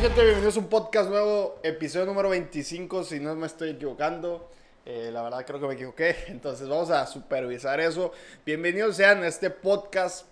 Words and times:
Bienvenidos 0.00 0.56
a 0.56 0.60
un 0.60 0.68
podcast 0.68 1.10
nuevo, 1.10 1.60
episodio 1.62 2.06
número 2.06 2.30
25, 2.30 3.04
si 3.04 3.20
no 3.20 3.34
me 3.34 3.46
estoy 3.46 3.70
equivocando. 3.70 4.48
Eh, 4.86 5.10
la 5.12 5.20
verdad 5.20 5.44
creo 5.44 5.60
que 5.60 5.66
me 5.66 5.74
equivoqué, 5.74 6.16
entonces 6.28 6.66
vamos 6.70 6.88
a 6.88 7.06
supervisar 7.06 7.80
eso. 7.80 8.10
Bienvenidos 8.46 8.96
sean 8.96 9.22
a 9.22 9.26
este 9.26 9.50
podcast, 9.50 10.26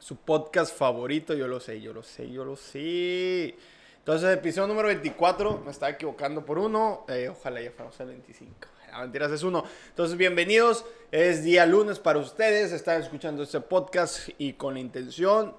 su 0.00 0.16
podcast 0.16 0.76
favorito, 0.76 1.32
yo 1.34 1.46
lo 1.46 1.60
sé, 1.60 1.80
yo 1.80 1.92
lo 1.92 2.02
sé, 2.02 2.28
yo 2.28 2.44
lo 2.44 2.56
sé. 2.56 3.54
Entonces, 3.98 4.36
episodio 4.36 4.66
número 4.66 4.88
24, 4.88 5.62
me 5.64 5.70
estaba 5.70 5.92
equivocando 5.92 6.44
por 6.44 6.58
uno, 6.58 7.06
eh, 7.08 7.28
ojalá 7.28 7.60
ya 7.60 7.70
fuéramos 7.70 8.00
el 8.00 8.08
25. 8.08 8.52
La 8.90 9.02
mentiras 9.02 9.30
es 9.30 9.44
uno. 9.44 9.62
Entonces, 9.90 10.18
bienvenidos. 10.18 10.84
Es 11.12 11.44
día 11.44 11.66
lunes 11.66 12.00
para 12.00 12.18
ustedes. 12.18 12.72
Están 12.72 13.00
escuchando 13.00 13.44
este 13.44 13.60
podcast 13.60 14.30
y 14.38 14.54
con 14.54 14.74
la 14.74 14.80
intención 14.80 15.54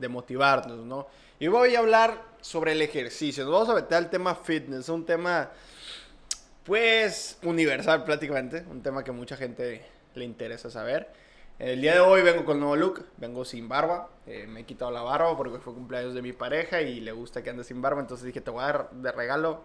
de 0.00 0.08
motivarnos, 0.08 0.78
¿no? 0.78 1.06
Y 1.42 1.48
voy 1.48 1.74
a 1.74 1.78
hablar 1.78 2.22
sobre 2.42 2.72
el 2.72 2.82
ejercicio. 2.82 3.44
Nos 3.44 3.52
vamos 3.54 3.70
a 3.70 3.74
meter 3.74 3.96
al 3.96 4.10
tema 4.10 4.34
fitness, 4.34 4.90
un 4.90 5.06
tema, 5.06 5.48
pues, 6.64 7.38
universal 7.42 8.04
prácticamente. 8.04 8.62
Un 8.68 8.82
tema 8.82 9.02
que 9.02 9.10
mucha 9.10 9.38
gente 9.38 9.82
le 10.14 10.24
interesa 10.26 10.70
saber. 10.70 11.08
El 11.58 11.80
día 11.80 11.94
de 11.94 12.00
hoy 12.00 12.20
vengo 12.20 12.44
con 12.44 12.60
nuevo 12.60 12.76
look, 12.76 13.06
vengo 13.16 13.46
sin 13.46 13.70
barba. 13.70 14.10
Eh, 14.26 14.46
me 14.46 14.60
he 14.60 14.64
quitado 14.64 14.90
la 14.90 15.00
barba 15.00 15.34
porque 15.34 15.58
fue 15.60 15.72
cumpleaños 15.72 16.12
de 16.12 16.20
mi 16.20 16.34
pareja 16.34 16.82
y 16.82 17.00
le 17.00 17.12
gusta 17.12 17.42
que 17.42 17.48
ande 17.48 17.64
sin 17.64 17.80
barba. 17.80 18.02
Entonces 18.02 18.26
dije, 18.26 18.42
te 18.42 18.50
voy 18.50 18.62
a 18.62 18.66
dar 18.66 18.90
de 18.90 19.10
regalo 19.10 19.64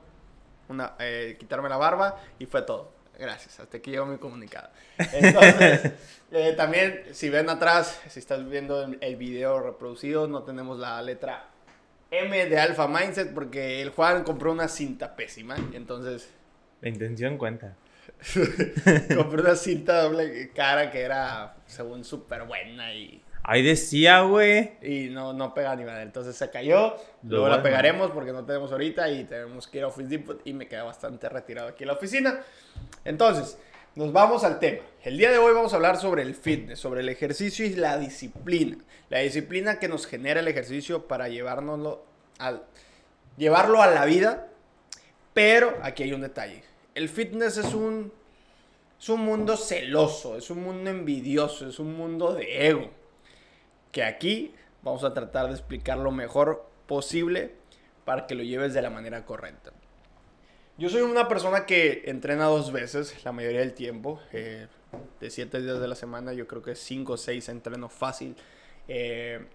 una, 0.70 0.93
eh, 0.99 1.35
quitarme 1.37 1.67
la 1.67 1.76
barba 1.76 2.23
y 2.39 2.45
fue 2.45 2.62
todo. 2.62 2.93
Gracias, 3.20 3.59
hasta 3.59 3.77
aquí 3.77 3.91
llegó 3.91 4.05
mi 4.05 4.17
comunicado. 4.17 4.70
Entonces, 4.98 5.91
eh, 6.31 6.53
también, 6.55 7.03
si 7.12 7.29
ven 7.29 7.49
atrás, 7.49 7.99
si 8.07 8.20
estás 8.20 8.48
viendo 8.48 8.81
el, 8.81 8.98
el 9.01 9.17
video 9.17 9.59
reproducido, 9.59 10.26
no 10.29 10.43
tenemos 10.43 10.79
la 10.79 11.01
letra 11.01 11.49
M 12.20 12.46
de 12.49 12.60
Alpha 12.60 12.88
Mindset 12.88 13.34
porque 13.34 13.82
el 13.82 13.90
Juan 13.90 14.24
compró 14.24 14.52
una 14.52 14.68
cinta 14.68 15.16
pésima. 15.16 15.55
Entonces, 15.74 16.30
La 16.82 16.90
intención 16.90 17.38
cuenta. 17.38 17.76
compró 19.16 19.41
una 19.41 19.55
cinta 19.55 20.04
doble 20.04 20.52
cara 20.54 20.91
que 20.91 21.02
era, 21.02 21.55
según, 21.66 22.04
súper 22.04 22.43
buena 22.43 22.93
y, 22.93 23.21
Ahí 23.48 23.62
decía, 23.62 24.21
güey. 24.21 24.71
y 24.82 25.10
no, 25.10 25.32
no 25.32 25.54
pega 25.54 25.76
ni 25.76 25.84
madre. 25.86 26.02
Entonces 26.02 26.36
se 26.36 26.49
cayó. 26.49 26.96
Luego 27.21 27.48
la 27.48 27.62
pegaremos 27.62 28.10
porque 28.10 28.32
no 28.32 28.43
tenemos 28.43 28.71
ahorita 28.71 29.08
y 29.10 29.26
tenemos 29.26 29.68
que 29.68 29.77
ir 29.77 29.84
a 29.84 29.88
Office 29.88 30.10
Depot 30.10 30.41
y 30.46 30.54
me 30.54 30.68
quedé 30.68 30.82
bastante 30.82 31.30
retirado 31.30 31.68
aquí 31.70 31.84
en 31.84 31.88
la 31.90 31.93
oficina. 31.93 32.40
Entonces, 33.04 33.60
nos 33.96 34.12
vamos 34.12 34.43
al 34.43 34.60
tema. 34.60 34.84
El 35.04 35.18
día 35.18 35.32
de 35.32 35.38
hoy 35.38 35.54
vamos 35.54 35.71
a 35.71 35.77
hablar 35.77 35.98
sobre 35.98 36.21
el 36.21 36.35
fitness, 36.35 36.79
sobre 36.79 36.99
el 36.99 37.10
ejercicio 37.10 37.65
y 37.65 37.76
la 37.76 37.98
disciplina. 37.98 38.77
La 39.10 39.20
disciplina 39.20 39.79
que 39.79 39.87
nos 39.87 40.05
genera 40.05 40.41
el 40.41 40.48
ejercicio 40.49 41.07
para 41.07 41.29
llevarlo 41.29 42.04
a 42.37 43.87
la 43.87 44.05
vida. 44.05 44.48
Pero 45.34 45.77
aquí 45.82 46.04
hay 46.04 46.13
un 46.13 46.21
detalle. 46.21 46.63
El 46.93 47.07
fitness 47.07 47.57
es 47.57 47.74
un, 47.74 48.12
es 48.99 49.10
un 49.10 49.21
mundo 49.21 49.55
celoso, 49.55 50.37
es 50.37 50.49
un 50.49 50.63
mundo 50.63 50.90
envidioso, 50.90 51.68
es 51.68 51.80
un 51.80 51.96
mundo 51.96 52.34
de 52.34 52.68
ego. 52.68 52.90
Que 53.93 54.04
aquí 54.04 54.54
vamos 54.82 55.05
a 55.05 55.13
tratar 55.13 55.48
de 55.48 55.54
explicar 55.54 55.98
lo 55.98 56.12
mejor 56.12 56.65
posible 56.85 57.54
para 58.04 58.27
que 58.27 58.35
lo 58.35 58.43
lleves 58.43 58.74
de 58.74 58.82
la 58.82 58.90
manera 58.90 59.26
correcta. 59.26 59.71
Yo 60.77 60.90
soy 60.90 61.01
una 61.01 61.27
persona 61.27 61.65
que 61.65 62.04
entrena 62.05 62.45
dos 62.45 62.71
veces 62.71 63.23
la 63.23 63.31
mayoría 63.31 63.62
del 63.62 63.73
tiempo. 63.73 64.19
eh, 64.34 64.68
de 65.19 65.29
siete 65.29 65.62
días 65.62 65.79
de 65.79 65.88
la 65.88 65.95
semana, 65.95 66.34
yo 66.34 66.47
creo 66.47 66.62
que 66.62 66.75
cinco 66.75 67.13
o 67.13 67.18
seis 67.18 67.50
entreno 67.50 67.90
fácil. 67.90 68.35
eh, 68.88 69.46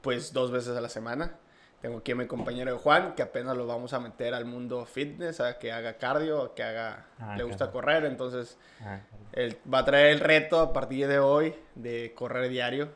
pues 0.00 0.32
dos 0.32 0.50
veces 0.50 0.76
a 0.76 0.80
la 0.80 0.88
semana. 0.88 1.38
Tengo 1.80 1.98
aquí 1.98 2.12
a 2.12 2.14
mi 2.14 2.26
compañero 2.26 2.78
Juan, 2.78 3.14
que 3.14 3.22
apenas 3.22 3.56
lo 3.56 3.66
vamos 3.66 3.92
a 3.94 4.00
meter 4.00 4.32
al 4.34 4.44
mundo 4.44 4.84
fitness, 4.86 5.40
a 5.40 5.58
que 5.58 5.72
haga 5.72 5.96
cardio, 5.98 6.42
a 6.42 6.54
que 6.54 6.62
haga... 6.62 7.06
Ah, 7.18 7.36
le 7.36 7.42
gusta 7.42 7.70
claro. 7.70 7.72
correr, 7.72 8.04
entonces 8.06 8.56
Ah, 8.80 9.00
él 9.32 9.56
va 9.72 9.78
a 9.80 9.84
traer 9.84 10.12
el 10.12 10.20
reto 10.20 10.60
a 10.60 10.72
partir 10.72 11.08
de 11.08 11.18
hoy 11.18 11.54
de 11.74 12.12
correr 12.14 12.48
diario. 12.50 12.88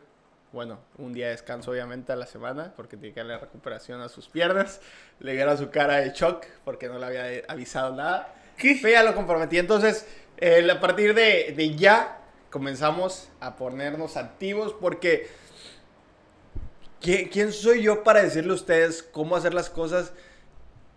Bueno, 0.51 0.79
un 0.97 1.13
día 1.13 1.27
de 1.27 1.33
descanso 1.33 1.71
obviamente 1.73 2.11
a 2.11 2.17
la 2.17 2.25
semana 2.25 2.73
porque 2.75 2.97
tiene 2.97 3.13
que 3.13 3.21
darle 3.21 3.37
recuperación 3.37 4.01
a 4.01 4.09
sus 4.09 4.29
piernas. 4.29 4.81
Le 5.21 5.33
dieron 5.33 5.59
su 5.59 5.71
cara 5.71 5.97
de 5.97 6.11
shock 6.11 6.47
porque 6.65 6.89
no 6.89 6.99
le 6.99 7.05
había 7.07 7.43
avisado 7.49 7.95
nada. 7.95 8.35
Pero 8.61 8.89
ya 8.89 9.03
lo 9.03 9.15
comprometí. 9.15 9.59
Entonces, 9.59 10.07
eh, 10.39 10.67
a 10.71 10.81
partir 10.81 11.15
de, 11.15 11.53
de 11.55 11.77
ya 11.77 12.19
comenzamos 12.51 13.29
a 13.41 13.57
ponernos 13.57 14.17
activos 14.17 14.75
porque 14.81 15.29
¿quién, 17.01 17.29
quién 17.29 17.53
soy 17.53 17.83
yo 17.83 18.03
para 18.03 18.23
decirle 18.23 18.53
a 18.53 18.55
ustedes 18.55 19.03
cómo 19.03 19.37
hacer 19.37 19.53
las 19.53 19.69
cosas 19.69 20.13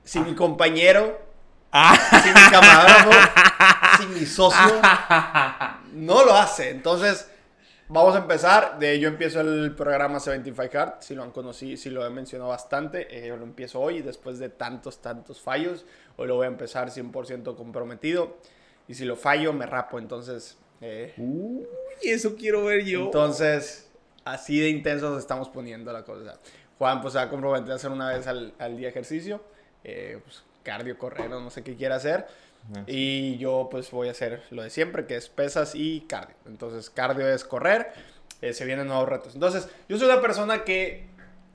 si 0.03 0.19
mi 0.21 0.33
compañero, 0.33 1.19
si 2.23 2.29
mi 2.29 2.51
camarógrafo, 2.51 3.11
si 3.99 4.07
mi 4.07 4.25
socio 4.25 4.81
no 5.93 6.23
lo 6.23 6.35
hace? 6.35 6.69
Entonces, 6.69 7.30
vamos 7.91 8.15
a 8.15 8.19
empezar. 8.19 8.79
De, 8.79 8.99
yo 8.99 9.07
empiezo 9.07 9.41
el 9.41 9.75
programa 9.75 10.19
75 10.19 10.77
Hard, 10.77 10.93
si 11.01 11.15
lo 11.15 11.23
han 11.23 11.31
conocido, 11.31 11.77
si 11.77 11.89
lo 11.89 12.05
he 12.05 12.09
mencionado 12.09 12.49
bastante. 12.49 13.07
eh, 13.15 13.27
yo 13.27 13.37
lo 13.37 13.43
empiezo 13.43 13.79
hoy, 13.79 14.01
después 14.01 14.39
de 14.39 14.49
tantos, 14.49 15.01
tantos 15.01 15.41
fallos. 15.41 15.85
Hoy 16.17 16.27
lo 16.27 16.35
voy 16.35 16.45
a 16.45 16.49
empezar 16.49 16.89
100% 16.89 17.55
comprometido. 17.55 18.37
Y 18.87 18.93
si 18.95 19.05
lo 19.05 19.15
fallo, 19.15 19.53
me 19.53 19.65
rapo. 19.65 19.99
Entonces, 19.99 20.57
eh, 20.81 21.13
Uy, 21.17 21.65
eso 22.03 22.35
quiero 22.35 22.65
ver 22.65 22.83
yo. 22.85 23.01
entonces, 23.05 23.89
así 24.25 24.59
de 24.59 24.69
intensos 24.69 25.17
estamos 25.19 25.49
poniendo 25.49 25.93
la 25.93 26.03
cosa. 26.03 26.39
Juan, 26.77 27.01
pues 27.01 27.13
se 27.13 27.19
va 27.19 27.25
a 27.25 27.29
comprometer 27.29 27.71
a 27.71 27.75
hacer 27.75 27.91
una 27.91 28.09
vez 28.09 28.25
al, 28.27 28.53
al 28.59 28.75
día 28.77 28.89
ejercicio. 28.89 29.41
eh, 29.83 30.19
pues, 30.23 30.43
cardio, 30.63 30.97
correr, 30.97 31.29
no 31.29 31.49
sé 31.49 31.63
qué 31.63 31.75
quiera 31.75 31.95
hacer. 31.95 32.27
Ah, 32.75 32.83
Y 32.87 33.37
yo 33.37 33.67
pues 33.69 33.91
voy 33.91 34.07
a 34.07 34.11
hacer 34.11 34.43
lo 34.51 34.63
de 34.63 34.69
siempre, 34.69 35.05
que 35.05 35.15
es 35.15 35.29
pesas 35.29 35.73
y 35.75 36.01
cardio. 36.01 36.35
Entonces, 36.45 36.89
cardio 36.89 37.27
es 37.27 37.43
correr, 37.43 37.91
eh, 38.41 38.53
se 38.53 38.65
vienen 38.65 38.87
nuevos 38.87 39.09
retos. 39.09 39.33
Entonces, 39.33 39.67
yo 39.89 39.97
soy 39.97 40.07
una 40.07 40.21
persona 40.21 40.63
que, 40.63 41.07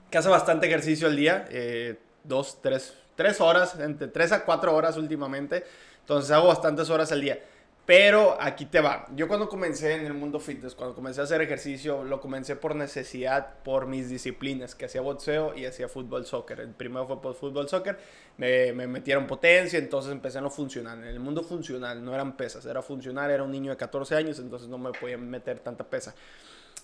que 0.09 0.17
hace 0.17 0.29
bastante 0.29 0.67
ejercicio 0.67 1.07
al 1.07 1.15
día, 1.15 1.45
eh, 1.49 1.97
dos, 2.23 2.59
tres, 2.61 2.93
tres 3.15 3.41
horas, 3.41 3.79
entre 3.79 4.07
tres 4.07 4.31
a 4.31 4.45
cuatro 4.45 4.75
horas 4.75 4.97
últimamente. 4.97 5.63
Entonces, 6.01 6.31
hago 6.31 6.47
bastantes 6.47 6.89
horas 6.89 7.11
al 7.11 7.21
día. 7.21 7.39
Pero 7.87 8.35
aquí 8.37 8.65
te 8.65 8.81
va. 8.81 9.07
Yo 9.15 9.29
cuando 9.29 9.47
comencé 9.47 9.93
en 9.93 10.05
el 10.05 10.13
mundo 10.13 10.41
fitness, 10.41 10.75
cuando 10.75 10.93
comencé 10.93 11.21
a 11.21 11.23
hacer 11.23 11.41
ejercicio, 11.41 12.03
lo 12.03 12.19
comencé 12.19 12.57
por 12.57 12.75
necesidad, 12.75 13.63
por 13.63 13.87
mis 13.87 14.09
disciplinas, 14.09 14.75
que 14.75 14.83
hacía 14.83 14.99
boxeo 14.99 15.55
y 15.55 15.65
hacía 15.65 15.87
fútbol 15.87 16.25
soccer. 16.25 16.59
El 16.59 16.71
primero 16.71 17.07
fue 17.07 17.21
por 17.21 17.33
fútbol 17.33 17.69
soccer, 17.69 17.97
me, 18.35 18.73
me 18.73 18.87
metieron 18.87 19.25
potencia, 19.25 19.79
entonces 19.79 20.11
empecé 20.11 20.39
en 20.39 20.43
lo 20.43 20.49
funcional. 20.49 20.99
En 20.99 21.07
el 21.07 21.21
mundo 21.21 21.43
funcional, 21.43 22.03
no 22.03 22.13
eran 22.13 22.35
pesas, 22.35 22.65
era 22.65 22.81
funcional, 22.81 23.31
era 23.31 23.43
un 23.43 23.51
niño 23.53 23.71
de 23.71 23.77
14 23.77 24.15
años, 24.15 24.37
entonces 24.39 24.67
no 24.67 24.77
me 24.77 24.91
podían 24.91 25.29
meter 25.29 25.59
tanta 25.59 25.85
pesa. 25.85 26.13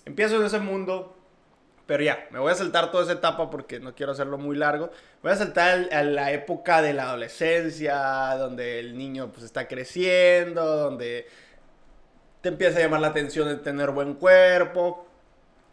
Empiezo 0.06 0.36
en 0.36 0.46
ese 0.46 0.58
mundo, 0.58 1.14
pero 1.86 2.02
ya, 2.02 2.26
me 2.30 2.38
voy 2.38 2.50
a 2.52 2.54
saltar 2.54 2.90
toda 2.90 3.04
esa 3.04 3.12
etapa 3.14 3.50
porque 3.50 3.80
no 3.80 3.94
quiero 3.94 4.12
hacerlo 4.12 4.38
muy 4.38 4.56
largo. 4.56 4.90
Voy 5.22 5.32
a 5.32 5.36
saltar 5.36 5.70
al- 5.70 5.88
a 5.92 6.02
la 6.02 6.32
época 6.32 6.80
de 6.82 6.94
la 6.94 7.04
adolescencia, 7.04 7.96
donde 8.38 8.80
el 8.80 8.96
niño 8.96 9.30
pues 9.32 9.44
está 9.44 9.68
creciendo, 9.68 10.64
donde 10.64 11.26
te 12.40 12.48
empieza 12.50 12.78
a 12.78 12.82
llamar 12.82 13.00
la 13.00 13.08
atención 13.08 13.48
el 13.48 13.60
tener 13.62 13.90
buen 13.90 14.14
cuerpo, 14.14 15.06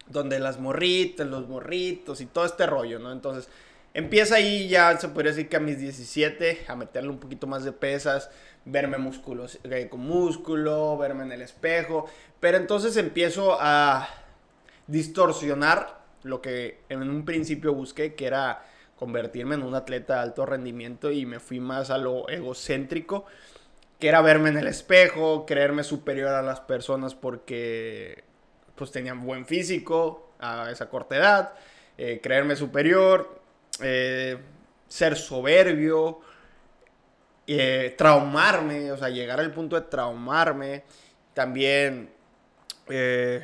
donde 0.07 0.39
las 0.39 0.59
morritas, 0.59 1.27
los 1.27 1.47
morritos 1.47 2.21
y 2.21 2.25
todo 2.27 2.45
este 2.45 2.66
rollo, 2.67 3.00
¿no? 3.00 3.11
Entonces, 3.11 3.50
empieza 3.94 4.35
ahí 4.35 4.67
ya, 4.69 4.97
se 4.97 5.09
podría 5.09 5.31
decir 5.33 5.50
que 5.50 5.57
a 5.57 5.59
mis 5.61 5.79
17, 5.79 6.66
a 6.67 6.75
meterle 6.75 7.09
un 7.09 7.19
poquito 7.19 7.47
más 7.47 7.63
de 7.66 7.71
pesas, 7.73 8.29
verme 8.66 8.97
músculos, 8.97 9.59
eh, 9.66 9.88
con 9.89 10.01
músculo, 10.01 10.97
verme 10.97 11.23
en 11.23 11.31
el 11.33 11.41
espejo, 11.41 12.07
pero 12.39 12.57
entonces 12.57 12.97
empiezo 12.97 13.57
a 13.59 14.07
distorsionar 14.88 16.00
lo 16.23 16.41
que 16.41 16.81
en 16.89 17.01
un 17.01 17.25
principio 17.25 17.73
busqué, 17.73 18.15
que 18.15 18.27
era 18.27 18.65
convertirme 18.95 19.56
en 19.56 19.63
un 19.63 19.75
atleta 19.75 20.15
de 20.15 20.19
alto 20.21 20.45
rendimiento 20.45 21.12
y 21.12 21.25
me 21.25 21.39
fui 21.39 21.59
más 21.59 21.89
a 21.89 21.97
lo 21.97 22.29
egocéntrico, 22.29 23.25
que 24.00 24.07
era 24.07 24.21
verme 24.21 24.50
en 24.50 24.57
el 24.57 24.68
espejo, 24.68 25.45
creerme 25.45 25.83
superior 25.83 26.29
a 26.29 26.41
las 26.41 26.59
personas 26.59 27.15
porque 27.15 28.23
pues 28.75 28.91
tenían 28.91 29.25
buen 29.25 29.45
físico 29.45 30.33
a 30.39 30.69
esa 30.71 30.89
corta 30.89 31.15
edad, 31.15 31.53
eh, 31.97 32.19
creerme 32.21 32.56
superior, 32.56 33.39
eh, 33.81 34.38
ser 34.88 35.15
soberbio, 35.15 36.19
eh, 37.47 37.95
traumarme, 37.97 38.91
o 38.91 38.97
sea, 38.97 39.09
llegar 39.09 39.39
al 39.39 39.51
punto 39.51 39.75
de 39.75 39.88
traumarme, 39.88 40.83
también, 41.33 42.09
eh, 42.89 43.44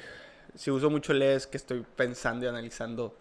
si 0.57 0.71
uso 0.71 0.89
mucho 0.89 1.11
el 1.11 1.21
es 1.21 1.45
que 1.45 1.57
estoy 1.57 1.85
pensando 1.95 2.45
y 2.45 2.49
analizando 2.49 3.15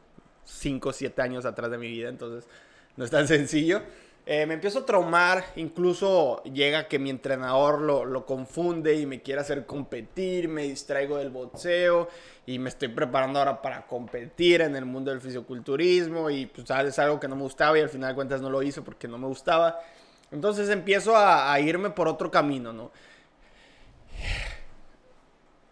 5 0.44 0.88
o 0.88 0.92
7 0.92 1.20
años 1.22 1.44
atrás 1.44 1.70
de 1.70 1.78
mi 1.78 1.88
vida, 1.88 2.08
entonces 2.08 2.48
no 2.96 3.04
es 3.04 3.10
tan 3.10 3.28
sencillo. 3.28 3.82
Eh, 4.28 4.44
me 4.44 4.54
empiezo 4.54 4.80
a 4.80 4.86
traumar, 4.86 5.44
incluso 5.54 6.42
llega 6.42 6.88
que 6.88 6.98
mi 6.98 7.10
entrenador 7.10 7.80
lo, 7.80 8.04
lo, 8.04 8.26
confunde 8.26 8.96
y 8.96 9.06
me 9.06 9.22
quiere 9.22 9.40
hacer 9.40 9.66
competir, 9.66 10.48
me 10.48 10.64
distraigo 10.64 11.18
del 11.18 11.30
boxeo 11.30 12.08
y 12.44 12.58
me 12.58 12.70
estoy 12.70 12.88
preparando 12.88 13.38
ahora 13.38 13.62
para 13.62 13.86
competir 13.86 14.62
en 14.62 14.74
el 14.74 14.84
mundo 14.84 15.12
del 15.12 15.20
fisioculturismo 15.20 16.28
y 16.28 16.46
pues 16.46 16.68
es 16.68 16.98
algo 16.98 17.20
que 17.20 17.28
no 17.28 17.36
me 17.36 17.42
gustaba 17.42 17.78
y 17.78 17.82
al 17.82 17.88
final 17.88 18.08
de 18.08 18.14
cuentas 18.16 18.40
no 18.40 18.50
lo 18.50 18.62
hice 18.64 18.82
porque 18.82 19.06
no 19.06 19.16
me 19.16 19.28
gustaba. 19.28 19.78
Entonces 20.32 20.70
empiezo 20.70 21.16
a, 21.16 21.52
a 21.52 21.60
irme 21.60 21.90
por 21.90 22.08
otro 22.08 22.28
camino, 22.28 22.72
¿no? 22.72 22.90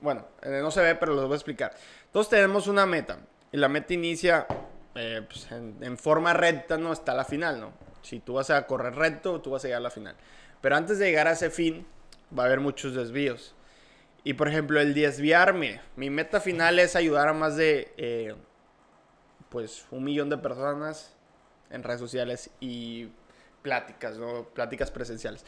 Bueno, 0.05 0.27
eh, 0.43 0.61
no 0.61 0.71
se 0.71 0.83
ve, 0.83 0.97
pero 0.97 1.15
lo 1.15 1.23
voy 1.23 1.33
a 1.33 1.37
explicar. 1.37 1.75
Entonces 2.05 2.29
tenemos 2.29 2.67
una 2.67 2.85
meta 2.85 3.21
y 3.51 3.57
la 3.57 3.71
meta 3.71 3.95
inicia 3.95 4.47
eh, 4.95 5.23
pues, 5.27 5.51
en, 5.51 5.97
forma 5.97 6.35
recta, 6.35 6.77
¿no? 6.77 6.93
Hasta 6.93 7.15
la 7.15 7.25
final, 7.25 7.59
¿no? 7.59 7.73
Si 8.03 8.21
tú 8.21 8.35
vas 8.35 8.51
a 8.51 8.67
correr 8.67 8.95
recto, 8.95 9.41
tú 9.41 9.53
vas 9.53 9.65
a 9.65 9.69
llegar 9.69 9.81
a 9.81 9.85
la 9.85 9.91
final. 9.91 10.15
Pero 10.61 10.77
antes 10.77 10.99
de 10.99 11.07
llegar 11.07 11.27
a 11.27 11.33
ese 11.33 11.49
fin, 11.49 11.87
va 12.39 12.43
a 12.43 12.47
haber 12.47 12.61
muchos 12.61 12.95
desvíos. 12.95 13.55
Y 14.25 14.35
por 14.35 14.47
ejemplo, 14.47 14.79
el 14.79 14.93
desviarme, 14.93 15.81
mi 15.97 16.11
meta 16.11 16.39
final 16.39 16.79
es 16.81 16.97
ayudar 16.97 17.29
a 17.29 17.33
más 17.33 17.57
de, 17.57 17.95
eh, 17.97 18.35
pues, 19.49 19.87
un 19.91 20.05
millón 20.05 20.29
de 20.29 20.37
personas 20.37 21.17
en 21.71 21.83
redes 21.83 22.01
sociales 22.01 22.51
y 22.61 23.09
pláticas, 23.63 24.19
¿no? 24.19 24.51
Pláticas 24.53 24.91
presenciales. 24.91 25.47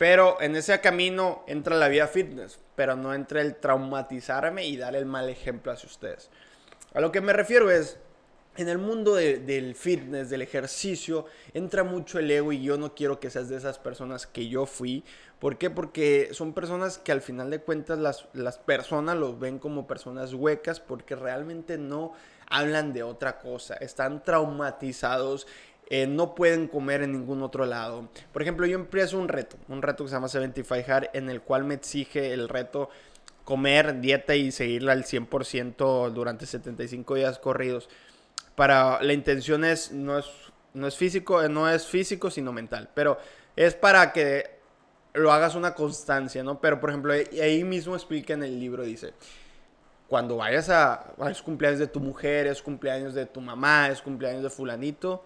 Pero 0.00 0.40
en 0.40 0.56
ese 0.56 0.80
camino 0.80 1.44
entra 1.46 1.76
la 1.76 1.88
vida 1.88 2.08
fitness, 2.08 2.58
pero 2.74 2.96
no 2.96 3.12
entra 3.12 3.42
el 3.42 3.56
traumatizarme 3.56 4.64
y 4.64 4.78
dar 4.78 4.96
el 4.96 5.04
mal 5.04 5.28
ejemplo 5.28 5.72
hacia 5.72 5.90
ustedes. 5.90 6.30
A 6.94 7.02
lo 7.02 7.12
que 7.12 7.20
me 7.20 7.34
refiero 7.34 7.70
es, 7.70 7.98
en 8.56 8.70
el 8.70 8.78
mundo 8.78 9.14
de, 9.14 9.40
del 9.40 9.74
fitness, 9.74 10.30
del 10.30 10.40
ejercicio, 10.40 11.26
entra 11.52 11.84
mucho 11.84 12.18
el 12.18 12.30
ego 12.30 12.50
y 12.50 12.62
yo 12.62 12.78
no 12.78 12.94
quiero 12.94 13.20
que 13.20 13.28
seas 13.28 13.50
de 13.50 13.58
esas 13.58 13.78
personas 13.78 14.26
que 14.26 14.48
yo 14.48 14.64
fui. 14.64 15.04
¿Por 15.38 15.58
qué? 15.58 15.68
Porque 15.68 16.30
son 16.32 16.54
personas 16.54 16.96
que 16.96 17.12
al 17.12 17.20
final 17.20 17.50
de 17.50 17.60
cuentas 17.60 17.98
las, 17.98 18.26
las 18.32 18.56
personas 18.56 19.18
los 19.18 19.38
ven 19.38 19.58
como 19.58 19.86
personas 19.86 20.32
huecas 20.32 20.80
porque 20.80 21.14
realmente 21.14 21.76
no 21.76 22.14
hablan 22.50 22.94
de 22.94 23.02
otra 23.02 23.38
cosa. 23.38 23.74
Están 23.74 24.22
traumatizados. 24.22 25.46
Eh, 25.90 26.06
no 26.06 26.34
pueden 26.34 26.68
comer 26.68 27.02
en 27.02 27.12
ningún 27.12 27.42
otro 27.42 27.66
lado. 27.66 28.08
Por 28.32 28.42
ejemplo, 28.42 28.64
yo 28.64 28.76
empiezo 28.76 29.18
un 29.18 29.28
reto, 29.28 29.56
un 29.68 29.82
reto 29.82 30.04
que 30.04 30.10
se 30.10 30.16
llama 30.16 30.28
75 30.28 30.90
Hard, 30.90 31.10
en 31.12 31.28
el 31.28 31.42
cual 31.42 31.64
me 31.64 31.74
exige 31.74 32.32
el 32.32 32.48
reto 32.48 32.88
comer 33.44 34.00
dieta 34.00 34.36
y 34.36 34.52
seguirla 34.52 34.92
al 34.92 35.04
100% 35.04 36.10
durante 36.12 36.46
75 36.46 37.16
días 37.16 37.38
corridos 37.40 37.88
para 38.54 39.02
la 39.02 39.14
intención 39.14 39.64
es 39.64 39.90
no 39.90 40.18
es 40.18 40.26
no 40.74 40.86
es 40.86 40.94
físico, 40.94 41.48
no 41.48 41.68
es 41.68 41.86
físico 41.86 42.30
sino 42.30 42.52
mental, 42.52 42.90
pero 42.94 43.18
es 43.56 43.74
para 43.74 44.12
que 44.12 44.60
lo 45.14 45.32
hagas 45.32 45.54
una 45.54 45.74
constancia, 45.74 46.44
¿no? 46.44 46.60
Pero 46.60 46.78
por 46.78 46.90
ejemplo, 46.90 47.12
ahí 47.12 47.64
mismo 47.64 47.94
explica 47.94 48.34
en 48.34 48.42
el 48.42 48.60
libro 48.60 48.84
dice, 48.84 49.14
cuando 50.08 50.36
vayas 50.36 50.68
a, 50.68 50.92
a 50.94 51.28
los 51.30 51.42
cumpleaños 51.42 51.80
de 51.80 51.86
tu 51.86 52.00
mujer, 52.00 52.46
es 52.46 52.62
cumpleaños 52.62 53.14
de 53.14 53.26
tu 53.26 53.40
mamá, 53.40 53.88
es 53.88 54.02
cumpleaños 54.02 54.42
de 54.42 54.50
fulanito, 54.50 55.24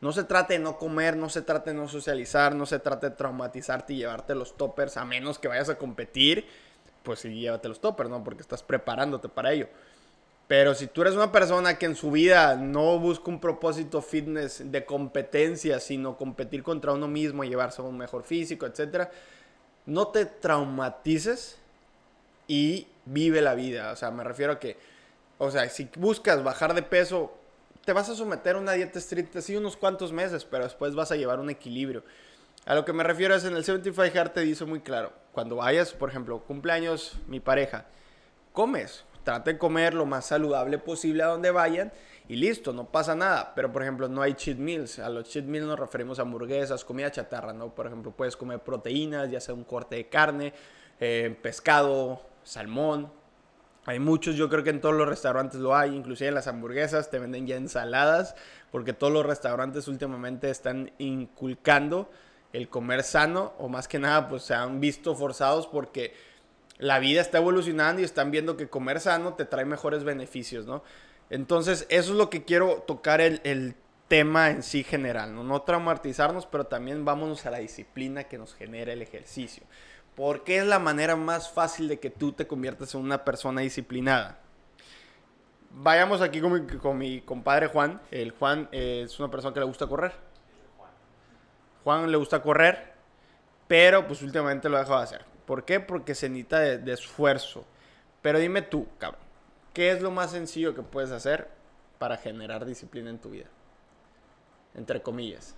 no 0.00 0.12
se 0.12 0.24
trata 0.24 0.52
de 0.52 0.58
no 0.58 0.78
comer, 0.78 1.16
no 1.16 1.28
se 1.28 1.42
trata 1.42 1.70
de 1.70 1.76
no 1.76 1.88
socializar, 1.88 2.54
no 2.54 2.66
se 2.66 2.78
trata 2.78 3.10
de 3.10 3.16
traumatizarte 3.16 3.94
y 3.94 3.98
llevarte 3.98 4.34
los 4.34 4.56
toppers, 4.56 4.96
a 4.96 5.04
menos 5.04 5.38
que 5.38 5.48
vayas 5.48 5.68
a 5.68 5.78
competir, 5.78 6.46
pues 7.02 7.20
sí, 7.20 7.40
llévate 7.40 7.68
los 7.68 7.80
toppers, 7.80 8.10
¿no? 8.10 8.22
Porque 8.22 8.42
estás 8.42 8.62
preparándote 8.62 9.28
para 9.28 9.52
ello. 9.52 9.68
Pero 10.48 10.74
si 10.74 10.86
tú 10.86 11.02
eres 11.02 11.14
una 11.14 11.32
persona 11.32 11.76
que 11.76 11.86
en 11.86 11.96
su 11.96 12.10
vida 12.10 12.54
no 12.56 12.98
busca 13.00 13.30
un 13.30 13.40
propósito 13.40 14.00
fitness 14.00 14.70
de 14.70 14.84
competencia, 14.84 15.80
sino 15.80 16.16
competir 16.16 16.62
contra 16.62 16.92
uno 16.92 17.08
mismo, 17.08 17.42
llevarse 17.42 17.82
a 17.82 17.84
un 17.84 17.98
mejor 17.98 18.22
físico, 18.22 18.66
etc., 18.66 19.08
no 19.86 20.08
te 20.08 20.24
traumatices 20.26 21.58
y 22.46 22.86
vive 23.06 23.40
la 23.40 23.54
vida. 23.54 23.92
O 23.92 23.96
sea, 23.96 24.10
me 24.10 24.22
refiero 24.22 24.52
a 24.52 24.60
que, 24.60 24.76
o 25.38 25.50
sea, 25.50 25.68
si 25.68 25.88
buscas 25.96 26.44
bajar 26.44 26.74
de 26.74 26.82
peso, 26.82 27.36
te 27.86 27.92
vas 27.92 28.08
a 28.08 28.16
someter 28.16 28.56
a 28.56 28.58
una 28.58 28.72
dieta 28.72 28.98
estricta, 28.98 29.40
sí, 29.40 29.56
unos 29.56 29.76
cuantos 29.76 30.12
meses, 30.12 30.44
pero 30.44 30.64
después 30.64 30.96
vas 30.96 31.12
a 31.12 31.16
llevar 31.16 31.38
un 31.38 31.50
equilibrio. 31.50 32.02
A 32.66 32.74
lo 32.74 32.84
que 32.84 32.92
me 32.92 33.04
refiero 33.04 33.32
es 33.34 33.44
en 33.44 33.56
el 33.56 33.64
75 33.64 34.18
Hard 34.18 34.32
te 34.32 34.40
dice 34.40 34.64
muy 34.64 34.80
claro, 34.80 35.12
cuando 35.30 35.56
vayas, 35.56 35.92
por 35.92 36.10
ejemplo, 36.10 36.40
cumpleaños 36.40 37.16
mi 37.28 37.38
pareja, 37.38 37.86
comes, 38.52 39.04
trate 39.22 39.52
de 39.52 39.58
comer 39.58 39.94
lo 39.94 40.04
más 40.04 40.26
saludable 40.26 40.78
posible 40.78 41.22
a 41.22 41.26
donde 41.26 41.52
vayan 41.52 41.92
y 42.28 42.34
listo, 42.34 42.72
no 42.72 42.90
pasa 42.90 43.14
nada. 43.14 43.52
Pero 43.54 43.70
por 43.70 43.82
ejemplo, 43.82 44.08
no 44.08 44.20
hay 44.20 44.34
cheat 44.34 44.58
meals. 44.58 44.98
A 44.98 45.08
los 45.08 45.28
cheat 45.28 45.44
meals 45.44 45.68
nos 45.68 45.78
referimos 45.78 46.18
a 46.18 46.22
hamburguesas, 46.22 46.84
comida 46.84 47.10
chatarra, 47.12 47.52
¿no? 47.52 47.72
Por 47.72 47.86
ejemplo, 47.86 48.10
puedes 48.10 48.36
comer 48.36 48.58
proteínas, 48.58 49.30
ya 49.30 49.40
sea 49.40 49.54
un 49.54 49.62
corte 49.62 49.94
de 49.94 50.08
carne, 50.08 50.52
eh, 50.98 51.38
pescado, 51.40 52.20
salmón. 52.42 53.12
Hay 53.86 54.00
muchos, 54.00 54.34
yo 54.34 54.48
creo 54.48 54.64
que 54.64 54.70
en 54.70 54.80
todos 54.80 54.96
los 54.96 55.08
restaurantes 55.08 55.60
lo 55.60 55.76
hay, 55.76 55.94
inclusive 55.94 56.28
en 56.28 56.34
las 56.34 56.48
hamburguesas 56.48 57.08
te 57.08 57.20
venden 57.20 57.46
ya 57.46 57.56
ensaladas, 57.56 58.34
porque 58.72 58.92
todos 58.92 59.12
los 59.12 59.24
restaurantes 59.24 59.86
últimamente 59.86 60.50
están 60.50 60.90
inculcando 60.98 62.10
el 62.52 62.68
comer 62.68 63.04
sano, 63.04 63.54
o 63.58 63.68
más 63.68 63.86
que 63.86 64.00
nada, 64.00 64.28
pues 64.28 64.42
se 64.42 64.54
han 64.54 64.80
visto 64.80 65.14
forzados 65.14 65.66
porque 65.68 66.14
la 66.78 66.98
vida 66.98 67.20
está 67.20 67.38
evolucionando 67.38 68.00
y 68.00 68.04
están 68.04 68.30
viendo 68.30 68.56
que 68.56 68.68
comer 68.68 69.00
sano 69.00 69.34
te 69.34 69.44
trae 69.44 69.64
mejores 69.64 70.04
beneficios, 70.04 70.66
¿no? 70.66 70.82
Entonces, 71.30 71.86
eso 71.88 72.12
es 72.12 72.18
lo 72.18 72.30
que 72.30 72.44
quiero 72.44 72.84
tocar 72.86 73.20
el, 73.20 73.76
tema 74.08 74.50
en 74.50 74.62
sí 74.62 74.84
general, 74.84 75.34
¿no? 75.34 75.42
No 75.42 75.62
traumatizarnos, 75.62 76.46
pero 76.46 76.66
también 76.66 77.04
vámonos 77.04 77.44
a 77.44 77.50
la 77.50 77.58
disciplina 77.58 78.24
que 78.24 78.38
nos 78.38 78.54
genera 78.54 78.92
el 78.92 79.02
ejercicio. 79.02 79.64
Porque 80.16 80.56
es 80.56 80.66
la 80.66 80.78
manera 80.78 81.14
más 81.14 81.50
fácil 81.50 81.88
de 81.88 82.00
que 82.00 82.10
tú 82.10 82.32
te 82.32 82.46
conviertas 82.46 82.94
en 82.94 83.02
una 83.02 83.22
persona 83.22 83.60
disciplinada. 83.60 84.38
Vayamos 85.70 86.22
aquí 86.22 86.40
con 86.40 86.98
mi, 86.98 87.20
compadre 87.20 87.66
Juan. 87.66 88.00
El 88.10 88.30
Juan 88.30 88.66
es 88.72 89.20
una 89.20 89.30
persona 89.30 89.52
que 89.52 89.60
le 89.60 89.66
gusta 89.66 89.86
correr. 89.86 90.12
Juan 91.84 92.10
le 92.10 92.16
gusta 92.16 92.40
correr, 92.40 92.94
pero 93.68 94.06
pues 94.06 94.22
últimamente 94.22 94.70
lo 94.70 94.78
ha 94.78 94.80
dejado 94.80 94.98
de 94.98 95.04
hacer. 95.04 95.24
¿Por 95.44 95.66
qué? 95.66 95.80
Porque 95.80 96.14
se 96.14 96.30
necesita 96.30 96.60
de, 96.60 96.78
de, 96.78 96.92
esfuerzo. 96.94 97.66
Pero 98.22 98.38
dime 98.38 98.62
tú, 98.62 98.88
cabrón, 98.98 99.20
¿qué 99.74 99.92
es 99.92 100.00
lo 100.00 100.10
más 100.10 100.30
sencillo 100.30 100.74
que 100.74 100.82
puedes 100.82 101.10
hacer 101.10 101.48
para 101.98 102.16
generar 102.16 102.64
disciplina 102.64 103.10
en 103.10 103.18
tu 103.18 103.30
vida? 103.30 103.46
Entre 104.74 105.02
comillas. 105.02 105.54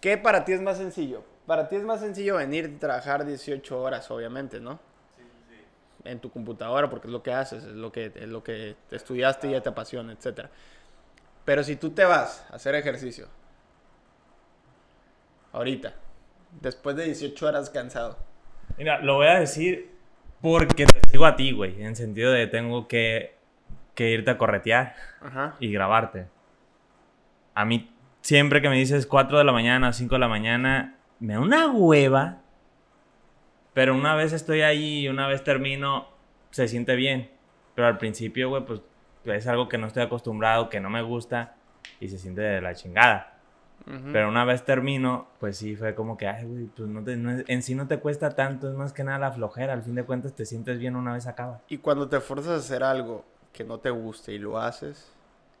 ¿Qué 0.00 0.16
para 0.16 0.44
ti 0.44 0.52
es 0.52 0.60
más 0.60 0.78
sencillo? 0.78 1.24
Para 1.46 1.68
ti 1.68 1.76
es 1.76 1.82
más 1.82 2.00
sencillo 2.00 2.36
venir 2.36 2.66
y 2.66 2.78
trabajar 2.78 3.24
18 3.24 3.80
horas, 3.80 4.10
obviamente, 4.10 4.60
¿no? 4.60 4.78
Sí, 5.16 5.24
sí. 5.48 6.08
En 6.08 6.20
tu 6.20 6.30
computadora, 6.30 6.88
porque 6.88 7.08
es 7.08 7.12
lo 7.12 7.22
que 7.22 7.32
haces, 7.32 7.64
es 7.64 7.74
lo 7.74 7.92
que, 7.92 8.12
es 8.14 8.28
lo 8.28 8.42
que 8.42 8.76
te 8.88 8.96
estudiaste 8.96 9.48
y 9.48 9.52
ya 9.52 9.60
te 9.60 9.68
apasiona, 9.68 10.12
etc. 10.12 10.46
Pero 11.44 11.62
si 11.62 11.76
tú 11.76 11.90
te 11.90 12.04
vas 12.04 12.46
a 12.50 12.56
hacer 12.56 12.74
ejercicio, 12.74 13.28
ahorita, 15.52 15.94
después 16.60 16.96
de 16.96 17.04
18 17.04 17.46
horas 17.46 17.70
cansado. 17.70 18.18
Mira, 18.78 19.00
lo 19.00 19.16
voy 19.16 19.26
a 19.26 19.40
decir 19.40 19.90
porque 20.40 20.86
te 20.86 21.00
sigo 21.10 21.26
a 21.26 21.36
ti, 21.36 21.52
güey. 21.52 21.82
En 21.82 21.96
sentido 21.96 22.32
de 22.32 22.46
tengo 22.46 22.88
que, 22.88 23.34
que 23.94 24.10
irte 24.10 24.30
a 24.30 24.38
corretear 24.38 24.94
Ajá. 25.20 25.56
y 25.60 25.72
grabarte. 25.72 26.26
A 27.54 27.64
mí, 27.64 27.92
siempre 28.20 28.60
que 28.62 28.68
me 28.68 28.76
dices 28.76 29.06
4 29.06 29.38
de 29.38 29.44
la 29.44 29.52
mañana, 29.52 29.92
5 29.92 30.14
de 30.14 30.18
la 30.18 30.28
mañana, 30.28 30.96
me 31.18 31.34
da 31.34 31.40
una 31.40 31.70
hueva. 31.70 32.38
Pero 33.74 33.94
una 33.94 34.14
vez 34.14 34.32
estoy 34.32 34.62
ahí 34.62 35.00
y 35.00 35.08
una 35.08 35.26
vez 35.26 35.44
termino, 35.44 36.08
se 36.50 36.68
siente 36.68 36.96
bien. 36.96 37.30
Pero 37.74 37.86
al 37.86 37.98
principio, 37.98 38.48
güey, 38.48 38.64
pues 38.64 38.80
es 39.24 39.46
algo 39.46 39.68
que 39.68 39.78
no 39.78 39.86
estoy 39.86 40.02
acostumbrado, 40.02 40.68
que 40.68 40.80
no 40.80 40.90
me 40.90 41.02
gusta 41.02 41.54
y 42.00 42.08
se 42.08 42.18
siente 42.18 42.40
de 42.40 42.60
la 42.60 42.74
chingada. 42.74 43.38
Uh 43.86 43.92
-huh. 43.92 44.12
Pero 44.12 44.28
una 44.28 44.44
vez 44.44 44.64
termino, 44.64 45.28
pues 45.38 45.56
sí, 45.56 45.76
fue 45.76 45.94
como 45.94 46.16
que, 46.16 46.26
ay, 46.26 46.44
güey, 46.44 46.64
pues 46.66 46.88
no 46.88 47.02
te, 47.02 47.16
no, 47.16 47.42
en 47.46 47.62
sí 47.62 47.74
no 47.74 47.86
te 47.86 47.98
cuesta 47.98 48.30
tanto, 48.30 48.68
es 48.68 48.74
más 48.74 48.92
que 48.92 49.04
nada 49.04 49.18
la 49.18 49.32
flojera. 49.32 49.72
Al 49.72 49.82
fin 49.82 49.94
de 49.94 50.04
cuentas 50.04 50.34
te 50.34 50.44
sientes 50.44 50.78
bien 50.78 50.96
una 50.96 51.14
vez 51.14 51.26
acaba. 51.26 51.62
Y 51.68 51.78
cuando 51.78 52.08
te 52.08 52.20
fuerzas 52.20 52.52
a 52.52 52.56
hacer 52.56 52.82
algo 52.82 53.24
que 53.52 53.64
no 53.64 53.78
te 53.78 53.90
guste 53.90 54.32
y 54.32 54.38
lo 54.38 54.58
haces, 54.58 55.12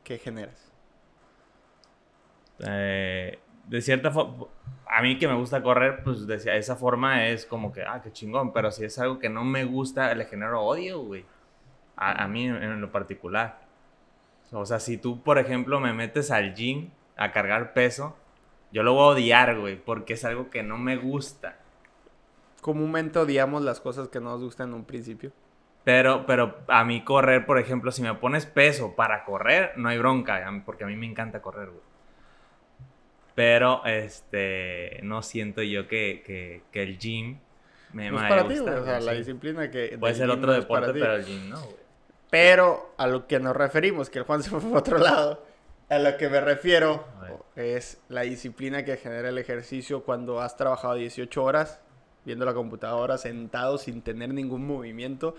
¿qué 0.04 0.18
generas? 0.18 0.69
Eh, 2.66 3.38
de 3.66 3.80
cierta 3.80 4.10
forma, 4.10 4.46
a 4.86 5.02
mí 5.02 5.18
que 5.18 5.28
me 5.28 5.34
gusta 5.34 5.62
correr, 5.62 6.02
pues 6.02 6.26
de 6.26 6.36
esa 6.58 6.76
forma 6.76 7.26
es 7.26 7.46
como 7.46 7.72
que, 7.72 7.82
ah, 7.82 8.00
qué 8.02 8.12
chingón. 8.12 8.52
Pero 8.52 8.70
si 8.70 8.84
es 8.84 8.98
algo 8.98 9.18
que 9.18 9.28
no 9.28 9.44
me 9.44 9.64
gusta, 9.64 10.14
le 10.14 10.24
genero 10.24 10.62
odio, 10.62 11.00
güey. 11.00 11.24
A, 11.96 12.24
a 12.24 12.28
mí 12.28 12.46
en, 12.46 12.56
en 12.56 12.80
lo 12.80 12.90
particular. 12.90 13.60
O 14.52 14.66
sea, 14.66 14.80
si 14.80 14.98
tú, 14.98 15.22
por 15.22 15.38
ejemplo, 15.38 15.80
me 15.80 15.92
metes 15.92 16.30
al 16.30 16.54
gym 16.54 16.90
a 17.16 17.30
cargar 17.30 17.72
peso, 17.72 18.16
yo 18.72 18.82
lo 18.82 18.94
voy 18.94 19.02
a 19.02 19.14
odiar, 19.14 19.58
güey, 19.58 19.76
porque 19.76 20.14
es 20.14 20.24
algo 20.24 20.50
que 20.50 20.62
no 20.62 20.78
me 20.78 20.96
gusta. 20.96 21.58
Comúnmente 22.60 23.18
odiamos 23.18 23.62
las 23.62 23.80
cosas 23.80 24.08
que 24.08 24.20
no 24.20 24.30
nos 24.30 24.42
gustan 24.42 24.68
en 24.70 24.74
un 24.74 24.84
principio. 24.84 25.32
Pero, 25.84 26.26
pero 26.26 26.58
a 26.68 26.84
mí 26.84 27.04
correr, 27.04 27.46
por 27.46 27.58
ejemplo, 27.58 27.90
si 27.90 28.02
me 28.02 28.14
pones 28.14 28.46
peso 28.46 28.94
para 28.96 29.24
correr, 29.24 29.72
no 29.76 29.88
hay 29.88 29.98
bronca, 29.98 30.42
porque 30.66 30.84
a 30.84 30.86
mí 30.86 30.96
me 30.96 31.06
encanta 31.06 31.40
correr, 31.40 31.70
güey. 31.70 31.89
Pero, 33.40 33.82
este, 33.86 35.00
no 35.02 35.22
siento 35.22 35.62
yo 35.62 35.88
que, 35.88 36.62
que, 36.70 36.82
el 36.82 36.98
gym 36.98 37.38
me, 37.94 38.10
no 38.10 38.22
es 38.22 38.28
para 38.28 38.46
ti. 38.46 38.58
O 38.58 38.84
sea, 38.84 39.00
la 39.00 39.12
disciplina 39.12 39.70
que... 39.70 39.96
Puede 39.98 40.14
ser 40.14 40.28
otro 40.28 40.52
deporte, 40.52 40.92
pero 40.92 41.16
el 41.16 41.24
gym 41.24 41.48
no, 41.48 41.58
güey. 41.62 41.76
Pero 42.28 42.92
a 42.98 43.06
lo 43.06 43.26
que 43.26 43.40
nos 43.40 43.56
referimos, 43.56 44.10
que 44.10 44.18
el 44.18 44.26
Juan 44.26 44.42
se 44.42 44.50
fue 44.50 44.60
por 44.60 44.76
otro 44.76 44.98
lado, 44.98 45.42
a 45.88 45.98
lo 45.98 46.18
que 46.18 46.28
me 46.28 46.42
refiero 46.42 47.06
es 47.56 48.02
la 48.10 48.20
disciplina 48.20 48.84
que 48.84 48.98
genera 48.98 49.30
el 49.30 49.38
ejercicio 49.38 50.04
cuando 50.04 50.42
has 50.42 50.58
trabajado 50.58 50.96
18 50.96 51.42
horas 51.42 51.80
viendo 52.26 52.44
la 52.44 52.52
computadora 52.52 53.16
sentado 53.16 53.78
sin 53.78 54.02
tener 54.02 54.34
ningún 54.34 54.66
movimiento 54.66 55.34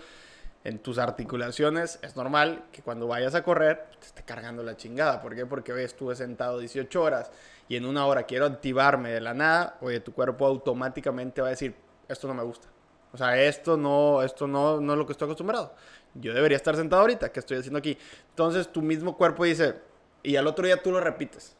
en 0.64 0.80
tus 0.80 0.98
articulaciones. 0.98 2.00
Es 2.02 2.16
normal 2.16 2.64
que 2.72 2.82
cuando 2.82 3.06
vayas 3.06 3.36
a 3.36 3.44
correr 3.44 3.86
te 4.00 4.06
esté 4.06 4.24
cargando 4.24 4.64
la 4.64 4.76
chingada. 4.76 5.22
¿Por 5.22 5.36
qué? 5.36 5.46
Porque 5.46 5.72
hoy 5.72 5.84
estuve 5.84 6.16
sentado 6.16 6.58
18 6.58 7.00
horas 7.00 7.30
y 7.72 7.76
en 7.76 7.86
una 7.86 8.04
hora 8.04 8.24
quiero 8.24 8.44
activarme 8.44 9.12
de 9.12 9.20
la 9.22 9.32
nada. 9.32 9.78
Oye, 9.80 9.98
tu 10.00 10.12
cuerpo 10.12 10.44
automáticamente 10.44 11.40
va 11.40 11.46
a 11.46 11.50
decir, 11.52 11.74
esto 12.06 12.28
no 12.28 12.34
me 12.34 12.42
gusta. 12.42 12.68
O 13.14 13.16
sea, 13.16 13.42
esto 13.42 13.78
no, 13.78 14.22
esto 14.22 14.46
no, 14.46 14.78
no 14.78 14.92
es 14.92 14.98
lo 14.98 15.06
que 15.06 15.12
estoy 15.12 15.24
acostumbrado. 15.24 15.74
Yo 16.12 16.34
debería 16.34 16.56
estar 16.56 16.76
sentado 16.76 17.00
ahorita. 17.00 17.32
¿Qué 17.32 17.40
estoy 17.40 17.56
haciendo 17.56 17.78
aquí? 17.78 17.96
Entonces 18.28 18.70
tu 18.70 18.82
mismo 18.82 19.16
cuerpo 19.16 19.44
dice, 19.44 19.76
y 20.22 20.36
al 20.36 20.48
otro 20.48 20.66
día 20.66 20.82
tú 20.82 20.92
lo 20.92 21.00
repites. 21.00 21.56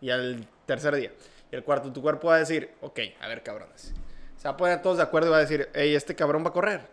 Y 0.00 0.08
al 0.08 0.48
tercer 0.64 0.94
día. 0.94 1.12
Y 1.52 1.56
el 1.56 1.62
cuarto, 1.62 1.92
tu 1.92 2.00
cuerpo 2.00 2.28
va 2.28 2.36
a 2.36 2.38
decir, 2.38 2.70
ok, 2.80 3.00
a 3.20 3.28
ver, 3.28 3.42
cabrones. 3.42 3.92
Se 4.38 4.48
va 4.48 4.54
a 4.54 4.56
poner 4.56 4.80
todos 4.80 4.96
de 4.96 5.02
acuerdo 5.02 5.28
y 5.28 5.32
va 5.32 5.36
a 5.36 5.40
decir, 5.40 5.68
hey, 5.74 5.94
este 5.94 6.14
cabrón 6.14 6.42
va 6.42 6.48
a 6.48 6.52
correr. 6.54 6.88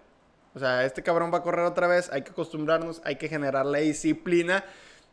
O 0.56 0.60
sea, 0.60 0.84
este 0.84 1.04
cabrón 1.04 1.32
va 1.34 1.38
a 1.38 1.42
correr 1.42 1.64
otra 1.64 1.88
vez. 1.88 2.12
Hay 2.12 2.24
que 2.24 2.32
acostumbrarnos, 2.32 3.02
hay 3.06 3.16
que 3.16 3.30
generar 3.30 3.66
la 3.66 3.78
disciplina 3.78 4.66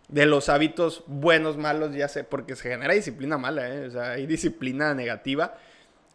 de 0.09 0.25
los 0.25 0.49
hábitos 0.49 1.05
buenos, 1.07 1.57
malos, 1.57 1.95
ya 1.95 2.09
sé, 2.09 2.25
porque 2.25 2.57
se 2.57 2.71
genera 2.71 2.95
disciplina 2.95 3.37
mala, 3.37 3.69
¿eh? 3.69 3.87
O 3.87 3.91
sea, 3.91 4.13
hay 4.13 4.27
disciplina 4.27 4.95
negativa. 4.95 5.55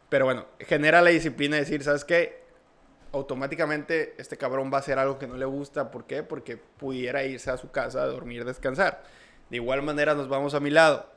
Pero 0.10 0.26
bueno, 0.26 0.46
genera 0.60 1.02
la 1.02 1.12
disciplina 1.12 1.56
de 1.56 1.62
decir, 1.62 1.84
¿sabes 1.84 2.04
qué? 2.04 2.44
Automáticamente 3.12 4.16
este 4.18 4.38
cabrón 4.38 4.72
va 4.74 4.78
a 4.78 4.80
hacer 4.80 4.98
algo 4.98 5.20
que 5.20 5.28
no 5.28 5.38
le 5.38 5.46
gusta. 5.46 5.92
¿Por 5.92 6.06
qué? 6.06 6.24
Porque 6.24 6.58
pudiera 6.58 7.24
irse 7.24 7.52
a 7.52 7.58
su 7.58 7.70
casa 7.72 8.02
a 8.02 8.08
dormir, 8.08 8.46
descansar. 8.46 9.04
De 9.50 9.58
igual 9.58 9.84
manera 9.84 10.16
nos 10.16 10.28
vamos 10.28 10.56
a 10.56 10.60
mi 10.60 10.72
lado. 10.72 11.08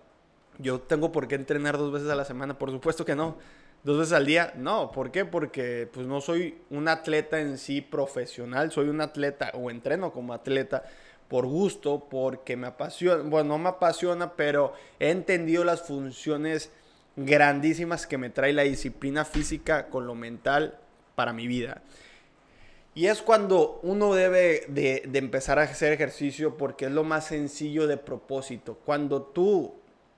Yo 0.59 0.81
tengo 0.81 1.13
por 1.13 1.29
qué 1.29 1.35
entrenar 1.35 1.79
dos 1.79 1.93
veces 1.93 2.09
a 2.11 2.15
la 2.15 2.25
semana, 2.25 2.59
por 2.59 2.71
supuesto 2.71 3.05
que 3.05 3.15
no. 3.15 3.39
Dos 3.85 3.99
veces 3.99 4.13
al 4.13 4.27
día, 4.27 4.53
no. 4.57 4.91
¿Por 4.93 5.11
qué? 5.11 5.25
Porque 5.25 5.89
pues 5.93 6.07
no 6.07 6.21
soy 6.21 6.59
un 6.71 6.89
atleta 6.89 7.41
en 7.41 7.57
sí 7.57 7.81
profesional, 7.81 8.73
soy 8.73 8.89
un 8.89 9.01
atleta 9.01 9.53
o 9.55 9.71
entreno 9.71 10.13
como 10.13 10.35
atleta 10.35 10.85
por 11.29 11.47
gusto, 11.47 12.07
porque 12.11 12.57
me 12.57 12.69
apasiona, 12.69 13.23
bueno, 13.23 13.51
no 13.51 13.59
me 13.59 13.69
apasiona, 13.71 14.33
pero 14.35 14.73
he 15.01 15.11
entendido 15.11 15.65
las 15.65 15.83
funciones 15.83 16.71
grandísimas 17.17 18.07
que 18.07 18.19
me 18.19 18.31
trae 18.31 18.53
la 18.53 18.63
disciplina 18.63 19.25
física 19.25 19.89
con 19.89 20.07
lo 20.07 20.15
mental 20.15 20.79
para 21.15 21.33
mi 21.33 21.47
vida. 21.47 21.83
Y 22.95 23.09
es 23.09 23.21
cuando 23.21 23.81
uno 23.83 24.15
debe 24.15 24.65
de, 24.69 25.03
empezar 25.13 25.59
a 25.59 25.63
hacer 25.65 25.93
ejercicio 25.93 26.57
porque 26.57 26.87
es 26.87 26.93
lo 26.93 27.05
más 27.05 27.27
sencillo 27.27 27.87
de 27.87 27.99
propósito. 27.99 28.79
Cuando 28.87 29.23
tú 29.23 29.75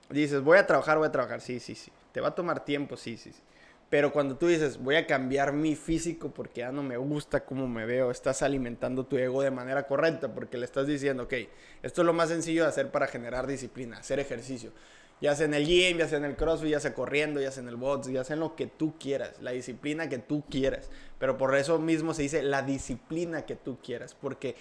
dices, 0.09 0.41
voy 0.41 0.57
a 0.57 0.65
trabajar, 0.65 0.97
voy 0.97 1.07
a 1.07 1.11
trabajar, 1.11 1.41
sí, 1.41 1.59
sí, 1.59 1.75
sí. 1.75 1.91
Te 2.13 2.21
va 2.21 2.29
a 2.29 2.35
tomar 2.35 2.63
tiempo, 2.63 2.95
sí, 2.95 3.17
sí, 3.17 3.33
sí. 3.33 3.41
Pero 3.89 4.11
cuando 4.11 4.37
tú 4.37 4.47
dices, 4.47 4.77
voy 4.77 4.95
a 4.95 5.07
cambiar 5.07 5.51
mi 5.51 5.75
físico 5.75 6.29
porque 6.29 6.61
ya 6.61 6.71
no 6.71 6.83
me 6.83 6.97
gusta 6.97 7.43
cómo 7.43 7.67
me 7.67 7.85
veo, 7.85 8.11
estás 8.11 8.43
alimentando 8.43 9.05
tu 9.05 9.17
ego 9.17 9.41
de 9.41 9.49
manera 9.49 9.87
correcta 9.87 10.33
porque 10.33 10.57
le 10.57 10.65
estás 10.65 10.85
diciendo, 10.85 11.23
ok, 11.23 11.33
esto 11.81 12.01
es 12.01 12.05
lo 12.05 12.13
más 12.13 12.29
sencillo 12.29 12.63
de 12.63 12.69
hacer 12.69 12.91
para 12.91 13.07
generar 13.07 13.47
disciplina, 13.47 13.97
hacer 13.97 14.19
ejercicio. 14.19 14.71
Ya 15.21 15.35
sea 15.35 15.47
en 15.47 15.55
el 15.55 15.65
gym, 15.65 15.97
ya 15.97 16.07
sea 16.07 16.19
en 16.19 16.25
el 16.25 16.35
crossfit, 16.35 16.69
ya 16.69 16.79
sea 16.79 16.93
corriendo, 16.93 17.41
ya 17.41 17.51
sea 17.51 17.63
en 17.63 17.69
el 17.69 17.75
box, 17.75 18.07
ya 18.07 18.23
sea 18.23 18.35
en 18.35 18.41
lo 18.41 18.55
que 18.55 18.67
tú 18.67 18.93
quieras, 18.99 19.41
la 19.41 19.51
disciplina 19.51 20.07
que 20.07 20.19
tú 20.19 20.43
quieras. 20.49 20.89
Pero 21.17 21.37
por 21.37 21.55
eso 21.55 21.79
mismo 21.79 22.13
se 22.13 22.21
dice 22.21 22.43
la 22.43 22.61
disciplina 22.61 23.45
que 23.45 23.55
tú 23.55 23.79
quieras, 23.83 24.15
porque 24.19 24.55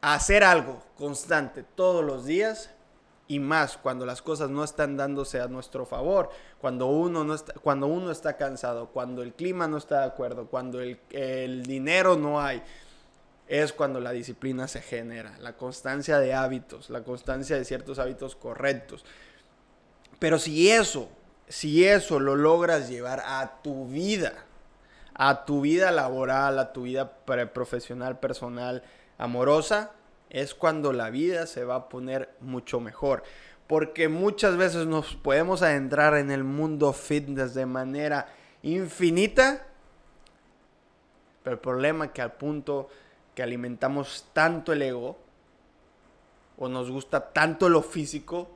hacer 0.00 0.42
algo 0.44 0.82
constante 0.96 1.64
todos 1.76 2.04
los 2.04 2.26
días 2.26 2.70
y 3.30 3.38
más 3.38 3.76
cuando 3.76 4.04
las 4.04 4.22
cosas 4.22 4.50
no 4.50 4.64
están 4.64 4.96
dándose 4.96 5.40
a 5.40 5.46
nuestro 5.46 5.86
favor, 5.86 6.30
cuando 6.60 6.86
uno, 6.86 7.22
no 7.22 7.34
está, 7.34 7.52
cuando 7.54 7.86
uno 7.86 8.10
está 8.10 8.36
cansado, 8.36 8.88
cuando 8.88 9.22
el 9.22 9.34
clima 9.34 9.68
no 9.68 9.76
está 9.76 10.00
de 10.00 10.06
acuerdo, 10.06 10.48
cuando 10.48 10.80
el, 10.80 11.62
dinero 11.62 12.16
no 12.16 12.40
hay, 12.40 12.60
es 13.46 13.72
cuando 13.72 14.00
la 14.00 14.10
disciplina 14.10 14.66
se 14.66 14.80
genera, 14.80 15.38
la 15.38 15.56
constancia 15.56 16.18
de 16.18 16.34
hábitos, 16.34 16.90
la 16.90 17.04
constancia 17.04 17.54
de 17.54 17.64
ciertos 17.64 18.00
hábitos 18.00 18.34
correctos. 18.34 19.04
Pero 20.18 20.40
si 20.40 20.68
eso, 20.68 21.08
si 21.46 21.86
eso 21.86 22.18
lo 22.18 22.34
logras 22.34 22.88
llevar 22.88 23.22
a 23.24 23.62
tu 23.62 23.86
vida, 23.86 24.44
a 25.14 25.44
tu 25.44 25.60
vida 25.60 25.92
laboral, 25.92 26.58
a 26.58 26.72
tu 26.72 26.82
vida 26.82 27.12
profesional, 27.52 28.18
personal, 28.18 28.82
amorosa, 29.18 29.92
es 30.30 30.54
cuando 30.54 30.92
la 30.92 31.10
vida 31.10 31.46
se 31.46 31.64
va 31.64 31.74
a 31.74 31.88
poner 31.88 32.30
mucho 32.40 32.80
mejor. 32.80 33.22
Porque 33.66 34.08
muchas 34.08 34.56
veces 34.56 34.86
nos 34.86 35.14
podemos 35.14 35.62
adentrar 35.62 36.16
en 36.16 36.30
el 36.30 36.44
mundo 36.44 36.92
fitness 36.92 37.54
de 37.54 37.66
manera 37.66 38.28
infinita. 38.62 39.66
Pero 41.42 41.54
el 41.54 41.60
problema 41.60 42.06
es 42.06 42.10
que 42.12 42.22
al 42.22 42.32
punto 42.32 42.88
que 43.34 43.42
alimentamos 43.42 44.28
tanto 44.32 44.72
el 44.72 44.82
ego, 44.82 45.18
o 46.58 46.68
nos 46.68 46.90
gusta 46.90 47.32
tanto 47.32 47.68
lo 47.68 47.82
físico, 47.82 48.50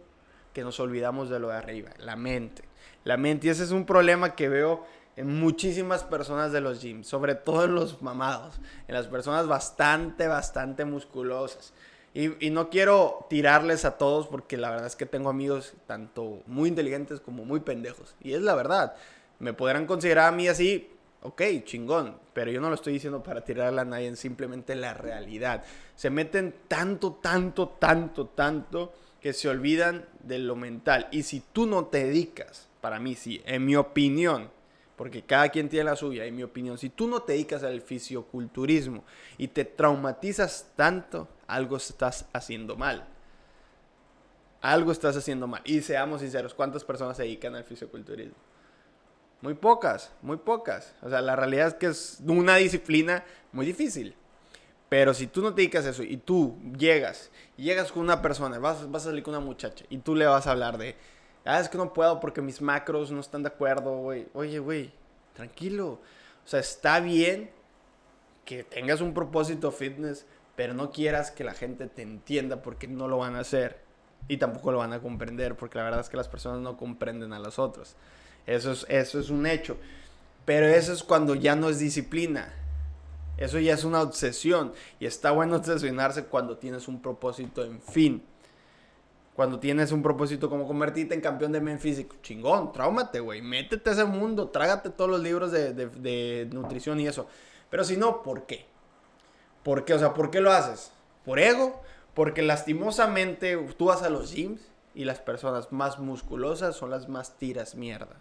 que 0.53 0.63
nos 0.63 0.79
olvidamos 0.79 1.31
de 1.31 1.39
lo 1.39 1.49
de 1.49 1.57
arriba, 1.57 1.91
la 1.99 2.17
mente. 2.17 2.63
La 3.05 3.17
mente, 3.17 3.47
y 3.47 3.51
ese 3.51 3.65
es 3.65 3.71
un 3.71 3.87
problema 3.87 4.35
que 4.35 4.49
veo 4.49 4.87
en 5.17 5.39
muchísimas 5.39 6.03
personas 6.03 6.53
de 6.53 6.61
los 6.61 6.81
gyms, 6.81 7.07
sobre 7.07 7.35
todo 7.35 7.65
en 7.65 7.75
los 7.75 8.03
mamados, 8.03 8.61
en 8.89 8.95
las 8.95 9.07
personas 9.07 9.47
bastante, 9.47 10.27
bastante 10.27 10.85
musculosas. 10.85 11.73
Y, 12.13 12.47
y, 12.47 12.51
no 12.51 12.71
quiero 12.71 13.27
tirarles 13.29 13.85
a 13.85 13.99
todos 13.99 14.29
porque 14.29 14.57
la 14.57 14.71
verdad 14.71 14.87
es 14.87 14.95
que 14.95 15.07
tengo 15.07 15.31
amigos 15.31 15.75
tanto 15.87 16.43
muy 16.47 16.69
inteligentes 16.69 17.21
como 17.21 17.45
muy 17.45 17.61
pendejos. 17.61 18.15
Y 18.21 18.35
es 18.35 18.43
la 18.43 18.55
verdad. 18.55 18.95
Me 19.41 19.53
podrán 19.53 19.87
considerar 19.87 20.29
a 20.29 20.37
mí 20.37 20.47
así, 20.47 20.95
ok, 21.23 21.43
chingón. 21.65 22.17
Pero 22.33 22.53
yo 22.53 22.61
no 22.61 22.69
lo 22.69 22.77
estoy 22.77 22.93
diciendo 22.93 23.23
para 23.23 23.45
tirarle 23.45 23.81
a 23.81 23.85
nadie, 23.85 24.15
simplemente 24.15 24.77
la 24.77 24.95
realidad. 24.95 25.65
Se 25.97 26.09
meten 26.09 26.55
tanto, 26.69 27.15
tanto, 27.15 27.69
tanto, 27.69 28.27
tanto 28.27 28.93
que 29.21 29.33
se 29.33 29.49
olvidan 29.49 30.05
de 30.23 30.39
lo 30.39 30.55
mental. 30.55 31.09
Y 31.11 31.25
si 31.25 31.41
tú 31.41 31.67
no 31.67 31.87
te 31.87 32.05
dedicas, 32.05 32.69
para 32.81 33.01
mí 33.01 33.15
sí, 33.15 33.43
en 33.47 33.65
mi 33.65 33.75
opinión, 33.75 34.51
porque 34.97 35.23
cada 35.23 35.49
quien 35.49 35.69
tiene 35.69 35.85
la 35.85 35.97
suya, 35.97 36.25
en 36.25 36.37
mi 36.37 36.43
opinión, 36.43 36.79
si 36.79 36.89
tú 36.89 37.09
no 37.09 37.23
te 37.23 37.33
dedicas 37.33 37.65
al 37.65 37.81
fisioculturismo 37.81 39.05
y 39.39 39.49
te 39.49 39.65
traumatizas 39.65 40.71
tanto, 40.77 41.29
algo 41.47 41.77
estás 41.77 42.27
haciendo 42.33 42.77
mal. 42.77 43.07
Algo 44.61 44.93
estás 44.93 45.17
haciendo 45.17 45.47
mal. 45.47 45.63
Y 45.65 45.83
seamos 45.83 46.21
sinceros, 46.21 46.55
¿cuántas 46.55 46.85
personas 46.85 47.17
se 47.17 47.25
dedican 47.25 47.55
al 47.55 47.65
fisioculturismo? 47.65 48.37
Muy 49.41 49.55
pocas, 49.55 50.13
muy 50.23 50.37
pocas. 50.39 50.95
O 51.03 51.11
sea, 51.11 51.21
la 51.21 51.37
realidad 51.37 51.69
es 51.69 51.75
que 51.75 51.87
es 51.87 52.19
una 52.27 52.57
disciplina 52.57 53.25
muy 53.53 53.67
difícil. 53.67 54.15
Pero 54.89 55.13
si 55.13 55.27
tú 55.27 55.43
no 55.43 55.53
te 55.53 55.63
dedicas 55.63 55.87
a 55.87 55.91
eso 55.91 56.05
y 56.05 56.17
tú 56.19 56.57
llegas, 56.79 57.31
llegas 57.57 57.91
con 57.91 58.03
una 58.03 58.23
persona, 58.23 58.59
vas, 58.59 58.91
vas 58.91 59.03
a 59.03 59.07
salir 59.07 59.25
con 59.25 59.35
una 59.35 59.45
muchacha 59.45 59.85
y 59.91 59.99
tú 59.99 60.15
le 60.15 60.25
vas 60.25 60.47
a 60.47 60.53
hablar 60.53 60.79
de, 60.79 60.95
ah, 61.45 61.61
es 61.61 61.69
que 61.69 61.79
no 61.79 61.93
puedo 61.93 62.21
porque 62.21 62.43
mis 62.43 62.61
macros 62.61 63.11
no 63.11 63.21
están 63.21 63.43
de 63.43 63.49
acuerdo, 63.49 63.97
güey. 63.99 64.27
Oye, 64.35 64.59
güey, 64.59 64.93
tranquilo. 65.35 66.01
O 66.45 66.49
sea, 66.49 66.61
está 66.61 67.01
bien 67.01 67.51
que 68.45 68.65
tengas 68.65 69.01
un 69.01 69.15
propósito 69.15 69.73
fitness, 69.73 70.27
pero 70.57 70.75
no 70.75 70.91
quieras 70.91 71.31
que 71.31 71.45
la 71.45 71.55
gente 71.55 71.87
te 71.87 72.03
entienda 72.03 72.63
porque 72.63 72.87
no 72.87 73.09
lo 73.09 73.19
van 73.19 73.37
a 73.37 73.41
hacer 73.41 73.81
y 74.29 74.37
tampoco 74.37 74.73
lo 74.73 74.79
van 74.79 74.93
a 74.93 75.01
comprender 75.01 75.57
porque 75.57 75.79
la 75.79 75.85
verdad 75.85 76.01
es 76.01 76.09
que 76.09 76.17
las 76.17 76.29
personas 76.29 76.61
no 76.61 76.77
comprenden 76.77 77.33
a 77.33 77.39
las 77.39 77.59
otras. 77.59 77.97
Eso 78.47 78.73
es, 78.73 78.87
eso 78.89 79.19
es 79.19 79.31
un 79.31 79.47
hecho. 79.47 79.77
Pero 80.45 80.67
eso 80.67 80.93
es 80.93 81.03
cuando 81.03 81.35
ya 81.35 81.57
no 81.57 81.71
es 81.71 81.79
disciplina 81.79 82.53
eso 83.37 83.59
ya 83.59 83.75
es 83.75 83.85
una 83.85 84.03
obsesión. 84.03 84.73
Y 85.01 85.07
está 85.07 85.31
bueno 85.33 85.57
obsesionarse 85.57 86.25
cuando 86.25 86.57
tienes 86.57 86.89
un 86.89 87.01
propósito 87.01 87.65
en 87.65 87.81
fin. 87.81 88.23
Cuando 89.35 89.59
tienes 89.59 89.91
un 89.91 90.03
propósito 90.03 90.49
como 90.49 90.67
convertirte 90.67 91.15
en 91.15 91.21
campeón 91.21 91.53
de 91.53 91.61
men 91.61 91.81
físico. 91.81 92.17
Chingón, 92.23 92.73
tráumate, 92.73 93.19
güey. 93.21 93.43
Métete 93.43 93.91
a 93.91 93.93
ese 93.93 94.05
mundo. 94.05 94.49
Trágate 94.49 94.91
todos 94.91 95.11
los 95.11 95.21
libros 95.21 95.51
de, 95.51 96.49
nutrición 96.53 97.01
y 97.01 97.09
eso. 97.09 97.27
Pero 97.69 97.83
si 97.85 97.97
no, 97.97 98.23
¿por 98.23 98.47
qué? 98.47 98.67
¿Por 99.65 99.85
qué? 99.85 99.95
O 99.95 99.99
sea, 99.99 100.15
¿por 100.15 100.31
qué 100.31 100.41
lo 100.41 100.53
haces? 100.53 100.93
¿Por 101.25 101.41
ego? 101.41 101.83
Porque 102.15 102.43
lastimosamente 102.43 103.57
tú 103.77 103.87
vas 103.87 104.03
a 104.03 104.11
los 104.11 104.33
gyms 104.33 104.61
y 104.95 105.05
las 105.05 105.19
personas 105.19 105.73
más 105.73 105.99
musculosas 105.99 106.77
son 106.77 106.91
las 106.91 107.09
más 107.09 107.37
tiras 107.37 107.75
mierda. 107.75 108.17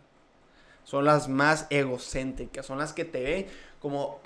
Son 0.84 1.06
las 1.06 1.28
más 1.30 1.68
egocéntricas. 1.70 2.66
Son 2.66 2.80
las 2.80 2.94
que 2.94 3.06
te 3.06 3.22
ven 3.22 3.48
como 3.80 4.20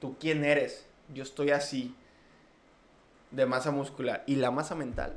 ¿Tú 0.00 0.16
quién 0.20 0.44
eres? 0.44 0.86
yo 1.14 1.22
estoy 1.22 1.50
así 1.50 1.94
de 3.30 3.46
masa 3.46 3.70
muscular. 3.70 4.24
¿Y 4.26 4.36
la 4.36 4.50
masa 4.50 4.74
mental? 4.74 5.16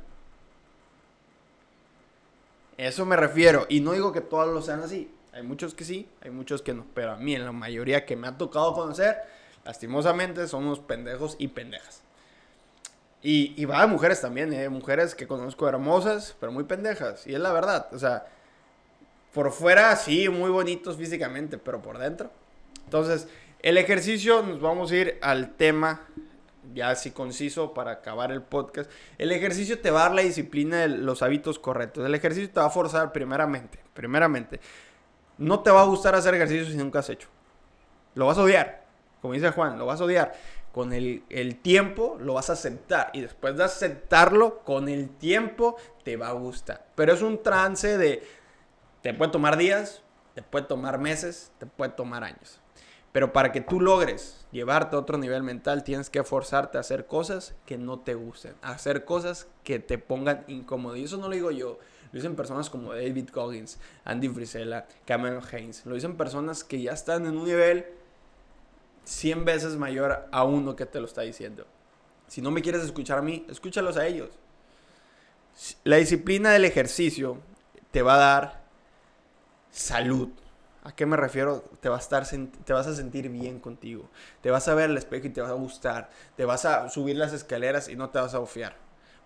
Eso 2.80 3.04
me 3.04 3.14
refiero. 3.14 3.66
Y 3.68 3.80
no 3.80 3.92
digo 3.92 4.10
que 4.10 4.22
todos 4.22 4.48
lo 4.48 4.62
sean 4.62 4.80
así. 4.80 5.12
Hay 5.34 5.42
muchos 5.42 5.74
que 5.74 5.84
sí, 5.84 6.08
hay 6.22 6.30
muchos 6.30 6.62
que 6.62 6.72
no. 6.72 6.86
Pero 6.94 7.12
a 7.12 7.16
mí, 7.16 7.34
en 7.34 7.44
la 7.44 7.52
mayoría 7.52 8.06
que 8.06 8.16
me 8.16 8.26
ha 8.26 8.38
tocado 8.38 8.72
conocer, 8.72 9.18
lastimosamente, 9.66 10.48
son 10.48 10.64
unos 10.64 10.78
pendejos 10.80 11.36
y 11.38 11.48
pendejas. 11.48 12.00
Y, 13.22 13.52
y 13.60 13.66
va 13.66 13.82
de 13.82 13.86
mujeres 13.86 14.22
también, 14.22 14.50
¿eh? 14.54 14.70
Mujeres 14.70 15.14
que 15.14 15.26
conozco 15.26 15.68
hermosas, 15.68 16.34
pero 16.40 16.52
muy 16.52 16.64
pendejas. 16.64 17.26
Y 17.26 17.34
es 17.34 17.40
la 17.40 17.52
verdad. 17.52 17.86
O 17.92 17.98
sea, 17.98 18.26
por 19.34 19.52
fuera 19.52 19.94
sí, 19.96 20.30
muy 20.30 20.48
bonitos 20.48 20.96
físicamente, 20.96 21.58
pero 21.58 21.82
por 21.82 21.98
dentro. 21.98 22.30
Entonces, 22.86 23.28
el 23.60 23.76
ejercicio, 23.76 24.42
nos 24.42 24.58
vamos 24.58 24.90
a 24.90 24.96
ir 24.96 25.18
al 25.20 25.54
tema 25.54 26.06
ya 26.74 26.90
así 26.90 27.10
conciso 27.10 27.74
para 27.74 27.92
acabar 27.92 28.32
el 28.32 28.42
podcast. 28.42 28.90
El 29.18 29.32
ejercicio 29.32 29.80
te 29.80 29.90
va 29.90 30.00
a 30.00 30.02
dar 30.04 30.14
la 30.14 30.22
disciplina 30.22 30.78
de 30.78 30.88
los 30.88 31.22
hábitos 31.22 31.58
correctos. 31.58 32.04
El 32.04 32.14
ejercicio 32.14 32.50
te 32.50 32.60
va 32.60 32.66
a 32.66 32.70
forzar 32.70 33.12
primeramente, 33.12 33.78
primeramente. 33.94 34.60
No 35.38 35.60
te 35.60 35.70
va 35.70 35.82
a 35.82 35.86
gustar 35.86 36.14
hacer 36.14 36.34
ejercicio 36.34 36.66
si 36.66 36.76
nunca 36.76 37.00
has 37.00 37.10
hecho. 37.10 37.28
Lo 38.14 38.26
vas 38.26 38.38
a 38.38 38.42
odiar. 38.42 38.84
Como 39.20 39.34
dice 39.34 39.50
Juan, 39.50 39.78
lo 39.78 39.86
vas 39.86 40.00
a 40.00 40.04
odiar. 40.04 40.32
Con 40.72 40.92
el, 40.92 41.24
el 41.30 41.56
tiempo 41.56 42.16
lo 42.20 42.34
vas 42.34 42.50
a 42.50 42.54
aceptar. 42.54 43.10
Y 43.12 43.22
después 43.22 43.56
de 43.56 43.64
aceptarlo, 43.64 44.60
con 44.60 44.88
el 44.88 45.08
tiempo 45.08 45.76
te 46.04 46.16
va 46.16 46.28
a 46.28 46.32
gustar. 46.32 46.86
Pero 46.94 47.12
es 47.12 47.22
un 47.22 47.42
trance 47.42 47.98
de... 47.98 48.22
Te 49.02 49.14
puede 49.14 49.32
tomar 49.32 49.56
días, 49.56 50.02
te 50.34 50.42
puede 50.42 50.66
tomar 50.66 50.98
meses, 50.98 51.52
te 51.58 51.66
puede 51.66 51.92
tomar 51.92 52.22
años. 52.22 52.59
Pero 53.12 53.32
para 53.32 53.50
que 53.50 53.60
tú 53.60 53.80
logres 53.80 54.46
llevarte 54.52 54.94
a 54.94 54.98
otro 55.00 55.18
nivel 55.18 55.42
mental, 55.42 55.82
tienes 55.82 56.10
que 56.10 56.22
forzarte 56.22 56.78
a 56.78 56.80
hacer 56.80 57.06
cosas 57.06 57.54
que 57.66 57.76
no 57.76 57.98
te 57.98 58.14
gusten, 58.14 58.54
a 58.62 58.70
hacer 58.70 59.04
cosas 59.04 59.48
que 59.64 59.78
te 59.80 59.98
pongan 59.98 60.44
incómodo. 60.46 60.96
Y 60.96 61.04
eso 61.04 61.16
no 61.16 61.28
lo 61.28 61.34
digo 61.34 61.50
yo, 61.50 61.78
lo 62.12 62.16
dicen 62.16 62.36
personas 62.36 62.70
como 62.70 62.92
David 62.92 63.30
Goggins, 63.32 63.78
Andy 64.04 64.28
Frisella, 64.28 64.86
Cameron 65.06 65.42
Haynes. 65.52 65.86
Lo 65.86 65.94
dicen 65.94 66.16
personas 66.16 66.64
que 66.64 66.80
ya 66.82 66.92
están 66.92 67.26
en 67.26 67.36
un 67.36 67.44
nivel 67.44 67.86
100 69.04 69.44
veces 69.44 69.76
mayor 69.76 70.26
a 70.30 70.44
uno 70.44 70.76
que 70.76 70.86
te 70.86 71.00
lo 71.00 71.06
está 71.06 71.22
diciendo. 71.22 71.66
Si 72.26 72.40
no 72.40 72.50
me 72.50 72.62
quieres 72.62 72.82
escuchar 72.82 73.18
a 73.18 73.22
mí, 73.22 73.44
escúchalos 73.48 73.96
a 73.96 74.06
ellos. 74.06 74.30
La 75.84 75.96
disciplina 75.96 76.50
del 76.50 76.64
ejercicio 76.64 77.38
te 77.90 78.02
va 78.02 78.14
a 78.14 78.18
dar 78.18 78.62
salud, 79.70 80.28
¿A 80.82 80.92
qué 80.92 81.04
me 81.04 81.16
refiero? 81.16 81.62
Te, 81.80 81.90
va 81.90 81.96
a 81.96 81.98
estar, 81.98 82.26
te 82.26 82.72
vas 82.72 82.86
a 82.86 82.94
sentir 82.94 83.28
bien 83.28 83.60
contigo. 83.60 84.08
Te 84.40 84.50
vas 84.50 84.66
a 84.66 84.74
ver 84.74 84.88
al 84.88 84.96
espejo 84.96 85.26
y 85.26 85.30
te 85.30 85.42
va 85.42 85.50
a 85.50 85.52
gustar. 85.52 86.08
Te 86.36 86.46
vas 86.46 86.64
a 86.64 86.88
subir 86.88 87.16
las 87.16 87.34
escaleras 87.34 87.88
y 87.88 87.96
no 87.96 88.08
te 88.08 88.18
vas 88.18 88.34
a 88.34 88.40
ofiar. 88.40 88.76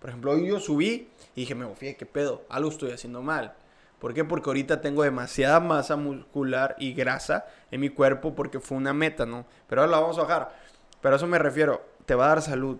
Por 0.01 0.09
ejemplo, 0.09 0.31
hoy 0.31 0.47
yo 0.47 0.59
subí 0.59 1.09
y 1.33 1.41
dije, 1.41 1.55
me 1.55 1.63
ofié, 1.63 1.95
¿qué 1.95 2.05
pedo? 2.05 2.43
Algo 2.49 2.69
estoy 2.69 2.91
haciendo 2.91 3.21
mal. 3.21 3.53
¿Por 3.99 4.13
qué? 4.13 4.25
Porque 4.25 4.49
ahorita 4.49 4.81
tengo 4.81 5.03
demasiada 5.03 5.61
masa 5.61 5.95
muscular 5.95 6.75
y 6.77 6.93
grasa 6.93 7.45
en 7.71 7.79
mi 7.79 7.89
cuerpo 7.89 8.35
porque 8.35 8.59
fue 8.59 8.77
una 8.77 8.93
meta, 8.93 9.25
¿no? 9.25 9.45
Pero 9.67 9.81
ahora 9.81 9.91
la 9.91 9.99
vamos 10.01 10.17
a 10.17 10.23
bajar. 10.23 10.55
Pero 11.01 11.15
a 11.15 11.17
eso 11.17 11.27
me 11.27 11.39
refiero. 11.39 11.81
Te 12.05 12.15
va 12.15 12.25
a 12.25 12.29
dar 12.29 12.41
salud. 12.41 12.77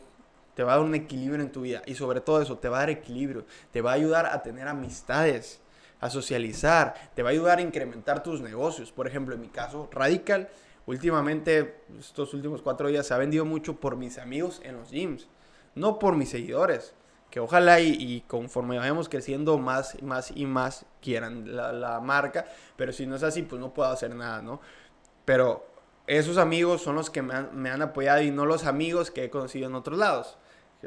Te 0.53 0.63
va 0.63 0.73
a 0.73 0.75
dar 0.75 0.85
un 0.85 0.95
equilibrio 0.95 1.41
en 1.41 1.51
tu 1.51 1.61
vida. 1.61 1.81
Y 1.85 1.95
sobre 1.95 2.19
todo 2.19 2.41
eso, 2.41 2.57
te 2.57 2.67
va 2.67 2.77
a 2.77 2.79
dar 2.81 2.89
equilibrio. 2.89 3.45
Te 3.71 3.81
va 3.81 3.91
a 3.91 3.93
ayudar 3.95 4.25
a 4.25 4.43
tener 4.43 4.67
amistades 4.67 5.61
a 5.99 6.09
socializar, 6.09 6.93
te 7.15 7.23
va 7.23 7.29
a 7.29 7.31
ayudar 7.31 7.59
a 7.59 7.61
incrementar 7.61 8.23
tus 8.23 8.41
negocios. 8.41 8.91
Por 8.91 9.07
ejemplo, 9.07 9.35
en 9.35 9.41
mi 9.41 9.47
caso, 9.47 9.89
Radical, 9.91 10.49
últimamente, 10.85 11.81
estos 11.99 12.33
últimos 12.33 12.61
cuatro 12.61 12.87
días 12.89 13.07
se 13.07 13.13
ha 13.13 13.17
vendido 13.17 13.45
mucho 13.45 13.79
por 13.79 13.95
mis 13.95 14.17
amigos 14.17 14.61
en 14.63 14.77
los 14.77 14.91
gyms, 14.91 15.27
no 15.73 15.99
por 15.99 16.15
mis 16.15 16.29
seguidores. 16.29 16.93
Que 17.31 17.39
ojalá 17.39 17.81
y, 17.81 18.23
conforme 18.27 18.77
vayamos 18.77 19.09
creciendo 19.09 19.57
más, 19.57 20.01
más 20.01 20.31
y 20.33 20.45
más 20.45 20.85
quieran 21.01 21.55
la, 21.55 21.73
la 21.73 21.99
marca, 21.99 22.45
pero 22.77 22.93
si 22.93 23.05
no 23.05 23.15
es 23.15 23.23
así, 23.23 23.41
pues 23.41 23.59
no 23.59 23.73
puedo 23.73 23.89
hacer 23.89 24.15
nada, 24.15 24.41
¿no? 24.41 24.61
Pero 25.25 25.67
esos 26.07 26.37
amigos 26.37 26.81
son 26.81 26.95
los 26.95 27.09
que 27.09 27.21
me 27.21 27.33
han, 27.33 27.49
me 27.53 27.71
han, 27.71 27.81
apoyado 27.81 28.21
y 28.21 28.31
no 28.31 28.45
los 28.45 28.65
amigos 28.65 29.11
que 29.11 29.25
he 29.25 29.29
conocido 29.29 29.67
en 29.67 29.75
otros 29.75 29.97
lados 29.97 30.37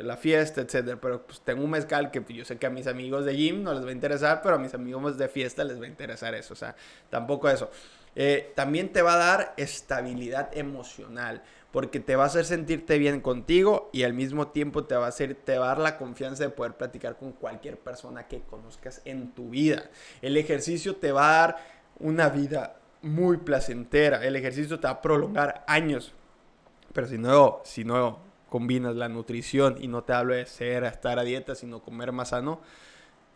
la 0.02 0.16
fiesta, 0.16 0.60
etcétera. 0.60 0.98
Pero 1.00 1.26
pues 1.26 1.40
tengo 1.40 1.64
un 1.64 1.70
mezcal 1.70 2.10
que 2.10 2.22
yo 2.32 2.44
sé 2.44 2.58
que 2.58 2.66
a 2.66 2.70
mis 2.70 2.86
amigos 2.86 3.24
de 3.24 3.36
gym 3.36 3.62
no 3.62 3.74
les 3.74 3.84
va 3.84 3.88
a 3.88 3.92
interesar, 3.92 4.40
pero 4.42 4.56
a 4.56 4.58
mis 4.58 4.74
amigos 4.74 5.18
de 5.18 5.28
fiesta 5.28 5.64
les 5.64 5.80
va 5.80 5.84
a 5.84 5.88
interesar 5.88 6.34
eso. 6.34 6.54
O 6.54 6.56
sea, 6.56 6.76
tampoco 7.10 7.48
eso. 7.48 7.70
Eh, 8.14 8.52
también 8.54 8.92
te 8.92 9.02
va 9.02 9.14
a 9.14 9.18
dar 9.18 9.54
estabilidad 9.56 10.50
emocional, 10.56 11.42
porque 11.70 12.00
te 12.00 12.16
va 12.16 12.24
a 12.24 12.26
hacer 12.26 12.44
sentirte 12.44 12.98
bien 12.98 13.20
contigo 13.20 13.90
y 13.92 14.02
al 14.02 14.14
mismo 14.14 14.48
tiempo 14.48 14.84
te 14.84 14.96
va 14.96 15.06
a, 15.06 15.08
hacer, 15.08 15.34
te 15.34 15.58
va 15.58 15.66
a 15.66 15.68
dar 15.68 15.78
la 15.78 15.98
confianza 15.98 16.42
de 16.42 16.50
poder 16.50 16.74
platicar 16.74 17.16
con 17.16 17.32
cualquier 17.32 17.78
persona 17.78 18.26
que 18.26 18.40
conozcas 18.40 19.02
en 19.04 19.32
tu 19.32 19.50
vida. 19.50 19.90
El 20.22 20.36
ejercicio 20.36 20.96
te 20.96 21.12
va 21.12 21.28
a 21.28 21.40
dar 21.40 21.56
una 22.00 22.28
vida 22.28 22.76
muy 23.02 23.36
placentera. 23.36 24.24
El 24.24 24.34
ejercicio 24.36 24.80
te 24.80 24.86
va 24.86 24.94
a 24.94 25.02
prolongar 25.02 25.64
años. 25.66 26.12
Pero 26.92 27.06
si 27.06 27.18
no, 27.18 27.60
si 27.64 27.84
no 27.84 28.27
combinas 28.48 28.96
la 28.96 29.08
nutrición 29.08 29.76
y 29.80 29.88
no 29.88 30.04
te 30.04 30.12
hablo 30.12 30.34
de 30.34 30.46
ser, 30.46 30.84
estar 30.84 31.18
a 31.18 31.22
dieta, 31.22 31.54
sino 31.54 31.82
comer 31.82 32.12
más 32.12 32.30
sano, 32.30 32.60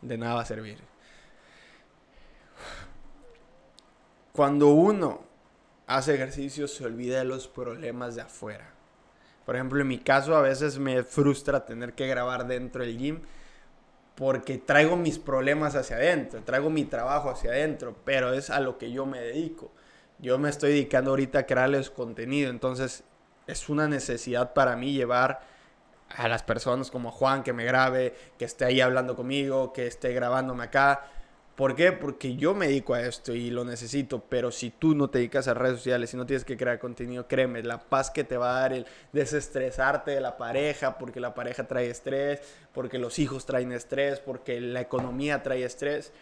de 0.00 0.18
nada 0.18 0.34
va 0.34 0.42
a 0.42 0.46
servir. 0.46 0.78
Cuando 4.32 4.68
uno 4.68 5.20
hace 5.86 6.14
ejercicio 6.14 6.68
se 6.68 6.84
olvida 6.84 7.18
de 7.18 7.24
los 7.24 7.48
problemas 7.48 8.14
de 8.14 8.22
afuera. 8.22 8.70
Por 9.44 9.56
ejemplo, 9.56 9.80
en 9.80 9.88
mi 9.88 9.98
caso 9.98 10.36
a 10.36 10.40
veces 10.40 10.78
me 10.78 11.02
frustra 11.02 11.66
tener 11.66 11.94
que 11.94 12.06
grabar 12.06 12.46
dentro 12.46 12.82
del 12.82 12.96
gym 12.96 13.20
porque 14.14 14.58
traigo 14.58 14.96
mis 14.96 15.18
problemas 15.18 15.74
hacia 15.74 15.96
adentro, 15.96 16.42
traigo 16.42 16.70
mi 16.70 16.84
trabajo 16.84 17.30
hacia 17.30 17.50
adentro, 17.50 17.96
pero 18.04 18.32
es 18.32 18.50
a 18.50 18.60
lo 18.60 18.78
que 18.78 18.92
yo 18.92 19.06
me 19.06 19.20
dedico. 19.20 19.72
Yo 20.18 20.38
me 20.38 20.48
estoy 20.48 20.70
dedicando 20.70 21.10
ahorita 21.10 21.40
a 21.40 21.46
crearles 21.46 21.90
contenido, 21.90 22.50
entonces 22.50 23.04
es 23.46 23.68
una 23.68 23.88
necesidad 23.88 24.52
para 24.52 24.76
mí 24.76 24.92
llevar 24.92 25.40
a 26.16 26.28
las 26.28 26.42
personas 26.42 26.90
como 26.90 27.10
Juan 27.10 27.42
que 27.42 27.52
me 27.52 27.64
grabe, 27.64 28.14
que 28.38 28.44
esté 28.44 28.64
ahí 28.64 28.80
hablando 28.80 29.16
conmigo, 29.16 29.72
que 29.72 29.86
esté 29.86 30.12
grabándome 30.12 30.64
acá. 30.64 31.04
¿Por 31.56 31.76
qué? 31.76 31.92
Porque 31.92 32.34
yo 32.36 32.54
me 32.54 32.66
dedico 32.66 32.94
a 32.94 33.02
esto 33.02 33.34
y 33.34 33.50
lo 33.50 33.64
necesito, 33.64 34.24
pero 34.26 34.50
si 34.50 34.70
tú 34.70 34.94
no 34.94 35.10
te 35.10 35.18
dedicas 35.18 35.48
a 35.48 35.54
redes 35.54 35.76
sociales 35.76 36.12
y 36.14 36.16
no 36.16 36.24
tienes 36.24 36.46
que 36.46 36.56
crear 36.56 36.78
contenido, 36.78 37.28
créeme, 37.28 37.62
la 37.62 37.78
paz 37.78 38.10
que 38.10 38.24
te 38.24 38.38
va 38.38 38.56
a 38.56 38.60
dar 38.62 38.72
el 38.72 38.86
desestresarte 39.12 40.12
de 40.12 40.20
la 40.22 40.38
pareja, 40.38 40.96
porque 40.98 41.20
la 41.20 41.34
pareja 41.34 41.68
trae 41.68 41.90
estrés, 41.90 42.40
porque 42.72 42.98
los 42.98 43.18
hijos 43.18 43.44
traen 43.44 43.70
estrés, 43.72 44.18
porque 44.18 44.62
la 44.62 44.80
economía 44.80 45.42
trae 45.42 45.62
estrés, 45.64 46.12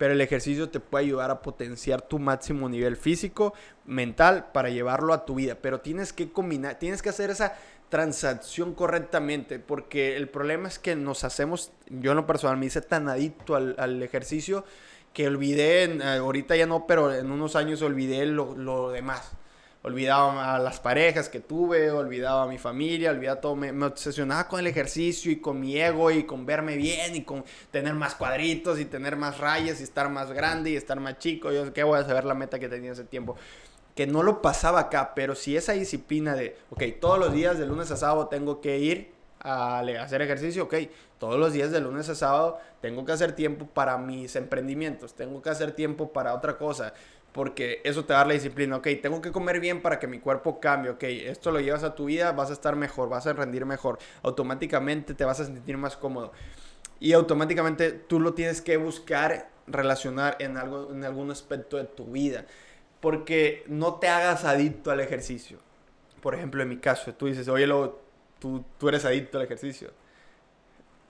pero 0.00 0.14
el 0.14 0.20
ejercicio 0.22 0.70
te 0.70 0.80
puede 0.80 1.04
ayudar 1.04 1.30
a 1.30 1.42
potenciar 1.42 2.00
tu 2.00 2.18
máximo 2.18 2.70
nivel 2.70 2.96
físico, 2.96 3.52
mental, 3.84 4.46
para 4.50 4.70
llevarlo 4.70 5.12
a 5.12 5.26
tu 5.26 5.34
vida. 5.34 5.56
Pero 5.60 5.82
tienes 5.82 6.14
que 6.14 6.32
combinar, 6.32 6.78
tienes 6.78 7.02
que 7.02 7.10
hacer 7.10 7.28
esa 7.28 7.54
transacción 7.90 8.72
correctamente, 8.72 9.58
porque 9.58 10.16
el 10.16 10.30
problema 10.30 10.68
es 10.68 10.78
que 10.78 10.96
nos 10.96 11.22
hacemos, 11.22 11.70
yo 11.90 12.12
en 12.12 12.16
lo 12.16 12.26
personal 12.26 12.56
me 12.56 12.64
hice 12.64 12.80
tan 12.80 13.10
adicto 13.10 13.56
al, 13.56 14.02
ejercicio 14.02 14.64
que 15.12 15.26
olvidé, 15.26 15.84
eh, 15.84 16.02
ahorita 16.02 16.56
ya 16.56 16.64
no, 16.64 16.86
pero 16.86 17.12
en 17.12 17.30
unos 17.30 17.54
años 17.54 17.82
olvidé 17.82 18.24
lo, 18.24 18.56
lo 18.56 18.92
demás 18.92 19.32
olvidaba 19.82 20.54
a 20.54 20.58
las 20.58 20.78
parejas 20.78 21.28
que 21.28 21.40
tuve, 21.40 21.90
olvidaba 21.90 22.42
a 22.42 22.46
mi 22.46 22.58
familia, 22.58 23.10
olvidaba 23.10 23.40
todo, 23.40 23.56
me, 23.56 23.70
obsesionaba 23.84 24.46
con 24.46 24.60
el 24.60 24.66
ejercicio 24.66 25.32
y 25.32 25.36
con 25.36 25.58
mi 25.58 25.78
ego 25.78 26.10
y 26.10 26.24
con 26.24 26.44
verme 26.44 26.76
bien 26.76 27.16
y 27.16 27.22
con 27.24 27.44
tener 27.70 27.94
más 27.94 28.14
cuadritos 28.14 28.78
y 28.78 28.84
tener 28.84 29.16
más 29.16 29.38
rayas 29.38 29.80
y 29.80 29.84
estar 29.84 30.10
más 30.10 30.32
grande 30.32 30.70
y 30.70 30.76
estar 30.76 31.00
más 31.00 31.18
chico, 31.18 31.50
yo 31.50 31.72
qué 31.72 31.82
voy 31.82 31.98
a 31.98 32.04
saber 32.04 32.24
la 32.24 32.34
meta 32.34 32.58
que 32.58 32.68
tenía 32.68 32.92
ese 32.92 33.04
tiempo. 33.04 33.36
Que 33.94 34.06
no 34.06 34.22
lo 34.22 34.40
pasaba 34.42 34.80
acá, 34.80 35.14
pero 35.14 35.34
si 35.34 35.56
esa 35.56 35.72
disciplina 35.72 36.34
de, 36.34 36.56
ok, 36.70 36.82
todos 37.00 37.18
los 37.18 37.32
días 37.32 37.58
de 37.58 37.66
lunes 37.66 37.90
a 37.90 37.96
sábado 37.96 38.28
tengo 38.28 38.60
que 38.60 38.78
ir 38.78 39.12
a 39.42 39.80
hacer 39.80 40.20
ejercicio, 40.20 40.64
ok, 40.64 40.74
todos 41.18 41.38
los 41.38 41.52
días 41.52 41.70
de 41.70 41.80
lunes 41.80 42.08
a 42.08 42.14
sábado 42.14 42.58
tengo 42.80 43.04
que 43.04 43.12
hacer 43.12 43.32
tiempo 43.32 43.66
para 43.66 43.98
mis 43.98 44.36
emprendimientos, 44.36 45.14
tengo 45.14 45.42
que 45.42 45.50
hacer 45.50 45.72
tiempo 45.72 46.12
para 46.12 46.34
otra 46.34 46.56
cosa, 46.56 46.94
porque 47.32 47.80
eso 47.84 48.04
te 48.04 48.12
da 48.12 48.24
la 48.24 48.34
disciplina. 48.34 48.76
Ok, 48.76 48.88
tengo 49.02 49.20
que 49.20 49.30
comer 49.30 49.60
bien 49.60 49.82
para 49.82 49.98
que 49.98 50.06
mi 50.06 50.18
cuerpo 50.18 50.60
cambie. 50.60 50.90
Ok, 50.90 51.04
esto 51.04 51.50
lo 51.50 51.60
llevas 51.60 51.84
a 51.84 51.94
tu 51.94 52.06
vida, 52.06 52.32
vas 52.32 52.50
a 52.50 52.52
estar 52.52 52.76
mejor, 52.76 53.08
vas 53.08 53.26
a 53.26 53.32
rendir 53.32 53.64
mejor. 53.66 53.98
Automáticamente 54.22 55.14
te 55.14 55.24
vas 55.24 55.40
a 55.40 55.44
sentir 55.44 55.76
más 55.76 55.96
cómodo. 55.96 56.32
Y 56.98 57.12
automáticamente 57.12 57.92
tú 57.92 58.20
lo 58.20 58.34
tienes 58.34 58.60
que 58.60 58.76
buscar 58.76 59.48
relacionar 59.66 60.36
en, 60.40 60.56
algo, 60.56 60.90
en 60.92 61.04
algún 61.04 61.30
aspecto 61.30 61.76
de 61.76 61.84
tu 61.84 62.06
vida. 62.06 62.46
Porque 63.00 63.64
no 63.66 63.94
te 63.94 64.08
hagas 64.08 64.44
adicto 64.44 64.90
al 64.90 65.00
ejercicio. 65.00 65.58
Por 66.20 66.34
ejemplo, 66.34 66.62
en 66.62 66.68
mi 66.68 66.78
caso, 66.78 67.14
tú 67.14 67.26
dices, 67.26 67.48
oye, 67.48 67.66
lo, 67.66 68.00
tú, 68.38 68.64
tú 68.76 68.88
eres 68.88 69.04
adicto 69.04 69.38
al 69.38 69.44
ejercicio. 69.44 69.90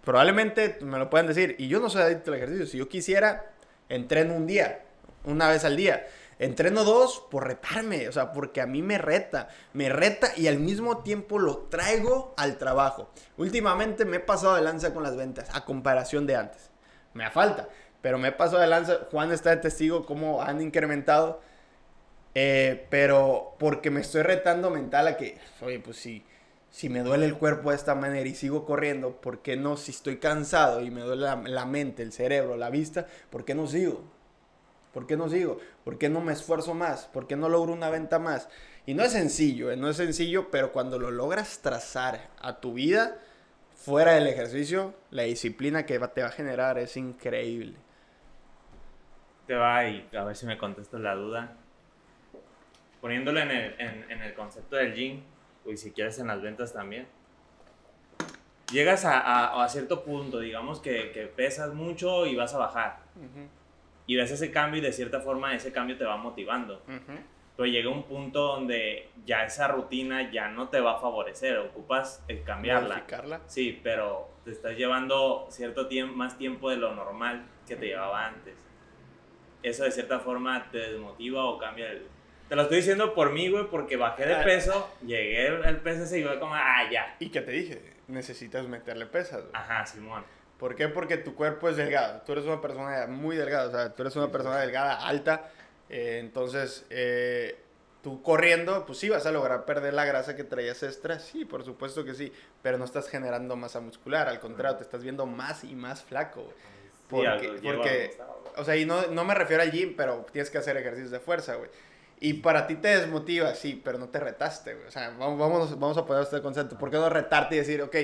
Probablemente 0.04 0.78
me 0.82 0.98
lo 0.98 1.10
puedan 1.10 1.26
decir. 1.26 1.56
Y 1.58 1.66
yo 1.68 1.80
no 1.80 1.90
soy 1.90 2.02
adicto 2.02 2.30
al 2.30 2.36
ejercicio. 2.36 2.66
Si 2.66 2.78
yo 2.78 2.88
quisiera, 2.88 3.50
entreno 3.88 4.34
un 4.34 4.46
día 4.46 4.84
una 5.24 5.48
vez 5.48 5.64
al 5.64 5.76
día. 5.76 6.06
entreno 6.38 6.84
dos 6.84 7.22
por 7.30 7.46
retarme, 7.46 8.08
o 8.08 8.12
sea, 8.12 8.32
porque 8.32 8.60
a 8.60 8.66
mí 8.66 8.80
me 8.80 8.96
reta, 8.96 9.48
me 9.74 9.90
reta 9.90 10.32
y 10.36 10.46
al 10.46 10.58
mismo 10.58 11.02
tiempo 11.02 11.38
lo 11.38 11.58
traigo 11.68 12.34
al 12.36 12.56
trabajo. 12.56 13.10
Últimamente 13.36 14.04
me 14.04 14.18
he 14.18 14.20
pasado 14.20 14.54
de 14.56 14.62
lanza 14.62 14.94
con 14.94 15.02
las 15.02 15.16
ventas, 15.16 15.48
a 15.52 15.64
comparación 15.64 16.26
de 16.26 16.36
antes. 16.36 16.70
Me 17.12 17.30
falta, 17.30 17.68
pero 18.00 18.18
me 18.18 18.28
he 18.28 18.32
pasado 18.32 18.60
de 18.60 18.68
lanza. 18.68 19.00
Juan 19.10 19.32
está 19.32 19.50
de 19.50 19.58
testigo 19.58 20.06
cómo 20.06 20.42
han 20.42 20.60
incrementado. 20.62 21.42
Eh, 22.34 22.86
pero 22.90 23.56
porque 23.58 23.90
me 23.90 24.00
estoy 24.00 24.22
retando 24.22 24.70
mental 24.70 25.08
a 25.08 25.16
que, 25.16 25.36
oye, 25.60 25.80
pues 25.80 25.96
sí 25.96 26.24
si 26.70 26.88
me 26.88 27.00
duele 27.00 27.26
el 27.26 27.36
cuerpo 27.36 27.70
de 27.70 27.76
esta 27.76 27.94
manera 27.94 28.28
y 28.28 28.34
sigo 28.34 28.64
corriendo, 28.64 29.20
¿por 29.20 29.40
qué 29.42 29.56
no? 29.56 29.76
Si 29.76 29.90
estoy 29.90 30.18
cansado 30.18 30.80
y 30.80 30.90
me 30.90 31.02
duele 31.02 31.22
la, 31.22 31.66
mente, 31.66 32.02
el 32.02 32.12
cerebro, 32.12 32.56
la 32.56 32.70
vista, 32.70 33.06
¿por 33.28 33.44
qué 33.44 33.54
no 33.54 33.66
sigo? 33.66 34.04
¿Por 34.92 35.06
qué 35.06 35.16
no 35.16 35.28
sigo? 35.28 35.58
¿Por 35.84 35.98
qué 35.98 36.08
no 36.08 36.20
me 36.20 36.32
esfuerzo 36.32 36.74
más? 36.74 37.06
¿Por 37.06 37.26
qué 37.26 37.36
no 37.36 37.48
logro 37.48 37.72
una 37.72 37.90
venta 37.90 38.18
más? 38.18 38.48
Y 38.86 38.94
no 38.94 39.04
es 39.04 39.12
sencillo, 39.12 39.70
¿eh? 39.70 39.76
no 39.76 39.88
es 39.88 39.96
sencillo, 39.96 40.50
pero 40.50 40.72
cuando 40.72 40.98
lo 40.98 41.10
logras 41.10 41.60
trazar 41.60 42.28
a 42.40 42.60
tu 42.60 42.74
vida, 42.74 43.18
fuera 43.74 44.14
del 44.14 44.26
ejercicio, 44.26 44.94
la 45.10 45.22
disciplina 45.22 45.86
que 45.86 45.98
te 45.98 46.22
va 46.22 46.28
a 46.28 46.32
generar 46.32 46.78
es 46.78 46.96
increíble. 46.96 47.76
Te 49.46 49.54
va 49.54 49.86
y 49.86 50.08
a 50.16 50.24
ver 50.24 50.36
si 50.36 50.46
me 50.46 50.58
contestas 50.58 51.00
la 51.00 51.14
duda. 51.14 51.56
Poniéndolo 53.00 53.40
en 53.40 53.50
el, 53.50 53.80
en 53.80 54.22
el 54.22 54.34
concepto 54.34 54.76
del 54.76 54.94
gym, 54.94 55.22
y 55.66 55.76
si 55.76 55.92
quieres 55.92 56.18
en 56.18 56.28
las 56.28 56.40
ventas 56.42 56.72
también. 56.72 57.06
Llegas 58.72 59.04
a, 59.04 59.62
a, 59.62 59.68
cierto 59.68 60.04
punto, 60.04 60.38
digamos 60.38 60.80
que, 60.80 61.10
que, 61.12 61.26
pesas 61.26 61.74
mucho 61.74 62.26
y 62.26 62.36
vas 62.36 62.54
a 62.54 62.58
bajar. 62.58 62.98
Y 64.10 64.16
ves 64.16 64.32
ese 64.32 64.50
cambio 64.50 64.80
y 64.80 64.82
de 64.84 64.92
cierta 64.92 65.20
forma 65.20 65.54
ese 65.54 65.70
cambio 65.70 65.96
te 65.96 66.04
va 66.04 66.16
motivando. 66.16 66.82
Pero 67.56 67.70
llega 67.70 67.90
un 67.90 68.02
punto 68.02 68.40
donde 68.40 69.08
ya 69.24 69.44
esa 69.44 69.68
rutina 69.68 70.32
ya 70.32 70.48
no 70.48 70.68
te 70.68 70.80
va 70.80 70.96
a 70.96 71.00
favorecer, 71.00 71.56
ocupas 71.58 72.24
el 72.26 72.42
cambiarla. 72.42 72.96
Modificarla. 72.96 73.40
Sí, 73.46 73.78
pero 73.84 74.28
te 74.44 74.50
estás 74.50 74.76
llevando 74.76 75.46
cierto 75.48 75.86
tiempo, 75.86 76.16
más 76.16 76.36
tiempo 76.36 76.70
de 76.70 76.78
lo 76.78 76.92
normal 76.92 77.46
que 77.68 77.76
te 77.76 77.86
llevaba 77.86 78.26
antes. 78.26 78.56
Eso 79.62 79.84
de 79.84 79.92
cierta 79.92 80.18
forma 80.18 80.68
te 80.72 80.78
desmotiva 80.78 81.44
o 81.44 81.56
cambia 81.56 81.92
el, 81.92 82.08
te 82.48 82.56
lo 82.56 82.62
estoy 82.62 82.78
diciendo 82.78 83.14
por 83.14 83.32
mí, 83.32 83.48
güey, 83.48 83.70
porque 83.70 83.94
bajé 83.94 84.26
de 84.26 84.34
ah. 84.34 84.42
peso, 84.42 84.92
llegué 85.06 85.46
al 85.46 85.82
peso 85.82 86.02
y 86.02 86.06
se 86.06 86.18
iba 86.18 86.36
como, 86.40 86.56
ah, 86.56 86.82
ya. 86.90 87.14
¿Y 87.20 87.28
qué 87.28 87.42
te 87.42 87.52
dije? 87.52 87.94
Necesitas 88.08 88.66
meterle 88.66 89.06
pesas, 89.06 89.42
güey. 89.42 89.52
Ajá, 89.54 89.86
Simón. 89.86 90.24
¿Por 90.60 90.76
qué? 90.76 90.88
Porque 90.88 91.16
tu 91.16 91.34
cuerpo 91.34 91.70
es 91.70 91.76
delgado. 91.78 92.20
Tú 92.20 92.32
eres 92.32 92.44
una 92.44 92.60
persona 92.60 93.06
muy 93.06 93.34
delgada, 93.34 93.68
o 93.68 93.70
sea, 93.70 93.94
tú 93.94 94.02
eres 94.02 94.14
una 94.14 94.30
persona 94.30 94.58
delgada, 94.58 95.06
alta. 95.06 95.48
Eh, 95.88 96.18
entonces, 96.20 96.84
eh, 96.90 97.58
tú 98.02 98.20
corriendo, 98.22 98.84
pues 98.84 98.98
sí 98.98 99.08
vas 99.08 99.24
a 99.24 99.32
lograr 99.32 99.64
perder 99.64 99.94
la 99.94 100.04
grasa 100.04 100.36
que 100.36 100.44
traías 100.44 100.82
extra. 100.82 101.18
Sí, 101.18 101.46
por 101.46 101.64
supuesto 101.64 102.04
que 102.04 102.12
sí. 102.12 102.30
Pero 102.60 102.76
no 102.76 102.84
estás 102.84 103.08
generando 103.08 103.56
masa 103.56 103.80
muscular. 103.80 104.28
Al 104.28 104.38
contrario, 104.38 104.76
te 104.76 104.82
estás 104.82 105.02
viendo 105.02 105.24
más 105.24 105.64
y 105.64 105.74
más 105.74 106.02
flaco, 106.02 106.42
güey. 106.42 106.54
Porque, 107.08 107.58
porque 107.62 108.16
o 108.56 108.64
sea, 108.64 108.76
y 108.76 108.84
no, 108.84 109.06
no 109.06 109.24
me 109.24 109.34
refiero 109.34 109.62
al 109.62 109.70
gym, 109.72 109.96
pero 109.96 110.26
tienes 110.30 110.50
que 110.50 110.58
hacer 110.58 110.76
ejercicios 110.76 111.10
de 111.10 111.20
fuerza, 111.20 111.54
güey. 111.54 111.70
Y 112.20 112.34
para 112.34 112.66
ti 112.66 112.74
te 112.74 112.88
desmotiva, 112.88 113.54
sí, 113.54 113.80
pero 113.82 113.98
no 113.98 114.10
te 114.10 114.20
retaste, 114.20 114.74
güey. 114.74 114.86
O 114.86 114.90
sea, 114.90 115.08
vamos, 115.18 115.70
vamos 115.80 115.96
a 115.96 116.04
poner 116.04 116.22
este 116.22 116.42
concepto. 116.42 116.76
¿Por 116.76 116.90
qué 116.90 116.98
no 116.98 117.08
retarte 117.08 117.54
y 117.54 117.58
decir, 117.58 117.80
ok, 117.80 117.96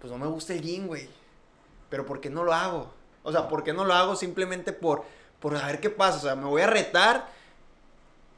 pues 0.00 0.10
no 0.10 0.18
me 0.18 0.26
gusta 0.26 0.54
el 0.54 0.62
gym, 0.62 0.86
güey? 0.86 1.06
Pero 1.94 2.06
¿por 2.06 2.20
qué 2.20 2.28
no 2.28 2.42
lo 2.42 2.52
hago? 2.52 2.92
O 3.22 3.30
sea, 3.30 3.46
¿por 3.46 3.62
qué 3.62 3.72
no 3.72 3.84
lo 3.84 3.94
hago 3.94 4.16
simplemente 4.16 4.72
por, 4.72 5.04
por 5.38 5.54
a 5.54 5.64
ver 5.68 5.78
qué 5.78 5.90
pasa? 5.90 6.18
O 6.18 6.20
sea, 6.22 6.34
me 6.34 6.46
voy 6.46 6.60
a 6.60 6.66
retar 6.66 7.28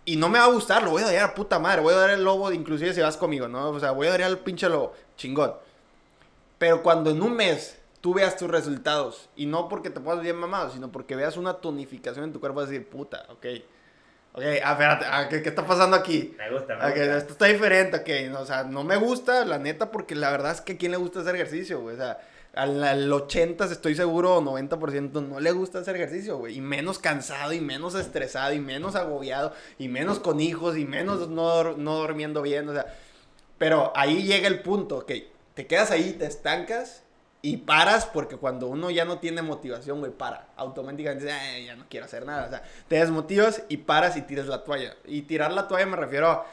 y 0.04 0.16
no 0.16 0.28
me 0.28 0.38
va 0.38 0.44
a 0.44 0.48
gustar, 0.48 0.82
lo 0.82 0.90
voy 0.90 1.02
a 1.02 1.10
dar 1.10 1.24
a 1.24 1.34
puta 1.34 1.58
madre. 1.58 1.80
Voy 1.80 1.94
a 1.94 1.96
dar 1.96 2.10
el 2.10 2.22
lobo, 2.22 2.52
inclusive 2.52 2.92
si 2.92 3.00
vas 3.00 3.16
conmigo, 3.16 3.48
¿no? 3.48 3.70
O 3.70 3.80
sea, 3.80 3.92
voy 3.92 4.08
a 4.08 4.10
dar 4.10 4.24
al 4.24 4.40
pinche 4.40 4.68
lobo, 4.68 4.92
chingón. 5.16 5.54
Pero 6.58 6.82
cuando 6.82 7.08
en 7.08 7.22
un 7.22 7.34
mes 7.34 7.78
tú 8.02 8.12
veas 8.12 8.36
tus 8.36 8.50
resultados, 8.50 9.30
y 9.36 9.46
no 9.46 9.70
porque 9.70 9.88
te 9.88 10.00
pongas 10.00 10.20
bien 10.20 10.36
mamado, 10.36 10.70
sino 10.70 10.92
porque 10.92 11.16
veas 11.16 11.38
una 11.38 11.54
tonificación 11.54 12.26
en 12.26 12.34
tu 12.34 12.40
cuerpo, 12.40 12.60
vas 12.60 12.68
a 12.68 12.72
decir, 12.72 12.86
puta, 12.90 13.24
ok 13.30 13.46
Ok, 14.36 14.42
ah, 14.62 14.72
espérate, 14.72 15.06
ah, 15.08 15.28
¿qué, 15.30 15.36
está 15.36 15.66
pasando 15.66 15.96
aquí? 15.96 16.34
Me 16.36 16.50
gusta, 16.50 16.76
me 16.76 16.90
gusta. 16.90 17.16
Esto 17.16 17.32
está 17.32 17.46
diferente, 17.46 17.96
ok. 17.96 18.38
o 18.38 18.44
sea, 18.44 18.64
no 18.64 18.84
me 18.84 18.96
gusta, 18.96 19.46
la 19.46 19.56
neta, 19.56 19.90
porque 19.90 20.14
la 20.14 20.30
verdad 20.30 20.52
es 20.52 20.60
que 20.60 20.74
a 20.74 20.76
quién 20.76 20.92
le 20.92 20.98
gusta 20.98 21.20
hacer 21.20 21.36
ejercicio, 21.36 21.80
güey. 21.80 21.94
O 21.94 21.98
sea, 21.98 22.18
al, 22.56 23.12
80 23.12 23.66
estoy 23.66 23.94
seguro, 23.94 24.40
90% 24.40 25.22
no 25.26 25.40
le 25.40 25.52
gusta 25.52 25.80
hacer 25.80 25.96
ejercicio, 25.96 26.38
güey. 26.38 26.56
Y 26.56 26.60
menos 26.60 26.98
cansado, 26.98 27.52
y 27.52 27.60
menos 27.60 27.94
estresado, 27.94 28.52
y 28.54 28.60
menos 28.60 28.96
agobiado, 28.96 29.52
y 29.78 29.88
menos 29.88 30.18
con 30.18 30.40
hijos, 30.40 30.76
y 30.76 30.86
menos 30.86 31.28
no, 31.28 31.76
no 31.76 31.96
durmiendo 31.98 32.42
bien, 32.42 32.68
o 32.68 32.72
sea. 32.72 32.86
Pero 33.58 33.92
ahí 33.94 34.22
llega 34.22 34.48
el 34.48 34.60
punto, 34.60 34.98
ok. 34.98 35.12
Te 35.54 35.66
quedas 35.66 35.90
ahí, 35.90 36.12
te 36.12 36.26
estancas 36.26 37.02
y 37.42 37.58
paras 37.58 38.06
porque 38.06 38.36
cuando 38.36 38.66
uno 38.66 38.90
ya 38.90 39.04
no 39.04 39.18
tiene 39.18 39.42
motivación, 39.42 40.00
güey, 40.00 40.12
para. 40.12 40.48
Automáticamente 40.56 41.26
dice, 41.26 41.64
ya 41.64 41.76
no 41.76 41.84
quiero 41.88 42.06
hacer 42.06 42.26
nada. 42.26 42.46
O 42.46 42.50
sea, 42.50 42.62
te 42.88 42.96
desmotivas 42.96 43.62
y 43.68 43.78
paras 43.78 44.16
y 44.16 44.22
tiras 44.22 44.46
la 44.46 44.64
toalla. 44.64 44.96
Y 45.04 45.22
tirar 45.22 45.52
la 45.52 45.68
toalla 45.68 45.86
me 45.86 45.96
refiero 45.96 46.28
a, 46.28 46.46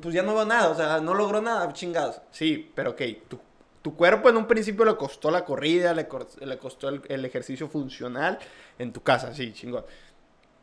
pues 0.00 0.14
ya 0.14 0.22
no 0.22 0.34
veo 0.34 0.44
nada, 0.44 0.68
o 0.70 0.74
sea, 0.74 1.00
no 1.00 1.14
logró 1.14 1.40
nada, 1.40 1.72
chingados. 1.72 2.20
Sí, 2.30 2.72
pero 2.74 2.92
ok, 2.92 3.02
tu, 3.28 3.40
tu 3.86 3.94
cuerpo 3.94 4.28
en 4.28 4.36
un 4.36 4.48
principio 4.48 4.84
le 4.84 4.96
costó 4.96 5.30
la 5.30 5.44
corrida, 5.44 5.94
le, 5.94 6.08
le 6.40 6.58
costó 6.58 6.88
el, 6.88 7.24
ejercicio 7.24 7.68
funcional 7.68 8.36
en 8.80 8.92
tu 8.92 9.00
casa, 9.00 9.32
sí, 9.32 9.52
chingón. 9.52 9.84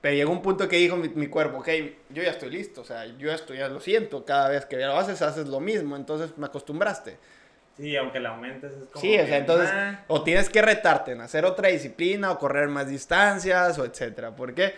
Pero 0.01 0.13
llegó 0.13 0.33
un 0.33 0.41
punto 0.41 0.67
que 0.67 0.75
dijo 0.75 0.97
mi, 0.97 1.07
mi, 1.07 1.27
cuerpo, 1.27 1.59
ok, 1.59 1.69
yo 2.09 2.21
ya 2.21 2.31
estoy 2.31 2.49
listo, 2.49 2.81
o 2.81 2.83
sea, 2.83 3.05
yo 3.05 3.31
esto 3.31 3.53
ya 3.53 3.69
lo 3.69 3.79
siento, 3.79 4.25
cada 4.25 4.49
vez 4.49 4.65
que 4.65 4.75
lo 4.75 4.97
haces, 4.97 5.21
haces 5.21 5.47
lo 5.47 5.61
mismo, 5.61 5.95
entonces 5.95 6.37
me 6.37 6.47
acostumbraste. 6.47 7.17
Sí, 7.77 7.95
aunque 7.95 8.19
la 8.19 8.31
aumentes 8.31 8.73
es 8.73 8.89
como. 8.89 9.01
Sí, 9.01 9.17
o 9.17 9.25
sea, 9.25 9.37
entonces, 9.37 9.69
o 10.07 10.21
tienes 10.21 10.49
que 10.49 10.61
retarte 10.61 11.13
en 11.13 11.21
hacer 11.21 11.45
otra 11.45 11.69
disciplina, 11.69 12.29
o 12.29 12.37
correr 12.37 12.67
más 12.67 12.89
distancias, 12.89 13.79
o 13.79 13.85
etcétera. 13.85 14.35
¿Por 14.35 14.53
qué? 14.53 14.73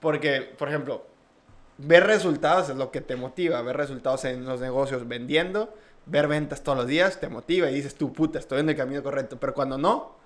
Porque, 0.00 0.40
por 0.56 0.70
ejemplo, 0.70 1.04
ver 1.76 2.06
resultados 2.06 2.70
es 2.70 2.76
lo 2.76 2.90
que 2.90 3.02
te 3.02 3.16
motiva, 3.16 3.60
ver 3.60 3.76
resultados 3.76 4.24
en 4.24 4.46
los 4.46 4.62
negocios 4.62 5.06
vendiendo, 5.06 5.74
ver 6.10 6.28
ventas 6.28 6.62
todos 6.62 6.78
los 6.78 6.86
días 6.86 7.20
te 7.20 7.28
motiva 7.28 7.70
y 7.70 7.74
dices, 7.74 7.94
tú 7.94 8.12
puta, 8.12 8.38
estoy 8.38 8.60
en 8.60 8.68
el 8.68 8.76
camino 8.76 9.02
correcto. 9.02 9.38
Pero 9.40 9.54
cuando 9.54 9.78
no, 9.78 10.16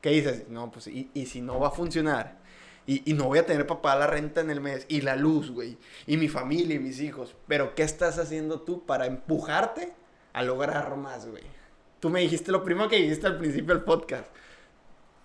¿qué 0.00 0.10
dices? 0.10 0.48
No, 0.48 0.70
pues, 0.70 0.86
¿y, 0.86 1.10
si 1.26 1.40
no 1.40 1.58
va 1.58 1.68
a 1.68 1.72
funcionar? 1.72 2.38
Y, 2.86 3.10
y, 3.10 3.14
no 3.14 3.24
voy 3.24 3.38
a 3.38 3.46
tener 3.46 3.66
pagar 3.66 3.98
la 3.98 4.06
renta 4.06 4.42
en 4.42 4.50
el 4.50 4.60
mes, 4.60 4.84
y 4.88 5.00
la 5.00 5.16
luz, 5.16 5.50
güey, 5.50 5.78
y 6.06 6.18
mi 6.18 6.28
familia 6.28 6.76
y 6.76 6.78
mis 6.78 7.00
hijos. 7.00 7.34
Pero, 7.48 7.74
¿qué 7.74 7.82
estás 7.82 8.18
haciendo 8.18 8.60
tú 8.60 8.84
para 8.84 9.06
empujarte 9.06 9.94
a 10.34 10.42
lograr 10.42 10.94
más, 10.96 11.26
güey. 11.26 11.44
Tú 12.00 12.10
me 12.10 12.20
dijiste 12.20 12.52
lo 12.52 12.62
primero 12.62 12.90
que 12.90 12.96
dijiste 12.96 13.26
al 13.26 13.38
principio 13.38 13.74
del 13.74 13.84
podcast. 13.84 14.26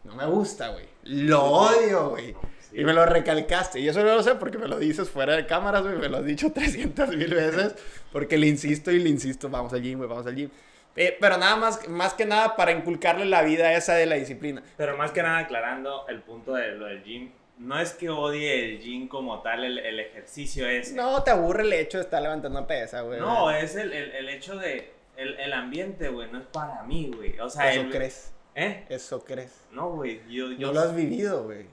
No 0.06 0.16
me 0.16 0.26
gusta, 0.28 0.70
güey. 0.70 0.88
Lo 1.04 1.44
odio, 1.44 2.12
güey. 2.12 2.36
Y 2.72 2.84
me 2.84 2.94
lo 2.94 3.06
recalcaste. 3.06 3.80
Y 3.80 3.88
eso 3.88 4.04
no 4.04 4.16
lo 4.16 4.24
sé 4.24 4.36
porque 4.36 4.58
me 4.58 4.68
lo 4.68 4.78
dices 4.78 5.10
fuera 5.10 5.36
de 5.36 5.46
cámaras, 5.46 5.84
güey. 5.84 5.98
Me 5.98 6.10
lo 6.10 6.18
has 6.18 6.26
dicho 6.26 6.52
300 6.54 7.10
mil 7.10 7.34
veces. 7.34 7.76
Porque 8.12 8.38
le 8.38 8.48
insisto 8.48 8.92
y 8.92 9.00
le 9.00 9.10
insisto. 9.10 9.50
Vamos 9.50 9.74
al 9.74 9.82
gym, 9.82 9.98
güey. 9.98 10.10
Vamos 10.10 10.28
al 10.28 10.36
gym. 10.36 10.50
Eh, 10.96 11.18
pero 11.20 11.38
nada 11.38 11.56
más, 11.56 11.88
más 11.88 12.14
que 12.14 12.26
nada 12.26 12.56
para 12.56 12.72
inculcarle 12.72 13.26
la 13.26 13.42
vida 13.42 13.74
esa 13.74 13.94
de 13.96 14.06
la 14.06 14.16
disciplina. 14.16 14.62
Pero 14.78 14.98
más 14.98 15.12
que 15.12 15.24
nada 15.24 15.40
aclarando 15.40 16.06
el 16.08 16.22
punto 16.22 16.54
de 16.54 16.74
lo 16.74 16.86
del 16.86 17.04
gym. 17.04 17.32
No 17.58 17.80
es 17.80 17.92
que 17.92 18.10
odie 18.10 18.66
el 18.76 18.80
gym 18.80 19.08
como 19.08 19.42
tal, 19.42 19.66
el, 19.66 19.80
el 19.80 20.00
ejercicio 20.00 20.66
es... 20.68 20.94
No, 20.94 21.24
te 21.24 21.32
aburre 21.32 21.64
el 21.64 21.74
hecho 21.74 21.98
de 21.98 22.06
estar 22.06 22.22
levantando 22.22 22.66
pesa, 22.66 23.02
güey. 23.02 23.20
No, 23.20 23.52
es 23.52 23.76
el, 23.76 23.92
el, 23.92 24.12
el 24.12 24.30
hecho 24.30 24.56
de 24.56 24.94
el, 25.18 25.38
el 25.38 25.52
ambiente, 25.52 26.08
güey, 26.08 26.32
no 26.32 26.40
es 26.40 26.46
para 26.46 26.84
mí, 26.84 27.12
güey. 27.14 27.38
O 27.40 27.50
sea, 27.50 27.74
Eso 27.74 27.90
crees. 27.90 28.32
¿Eh? 28.56 28.86
Eso 28.88 29.24
crees. 29.26 29.54
No, 29.72 29.92
güey. 29.92 30.22
Yo, 30.30 30.52
yo... 30.54 30.68
No 30.68 30.74
lo 30.74 30.80
has 30.80 30.96
vivido, 30.96 31.44
güey. 31.44 31.66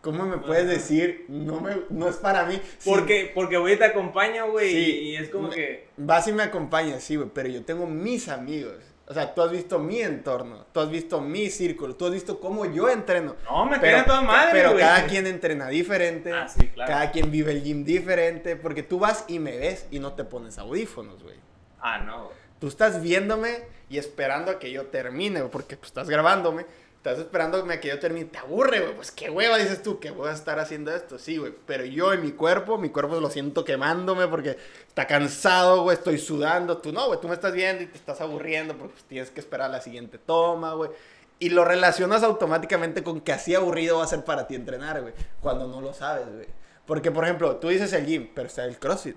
¿Cómo 0.00 0.24
me 0.24 0.38
puedes 0.38 0.66
decir, 0.66 1.26
no, 1.28 1.60
me, 1.60 1.76
no 1.90 2.08
es 2.08 2.16
para 2.16 2.44
mí? 2.46 2.58
Porque, 2.84 3.30
porque 3.34 3.58
güey, 3.58 3.78
te 3.78 3.84
acompaño, 3.84 4.50
güey. 4.50 4.70
Sí, 4.70 5.00
y, 5.00 5.16
es 5.16 5.28
como 5.28 5.50
que. 5.50 5.88
Vas 5.98 6.26
y 6.26 6.32
me 6.32 6.42
acompañas, 6.42 7.02
sí, 7.02 7.16
güey. 7.16 7.28
Pero 7.34 7.50
yo 7.50 7.62
tengo 7.64 7.86
mis 7.86 8.28
amigos. 8.28 8.76
O 9.06 9.12
sea, 9.12 9.34
tú 9.34 9.42
has 9.42 9.50
visto 9.50 9.78
mi 9.78 10.00
entorno. 10.00 10.64
Tú 10.72 10.80
has 10.80 10.88
visto 10.88 11.20
mi 11.20 11.50
círculo. 11.50 11.96
Tú 11.96 12.06
has 12.06 12.12
visto 12.12 12.40
cómo 12.40 12.64
yo 12.64 12.88
entreno. 12.88 13.36
No, 13.44 13.66
me 13.66 13.78
queda 13.78 14.04
toda 14.04 14.22
madre, 14.22 14.52
Pero 14.52 14.78
cada 14.78 15.06
quien 15.06 15.26
entrena 15.26 15.68
diferente. 15.68 16.32
Ah, 16.32 16.48
sí, 16.48 16.68
claro. 16.68 16.90
Cada 16.90 17.10
quien 17.10 17.30
vive 17.30 17.52
el 17.52 17.62
gym 17.62 17.84
diferente. 17.84 18.56
Porque 18.56 18.82
tú 18.82 19.00
vas 19.00 19.24
y 19.28 19.38
me 19.38 19.56
ves 19.58 19.86
y 19.90 19.98
no 19.98 20.14
te 20.14 20.24
pones 20.24 20.58
audífonos, 20.58 21.22
güey. 21.22 21.36
Ah, 21.80 21.98
no. 21.98 22.30
Tú 22.58 22.68
estás 22.68 23.02
viéndome 23.02 23.64
y 23.90 23.98
esperando 23.98 24.52
a 24.52 24.58
que 24.58 24.70
yo 24.70 24.86
termine, 24.86 25.42
porque 25.44 25.76
pues, 25.76 25.88
estás 25.88 26.08
grabándome. 26.08 26.64
Estás 27.00 27.18
esperando 27.18 27.56
a 27.56 27.80
que 27.80 27.88
yo 27.88 27.98
termine. 27.98 28.26
Te 28.26 28.36
aburre, 28.36 28.80
güey. 28.80 28.94
Pues 28.94 29.10
qué 29.10 29.30
hueva 29.30 29.56
dices 29.56 29.82
tú, 29.82 29.98
que 29.98 30.10
voy 30.10 30.28
a 30.28 30.32
estar 30.32 30.58
haciendo 30.58 30.94
esto. 30.94 31.18
Sí, 31.18 31.38
güey. 31.38 31.54
Pero 31.64 31.86
yo 31.86 32.12
en 32.12 32.20
mi 32.20 32.32
cuerpo, 32.32 32.76
mi 32.76 32.90
cuerpo 32.90 33.18
lo 33.18 33.30
siento 33.30 33.64
quemándome 33.64 34.26
porque 34.28 34.58
está 34.86 35.06
cansado, 35.06 35.82
güey. 35.82 35.96
Estoy 35.96 36.18
sudando. 36.18 36.76
Tú 36.76 36.92
no, 36.92 37.06
güey. 37.06 37.18
Tú 37.18 37.26
me 37.26 37.32
estás 37.32 37.54
viendo 37.54 37.82
y 37.82 37.86
te 37.86 37.96
estás 37.96 38.20
aburriendo 38.20 38.76
porque 38.76 38.96
tienes 39.08 39.30
que 39.30 39.40
esperar 39.40 39.70
la 39.70 39.80
siguiente 39.80 40.18
toma, 40.18 40.74
güey. 40.74 40.90
Y 41.38 41.48
lo 41.48 41.64
relacionas 41.64 42.22
automáticamente 42.22 43.02
con 43.02 43.22
que 43.22 43.32
así 43.32 43.54
aburrido 43.54 43.96
va 43.96 44.04
a 44.04 44.06
ser 44.06 44.22
para 44.22 44.46
ti 44.46 44.54
entrenar, 44.54 45.00
güey. 45.00 45.14
Cuando 45.40 45.68
no 45.68 45.80
lo 45.80 45.94
sabes, 45.94 46.30
güey. 46.30 46.48
Porque, 46.84 47.10
por 47.10 47.24
ejemplo, 47.24 47.56
tú 47.56 47.68
dices 47.68 47.94
el 47.94 48.04
gym, 48.04 48.28
pero 48.34 48.48
está 48.48 48.66
el 48.66 48.78
CrossFit. 48.78 49.16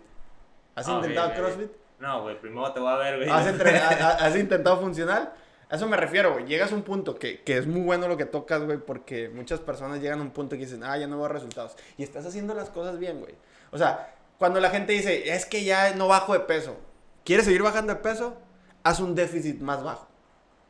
¿Has 0.76 0.88
ok, 0.88 0.96
intentado 0.96 1.28
ok. 1.32 1.36
CrossFit? 1.36 1.72
No, 2.00 2.22
güey, 2.22 2.40
primero 2.40 2.72
te 2.72 2.80
voy 2.80 2.94
a 2.94 2.96
ver, 2.96 3.18
güey. 3.18 3.30
¿Has, 3.30 3.46
has 4.22 4.36
intentado 4.38 4.80
funcional? 4.80 5.34
A 5.74 5.76
eso 5.76 5.88
me 5.88 5.98
refiero, 5.98 6.34
güey. 6.34 6.46
Llegas 6.46 6.72
a 6.72 6.76
un 6.76 6.84
punto 6.84 7.18
que, 7.18 7.42
que 7.42 7.58
es 7.58 7.66
muy 7.66 7.82
bueno 7.82 8.08
lo 8.08 8.16
que 8.16 8.26
tocas, 8.26 8.62
güey, 8.62 8.78
porque 8.78 9.30
muchas 9.30 9.60
personas 9.60 10.02
llegan 10.02 10.20
a 10.20 10.22
un 10.22 10.30
punto 10.30 10.56
que 10.56 10.66
dicen, 10.66 10.84
ah, 10.84 10.96
ya 11.00 11.08
no 11.08 11.18
veo 11.18 11.28
resultados. 11.28 11.76
Y 11.98 12.04
estás 12.04 12.28
haciendo 12.28 12.54
las 12.54 12.70
cosas 12.70 13.00
bien, 13.00 13.20
güey. 13.20 13.34
O 13.72 13.80
sea, 13.80 14.14
cuando 14.38 14.60
la 14.60 14.70
gente 14.70 14.94
dice, 14.94 15.34
es 15.34 15.48
que 15.48 15.64
ya 15.64 15.96
no 15.96 16.08
bajo 16.08 16.34
de 16.34 16.42
peso, 16.42 16.78
¿quieres 17.26 17.46
seguir 17.46 17.64
bajando 17.64 17.92
de 17.92 18.02
peso? 18.02 18.38
Haz 18.84 19.00
un 19.00 19.16
déficit 19.16 19.62
más 19.62 19.84
bajo. 19.84 20.08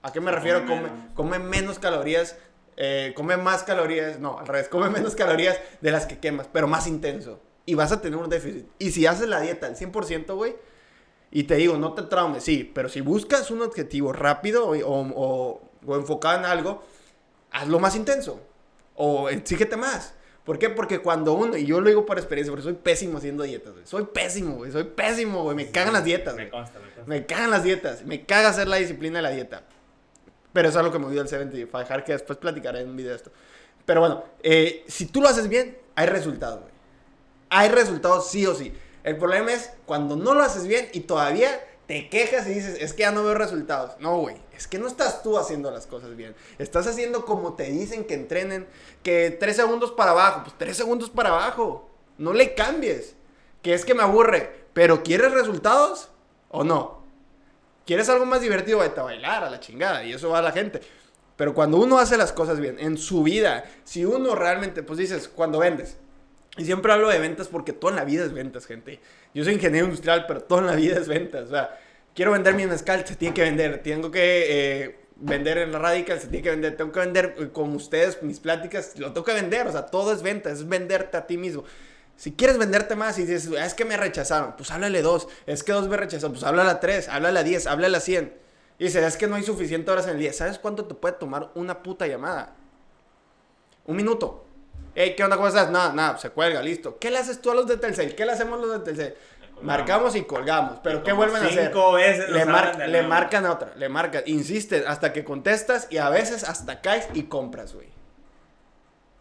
¿A 0.03 0.13
qué 0.13 0.21
me 0.21 0.31
refiero? 0.31 0.61
Come, 0.61 0.83
menos. 0.83 1.13
come 1.15 1.39
menos 1.39 1.79
calorías, 1.79 2.37
eh, 2.77 3.11
come 3.13 3.35
más 3.35 3.63
calorías, 3.63 4.19
no, 4.19 4.39
al 4.39 4.47
revés, 4.47 4.69
come 4.69 4.89
menos 4.89 5.15
calorías 5.15 5.59
de 5.81 5.91
las 5.91 6.05
que 6.05 6.19
quemas, 6.19 6.47
pero 6.53 6.69
más 6.69 6.87
intenso. 6.87 7.41
Y 7.65 7.75
vas 7.75 7.91
a 7.91 7.99
tener 7.99 8.17
un 8.17 8.29
déficit. 8.29 8.67
Y 8.79 8.91
si 8.91 9.05
haces 9.05 9.27
la 9.27 9.41
dieta 9.41 9.67
al 9.67 9.75
100%, 9.75 10.33
güey, 10.33 10.55
y 11.35 11.43
te 11.43 11.55
digo, 11.55 11.77
no 11.77 11.93
te 11.93 12.03
traumes, 12.03 12.43
sí, 12.43 12.69
pero 12.73 12.87
si 12.89 13.01
buscas 13.01 13.49
un 13.51 13.61
objetivo 13.63 14.13
rápido 14.13 14.67
o, 14.67 14.77
o, 14.77 15.61
o- 15.85 15.95
enfocado 15.95 16.37
en 16.39 16.45
algo, 16.45 16.83
hazlo 17.51 17.79
más 17.79 17.95
intenso. 17.95 18.39
O 18.95 19.29
exígete 19.29 19.75
más. 19.75 20.13
¿Por 20.45 20.59
qué? 20.59 20.69
Porque 20.69 20.99
cuando 20.99 21.33
uno, 21.33 21.57
y 21.57 21.65
yo 21.65 21.81
lo 21.81 21.87
digo 21.87 22.05
por 22.05 22.17
experiencia, 22.19 22.51
porque 22.51 22.63
soy 22.63 22.73
pésimo 22.73 23.17
haciendo 23.17 23.43
dietas, 23.43 23.73
güey. 23.73 23.85
Soy 23.87 24.03
pésimo, 24.05 24.57
güey. 24.57 24.71
Soy 24.71 24.83
pésimo, 24.83 25.41
güey. 25.43 25.55
Me 25.55 25.71
cagan 25.71 25.93
las 25.93 26.03
dietas, 26.03 26.35
Me 26.35 26.49
consta, 26.49 26.77
me 26.79 26.85
consta. 26.85 27.03
Me 27.07 27.25
cagan 27.25 27.49
las 27.49 27.63
dietas. 27.63 28.05
Me 28.05 28.25
caga 28.25 28.49
hacer 28.49 28.67
la 28.67 28.75
disciplina 28.75 29.17
de 29.19 29.23
la 29.23 29.29
dieta. 29.31 29.63
Pero 30.51 30.69
eso 30.69 30.79
es 30.79 30.85
lo 30.85 30.91
que 30.91 30.99
me 30.99 31.09
dio 31.09 31.21
el 31.21 31.27
75 31.27 31.79
dejar 31.79 32.03
que 32.03 32.11
después 32.11 32.37
platicaré 32.37 32.81
en 32.81 32.89
un 32.89 32.95
video 32.95 33.11
de 33.11 33.15
esto. 33.17 33.31
Pero 33.85 34.01
bueno, 34.01 34.23
eh, 34.43 34.83
si 34.87 35.07
tú 35.07 35.21
lo 35.21 35.29
haces 35.29 35.47
bien, 35.49 35.77
hay 35.95 36.05
resultados, 36.07 36.59
güey. 36.59 36.73
Hay 37.49 37.69
resultados 37.69 38.29
sí 38.29 38.45
o 38.45 38.53
sí. 38.53 38.71
El 39.03 39.17
problema 39.17 39.51
es 39.51 39.71
cuando 39.85 40.15
no 40.15 40.33
lo 40.33 40.43
haces 40.43 40.67
bien 40.67 40.89
y 40.93 41.01
todavía 41.01 41.49
te 41.87 42.09
quejas 42.09 42.47
y 42.47 42.53
dices, 42.53 42.77
es 42.79 42.93
que 42.93 43.01
ya 43.01 43.11
no 43.11 43.23
veo 43.23 43.35
resultados. 43.35 43.99
No, 43.99 44.17
güey. 44.19 44.37
Es 44.55 44.67
que 44.67 44.79
no 44.79 44.87
estás 44.87 45.21
tú 45.23 45.37
haciendo 45.37 45.69
las 45.71 45.87
cosas 45.87 46.15
bien. 46.15 46.35
Estás 46.57 46.87
haciendo 46.87 47.25
como 47.25 47.53
te 47.53 47.63
dicen 47.63 48.05
que 48.05 48.13
entrenen. 48.13 48.67
Que 49.03 49.31
tres 49.31 49.57
segundos 49.57 49.91
para 49.91 50.11
abajo. 50.11 50.43
Pues 50.43 50.55
tres 50.57 50.77
segundos 50.77 51.09
para 51.09 51.29
abajo. 51.29 51.89
No 52.17 52.31
le 52.31 52.55
cambies. 52.55 53.15
Que 53.61 53.73
es 53.73 53.83
que 53.83 53.93
me 53.93 54.03
aburre. 54.03 54.67
Pero 54.73 55.03
¿quieres 55.03 55.33
resultados 55.33 56.09
o 56.49 56.63
no? 56.63 57.03
¿Quieres 57.85 58.07
algo 58.07 58.25
más 58.25 58.39
divertido? 58.39 58.79
Vete 58.79 59.01
a 59.01 59.03
bailar 59.03 59.43
a 59.43 59.49
la 59.49 59.59
chingada. 59.59 60.05
Y 60.05 60.13
eso 60.13 60.29
va 60.29 60.39
a 60.39 60.43
la 60.43 60.53
gente. 60.53 60.79
Pero 61.35 61.53
cuando 61.53 61.77
uno 61.77 61.97
hace 61.97 62.15
las 62.15 62.31
cosas 62.31 62.59
bien, 62.59 62.77
en 62.79 62.97
su 62.97 63.23
vida, 63.23 63.65
si 63.83 64.05
uno 64.05 64.35
realmente, 64.35 64.83
pues 64.83 64.99
dices, 64.99 65.27
cuando 65.27 65.59
vendes. 65.59 65.97
Y 66.57 66.65
siempre 66.65 66.93
hablo 66.93 67.09
de 67.09 67.19
ventas 67.19 67.47
porque 67.47 67.73
toda 67.73 67.93
la 67.95 68.05
vida 68.05 68.23
es 68.25 68.33
ventas, 68.33 68.65
gente. 68.65 68.99
Yo 69.33 69.43
soy 69.43 69.53
ingeniero 69.53 69.85
industrial, 69.87 70.25
pero 70.27 70.41
toda 70.41 70.61
la 70.61 70.75
vida 70.75 70.99
es 70.99 71.07
ventas. 71.07 71.47
O 71.47 71.49
sea, 71.49 71.79
quiero 72.13 72.31
vender 72.31 72.53
mi 72.53 72.67
mezcal, 72.67 73.05
se 73.07 73.15
tiene 73.15 73.33
que 73.33 73.41
vender. 73.41 73.81
Tengo 73.81 74.11
que 74.11 74.83
eh, 74.83 74.99
vender 75.15 75.57
en 75.57 75.71
la 75.71 75.79
Radical, 75.79 76.19
se 76.19 76.27
tiene 76.27 76.43
que 76.43 76.51
vender. 76.51 76.77
Tengo 76.77 76.91
que 76.91 76.99
vender 76.99 77.35
eh, 77.39 77.49
con 77.51 77.73
ustedes 77.75 78.21
mis 78.21 78.39
pláticas, 78.39 78.97
lo 78.99 79.13
tengo 79.13 79.25
que 79.25 79.33
vender. 79.33 79.67
O 79.67 79.71
sea, 79.71 79.87
todo 79.87 80.13
es 80.13 80.21
venta, 80.21 80.51
es 80.51 80.67
venderte 80.67 81.17
a 81.17 81.25
ti 81.25 81.37
mismo. 81.37 81.63
Si 82.15 82.33
quieres 82.33 82.59
venderte 82.59 82.95
más 82.95 83.17
y 83.17 83.25
dices, 83.25 83.49
"Ah, 83.59 83.65
es 83.65 83.73
que 83.73 83.85
me 83.85 83.97
rechazaron, 83.97 84.55
pues 84.55 84.69
háblale 84.69 85.01
dos. 85.01 85.27
Es 85.47 85.63
que 85.63 85.71
dos 85.71 85.87
me 85.87 85.97
rechazaron, 85.97 86.33
pues 86.33 86.43
háblale 86.43 86.69
a 86.69 86.79
tres, 86.79 87.09
háblale 87.09 87.39
a 87.39 87.43
diez, 87.43 87.65
háblale 87.65 87.97
a 87.97 87.99
cien. 87.99 88.33
Y 88.77 88.85
dices, 88.85 89.03
es 89.03 89.17
que 89.17 89.27
no 89.27 89.35
hay 89.35 89.43
suficiente 89.43 89.89
horas 89.91 90.05
en 90.05 90.11
el 90.13 90.19
día. 90.19 90.33
¿Sabes 90.33 90.59
cuánto 90.59 90.85
te 90.85 90.93
puede 90.93 91.15
tomar 91.15 91.49
una 91.55 91.81
puta 91.81 92.05
llamada? 92.07 92.55
Un 93.85 93.95
minuto. 93.95 94.45
Hey, 94.95 95.15
¿qué 95.17 95.23
onda? 95.23 95.35
¿Cómo 95.37 95.47
estás? 95.47 95.71
Nada, 95.71 95.91
nada, 95.93 96.17
se 96.17 96.29
cuelga, 96.29 96.61
listo. 96.61 96.97
¿Qué 96.99 97.09
le 97.09 97.17
haces 97.17 97.41
tú 97.41 97.49
a 97.51 97.55
los 97.55 97.65
de 97.67 97.77
Telcel? 97.77 98.15
¿Qué 98.15 98.25
le 98.25 98.31
hacemos 98.33 98.59
los 98.59 98.71
de 98.71 98.79
Telcel? 98.79 99.15
Marcamos 99.61 100.15
y 100.15 100.23
colgamos. 100.23 100.79
¿Pero 100.83 100.99
Y 100.99 101.03
qué 101.03 101.13
vuelven 101.13 101.41
a 101.43 101.47
hacer? 101.47 101.67
cinco 101.67 101.93
veces 101.93 102.29
Le, 102.29 102.45
mar- 102.45 102.77
le 102.77 102.87
nuevo. 102.87 103.07
marcan 103.07 103.45
a 103.45 103.53
otra, 103.53 103.73
le 103.75 103.89
marcan, 103.89 104.23
insisten 104.25 104.83
hasta 104.87 105.13
que 105.13 105.23
contestas 105.23 105.87
y 105.89 105.97
a 105.97 106.09
veces 106.09 106.43
hasta 106.43 106.81
caes 106.81 107.07
y 107.13 107.23
compras, 107.23 107.73
güey. 107.73 107.87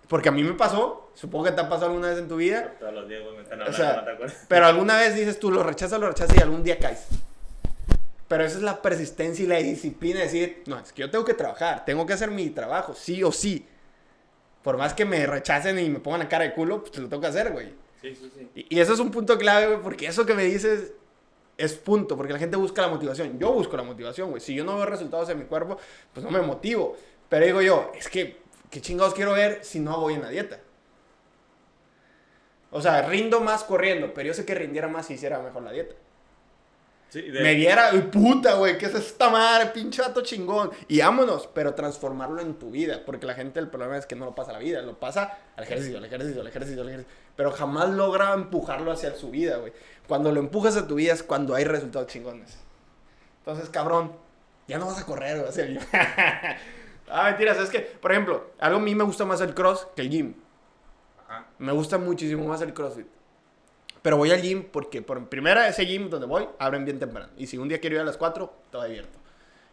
Porque 0.08 0.28
a 0.28 0.32
mí 0.32 0.42
me 0.42 0.52
pasó, 0.54 1.11
supongo 1.14 1.44
que 1.46 1.52
te 1.52 1.61
ha 1.61 1.68
pasado 1.68 1.87
alguna 1.87 2.08
vez 2.11 2.18
en 2.18 2.28
tu 2.28 2.37
vida, 2.37 2.74
Todos 2.78 2.92
los 2.92 3.08
días, 3.08 3.22
güey, 3.22 3.37
me 3.37 3.42
están 3.42 3.62
O 3.62 3.72
sea, 3.72 4.02
¿no 4.04 4.26
te 4.26 4.35
pero 4.48 4.66
alguna 4.66 4.98
vez 4.98 5.14
dices 5.14 5.38
tú, 5.38 5.50
lo 5.50 5.62
rechazas, 5.62 5.98
lo 6.00 6.08
rechazas 6.08 6.37
y 6.37 6.42
algún 6.42 6.62
día 6.64 6.78
caes. 6.78 7.06
Pero 8.28 8.44
esa 8.44 8.56
es 8.56 8.62
la 8.62 8.82
persistencia 8.82 9.44
y 9.44 9.48
la 9.48 9.56
disciplina 9.58 10.18
de 10.18 10.24
decir, 10.26 10.62
no, 10.66 10.78
es 10.78 10.92
que 10.92 11.02
yo 11.02 11.11
tengo 11.11 11.24
que 11.24 11.35
trabajar, 11.35 11.85
tengo 11.87 12.04
que 12.04 12.12
hacer 12.14 12.30
mi 12.30 12.50
trabajo, 12.50 12.94
sí 12.94 13.22
o 13.22 13.30
sí. 13.32 13.66
Por 14.62 14.77
más 14.77 14.94
que 14.94 15.05
me 15.05 15.27
rechacen 15.27 15.79
y 15.79 15.88
me 15.88 15.98
pongan 15.98 16.20
la 16.20 16.29
cara 16.29 16.44
de 16.44 16.55
culo, 16.55 16.83
pues 16.85 16.96
lo 16.98 17.09
tengo 17.09 17.20
que 17.20 17.29
hacer, 17.29 17.53
güey. 17.53 17.68
Sí, 18.01 18.14
sí, 18.14 18.33
sí. 18.37 18.48
Y, 18.55 18.77
y 18.77 18.81
eso 18.81 18.92
es 18.92 19.01
un 19.01 19.11
punto 19.11 19.38
clave, 19.38 19.66
güey, 19.66 19.83
porque 19.83 20.07
eso 20.07 20.27
que 20.27 20.35
me 20.35 20.44
dices 20.44 20.92
es 21.57 21.75
punto, 21.75 22.16
porque 22.16 22.33
la 22.33 22.38
gente 22.38 22.57
busca 22.57 22.83
la 22.83 22.88
motivación. 22.88 23.38
Yo 23.38 23.53
busco 23.53 23.77
la 23.77 23.83
motivación, 23.83 24.31
güey. 24.31 24.40
Si 24.40 24.55
yo 24.55 24.64
no 24.64 24.77
veo 24.77 24.87
resultados 24.87 25.29
en 25.29 25.38
mi 25.38 25.44
cuerpo, 25.44 25.79
pues 26.12 26.25
no 26.25 26.31
me 26.31 26.40
motivo. 26.40 26.96
Pero 27.29 27.46
digo 27.46 27.62
yo, 27.62 27.92
es 27.94 28.09
que, 28.09 28.40
¿qué 28.70 28.81
chingados 28.81 29.14
quiero 29.14 29.33
ver 29.33 29.64
si 29.64 29.81
no 29.81 30.01
voy 30.01 30.14
en 30.14 30.22
la 30.22 30.29
dieta? 30.31 30.61
O 32.70 32.81
sea, 32.81 33.03
rindo 33.03 33.40
más 33.40 33.64
corriendo, 33.64 34.12
pero 34.14 34.29
yo 34.29 34.35
sé 34.35 34.44
que 34.44 34.55
rindiera 34.55 34.88
más 34.88 35.07
si 35.07 35.14
hiciera 35.14 35.38
mejor 35.38 35.62
la 35.62 35.72
dieta. 35.72 35.94
Sí, 37.12 37.20
de- 37.20 37.42
Me 37.42 37.55
viera, 37.55 37.90
uy, 37.92 38.01
puta, 38.01 38.55
güey, 38.55 38.79
¿qué 38.79 38.87
es 38.87 38.94
esta 38.94 39.29
madre? 39.29 39.66
Pinche 39.66 40.01
vato 40.01 40.22
chingón. 40.22 40.70
Y 40.88 41.01
vámonos, 41.01 41.46
pero 41.53 41.75
transformarlo 41.75 42.40
en 42.40 42.55
tu 42.55 42.70
vida. 42.70 43.03
Porque 43.05 43.27
la 43.27 43.35
gente, 43.35 43.61
el 43.61 43.68
problema 43.68 43.98
es 43.98 44.07
que 44.07 44.16
no 44.16 44.25
lo 44.25 44.35
pasa 44.35 44.48
a 44.48 44.55
la 44.55 44.61
vida, 44.61 44.81
lo 44.81 44.98
pasa 44.98 45.37
al 45.55 45.64
ejercicio, 45.64 45.98
al 45.98 46.07
ejercicio, 46.07 46.40
al 46.40 46.46
ejercicio, 46.46 46.81
al 46.81 46.88
ejercicio. 46.88 47.14
Pero 47.37 47.51
jamás 47.51 47.90
logra 47.90 48.33
empujarlo 48.33 48.90
hacia 48.90 49.14
su 49.14 49.31
vida, 49.31 49.59
güey. 49.59 49.75
Cuando 50.09 50.33
lo 50.33 50.40
empujas 50.40 50.75
a 50.79 50.87
tu 50.87 50.94
vida 50.94 51.12
es 51.12 51.22
cuando 51.22 51.55
hay 51.55 51.64
resultados 51.64 52.09
chingones. 52.09 52.57
Entonces, 53.40 53.68
cabrón, 53.68 54.12
ya 54.66 54.79
no 54.79 54.87
vas 54.87 54.98
a 54.98 55.05
correr, 55.05 55.37
güey. 55.37 55.51
hacia 55.51 55.64
el 55.64 55.79
gym. 55.79 55.87
ah, 57.11 57.25
mentiras, 57.25 57.59
es 57.59 57.68
que, 57.68 57.81
por 57.81 58.12
ejemplo, 58.12 58.53
algo 58.59 58.79
a 58.79 58.83
mí 58.83 58.94
me 58.94 59.05
gusta 59.05 59.27
más 59.27 59.42
el 59.42 59.53
cross 59.53 59.87
que 59.94 60.01
el 60.01 60.09
gym. 60.09 60.35
Ajá. 61.29 61.44
Me 61.59 61.72
gusta 61.72 61.98
muchísimo 61.98 62.46
más 62.46 62.62
el 62.62 62.72
CrossFit. 62.72 63.07
Pero 64.02 64.16
voy 64.16 64.32
al 64.32 64.42
gym 64.42 64.64
porque, 64.64 65.00
por 65.00 65.28
primera, 65.28 65.68
ese 65.68 65.86
gym 65.86 66.10
donde 66.10 66.26
voy, 66.26 66.48
abren 66.58 66.84
bien 66.84 66.98
temprano. 66.98 67.30
Y 67.36 67.46
si 67.46 67.56
un 67.56 67.68
día 67.68 67.80
quiero 67.80 67.96
ir 67.96 68.02
a 68.02 68.04
las 68.04 68.16
4, 68.16 68.52
todo 68.70 68.82
abierto. 68.82 69.18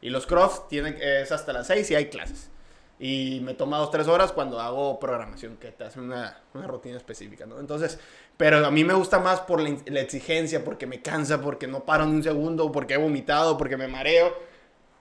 Y 0.02 0.10
los 0.10 0.26
cross 0.28 0.68
tienen, 0.70 0.98
es 1.02 1.32
hasta 1.32 1.52
las 1.52 1.68
6 1.68 1.92
y 1.92 1.96
hay 1.96 2.06
clases. 2.06 2.52
Y 3.00 3.42
me 3.44 3.54
toma 3.54 3.78
2, 3.80 3.92
3 3.92 4.08
horas 4.08 4.32
cuando 4.32 4.60
hago 4.60 5.00
programación, 5.00 5.58
que 5.58 5.72
te 5.72 5.86
hacen 5.86 6.04
una, 6.04 6.42
una 6.54 6.68
rutina 6.68 6.98
específica, 6.98 7.46
¿no? 7.46 7.60
Entonces, 7.60 8.00
pero 8.38 8.66
a 8.66 8.72
mí 8.72 8.84
me 8.84 8.94
gusta 8.94 9.20
más 9.20 9.40
por 9.42 9.62
la, 9.62 9.76
la 9.86 10.02
exigencia, 10.02 10.64
porque 10.64 10.86
me 10.86 11.02
cansa, 11.02 11.42
porque 11.42 11.66
no 11.66 11.86
paro 11.86 12.06
ni 12.06 12.16
un 12.16 12.24
segundo, 12.24 12.72
porque 12.72 12.94
he 12.94 12.98
vomitado, 12.98 13.58
porque 13.58 13.78
me 13.78 13.88
mareo. 13.88 14.34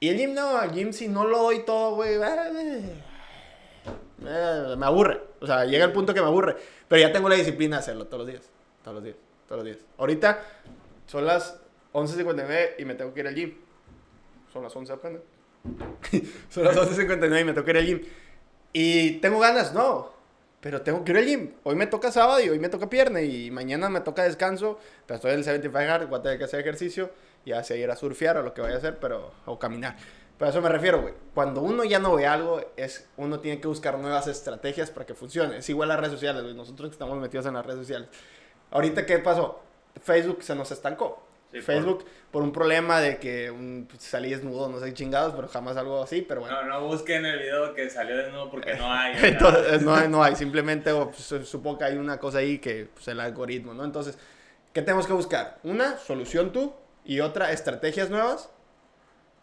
Y 0.00 0.08
el 0.08 0.16
gym 0.16 0.34
no, 0.34 0.62
el 0.62 0.70
gym 0.72 0.92
si 0.92 1.08
no 1.08 1.24
lo 1.26 1.42
doy 1.42 1.64
todo, 1.64 1.96
güey, 1.96 2.14
eh, 4.26 4.74
me 4.76 4.86
aburre. 4.86 5.20
O 5.40 5.46
sea, 5.46 5.64
llega 5.64 5.84
el 5.84 5.92
punto 5.92 6.14
que 6.14 6.20
me 6.20 6.26
aburre. 6.26 6.56
Pero 6.86 7.02
ya 7.02 7.12
tengo 7.12 7.28
la 7.28 7.34
disciplina 7.34 7.76
de 7.76 7.80
hacerlo 7.80 8.06
todos 8.06 8.18
los 8.20 8.26
días. 8.28 8.50
Todos 8.88 8.94
los 8.94 9.04
días. 9.04 9.16
Todos 9.46 9.58
los 9.58 9.64
días. 9.66 9.86
Ahorita 9.98 10.42
son 11.06 11.26
las 11.26 11.60
11.59 11.92 12.76
y 12.78 12.84
me 12.86 12.94
tengo 12.94 13.12
que 13.12 13.20
ir 13.20 13.26
al 13.26 13.34
gym. 13.34 13.54
Son 14.50 14.62
las 14.62 14.74
11 14.74 14.92
apenas. 14.94 15.20
son 16.48 16.64
las 16.64 16.74
11.59 16.74 17.40
y 17.40 17.44
me 17.44 17.52
tengo 17.52 17.64
que 17.66 17.70
ir 17.72 17.76
al 17.76 17.84
gym. 17.86 18.00
Y 18.72 19.10
tengo 19.20 19.40
ganas, 19.40 19.74
no. 19.74 20.10
Pero 20.62 20.80
tengo 20.80 21.04
que 21.04 21.12
ir 21.12 21.18
al 21.18 21.26
gym. 21.26 21.50
Hoy 21.64 21.76
me 21.76 21.86
toca 21.86 22.10
sábado 22.10 22.40
y 22.40 22.48
hoy 22.48 22.58
me 22.58 22.70
toca 22.70 22.88
pierna. 22.88 23.20
Y 23.20 23.50
mañana 23.50 23.90
me 23.90 24.00
toca 24.00 24.22
descanso. 24.22 24.78
Pero 25.06 25.16
estoy 25.16 25.32
en 25.32 25.38
el 25.38 25.44
75 25.44 25.92
hard, 25.92 26.08
voy 26.08 26.20
a 26.20 26.22
tener 26.22 26.38
que 26.38 26.44
hacer 26.44 26.60
ejercicio. 26.60 27.10
Ya 27.44 27.62
sea 27.64 27.76
ir 27.76 27.90
a 27.90 27.96
surfear 27.96 28.38
o 28.38 28.42
lo 28.42 28.54
que 28.54 28.62
vaya 28.62 28.76
a 28.76 28.78
hacer, 28.78 28.98
pero. 28.98 29.32
o 29.44 29.58
caminar. 29.58 29.96
Pero 30.38 30.46
a 30.46 30.50
eso 30.50 30.62
me 30.62 30.70
refiero, 30.70 31.02
güey. 31.02 31.12
Cuando 31.34 31.60
uno 31.60 31.84
ya 31.84 31.98
no 31.98 32.14
ve 32.14 32.26
algo, 32.26 32.64
es, 32.76 33.06
uno 33.16 33.40
tiene 33.40 33.60
que 33.60 33.68
buscar 33.68 33.98
nuevas 33.98 34.28
estrategias 34.28 34.90
para 34.90 35.04
que 35.04 35.14
funcione. 35.14 35.58
Es 35.58 35.68
igual 35.68 35.88
las 35.88 35.98
redes 35.98 36.12
sociales, 36.12 36.42
güey. 36.42 36.54
Nosotros 36.54 36.88
que 36.88 36.92
estamos 36.92 37.18
metidos 37.18 37.44
en 37.46 37.54
las 37.54 37.66
redes 37.66 37.80
sociales. 37.80 38.08
Ahorita, 38.70 39.06
¿qué 39.06 39.18
pasó? 39.18 39.62
Facebook 40.02 40.42
se 40.42 40.54
nos 40.54 40.70
estancó. 40.70 41.24
Sí, 41.52 41.62
Facebook, 41.62 42.04
por... 42.30 42.42
un 42.42 42.52
problema 42.52 43.00
de 43.00 43.16
que 43.16 43.50
un, 43.50 43.86
pues, 43.88 44.02
salí 44.02 44.30
desnudo, 44.30 44.68
no 44.68 44.78
sé 44.80 44.92
chingados, 44.92 45.34
pero 45.34 45.48
jamás 45.48 45.78
algo 45.78 46.02
así, 46.02 46.20
pero 46.20 46.42
bueno. 46.42 46.62
No, 46.62 46.68
no 46.68 46.86
busquen 46.86 47.24
el 47.24 47.38
video 47.38 47.74
que 47.74 47.88
salió 47.88 48.18
desnudo 48.18 48.50
porque 48.50 48.74
no 48.74 48.92
hay. 48.92 49.14
Entonces, 49.22 49.80
no 49.82 49.94
hay, 49.94 50.08
no 50.08 50.22
hay, 50.22 50.36
simplemente 50.36 50.92
pues, 50.92 51.48
supongo 51.48 51.78
que 51.78 51.84
hay 51.84 51.96
una 51.96 52.18
cosa 52.18 52.38
ahí 52.38 52.58
que, 52.58 52.90
pues, 52.92 53.08
el 53.08 53.20
algoritmo, 53.20 53.72
¿no? 53.72 53.84
Entonces, 53.84 54.18
¿qué 54.74 54.82
tenemos 54.82 55.06
que 55.06 55.14
buscar? 55.14 55.58
Una, 55.62 55.96
solución 55.96 56.52
tú, 56.52 56.74
y 57.04 57.20
otra, 57.20 57.50
estrategias 57.52 58.10
nuevas 58.10 58.50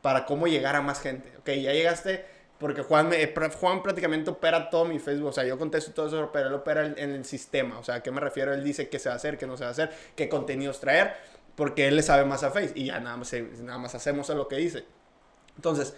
para 0.04 0.26
cómo 0.26 0.46
llegar 0.46 0.76
a 0.76 0.82
más 0.82 1.02
gente. 1.02 1.34
Ok, 1.40 1.48
ya 1.48 1.74
llegaste, 1.74 2.24
porque 2.60 2.84
Juan, 2.84 3.10
me, 3.10 3.34
Juan 3.60 3.84
prácticamente 3.84 4.30
opera 4.30 4.70
todo 4.70 4.86
mi 4.86 5.00
Facebook, 5.00 5.28
o 5.30 5.34
sea, 5.34 5.44
yo 5.46 5.58
contesto 5.58 5.92
todo 5.92 6.08
eso, 6.08 6.30
pero 6.32 6.48
él 6.48 6.54
opera 6.54 6.86
en, 6.86 7.12
el 7.12 7.26
sistema, 7.26 7.78
o 7.80 7.84
sea, 7.84 7.96
¿a 7.96 8.04
qué 8.04 8.12
me 8.12 8.22
refiero? 8.22 8.54
Él 8.54 8.64
dice 8.64 8.88
qué 8.88 8.98
se 8.98 9.10
va 9.10 9.16
a 9.16 9.20
haer, 9.20 9.38
qué 9.38 9.46
no 9.46 9.58
se 9.58 9.64
va 9.64 9.70
a 9.70 9.72
hacer, 9.72 9.92
qué 10.16 10.30
contenidos 10.30 10.80
traer, 10.80 11.14
porque 11.56 11.88
él 11.88 11.96
le 11.96 12.02
sabe 12.02 12.24
más 12.26 12.44
a 12.44 12.52
Face, 12.52 12.72
y 12.76 12.86
ya 12.86 13.00
nada 13.00 13.18
más, 13.18 13.34
nada 13.62 13.78
más 13.78 13.94
hacemos 13.96 14.30
lo 14.30 14.48
que 14.48 14.56
dice. 14.56 14.86
Entonces, 15.58 15.96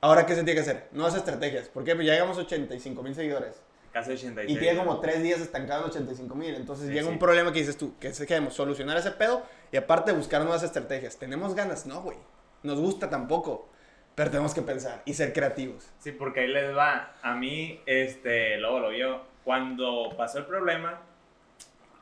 ¿ahora 0.00 0.26
qué 0.26 0.34
se 0.34 0.42
tiene 0.42 0.54
que 0.54 0.60
hacer? 0.60 0.88
Nuevas 0.92 1.14
estrategias, 1.14 1.68
¿por 1.68 1.84
qué? 1.84 1.94
Pues 1.94 2.06
ya 2.06 2.14
llegamos 2.14 2.36
a 2.38 2.40
85 2.40 3.02
mil 3.02 3.14
seguidores. 3.14 3.62
casi 3.92 4.12
86. 4.12 4.56
Y 4.56 4.60
tiene 4.60 4.78
como 4.78 5.00
tres 5.00 5.22
días 5.22 5.40
estancado 5.40 5.84
en 5.84 5.90
85 5.90 6.34
mil. 6.34 6.54
Entonces 6.54 6.88
Sí, 6.88 6.92
llega 6.92 7.06
sí. 7.06 7.12
un 7.12 7.18
problema 7.18 7.52
que 7.52 7.60
dices 7.60 7.78
tú, 7.78 7.94
que 7.98 8.12
queremos 8.12 8.54
solucionar 8.54 8.96
ese 8.98 9.12
pedo 9.12 9.42
y 9.72 9.76
aparte 9.76 10.12
buscar 10.12 10.42
nuevas 10.42 10.62
estrategias. 10.62 11.16
¿Tenemos 11.16 11.54
ganas? 11.54 11.86
No, 11.86 12.02
güey. 12.02 12.18
Nos 12.62 12.78
gusta 12.78 13.08
tampoco. 13.08 13.68
Pero 14.16 14.30
tenemos 14.30 14.52
que 14.54 14.62
pensar 14.62 15.02
y 15.04 15.14
ser 15.14 15.32
creativos. 15.32 15.88
Sí, 16.00 16.10
porque 16.10 16.40
ahí 16.40 16.48
les 16.48 16.76
va. 16.76 17.12
A 17.22 17.34
mí, 17.34 17.80
este, 17.86 18.56
luego 18.58 18.80
lo 18.80 18.88
vio. 18.88 19.20
Cuando 19.44 20.12
pasó 20.16 20.38
el 20.38 20.46
problema 20.46 21.00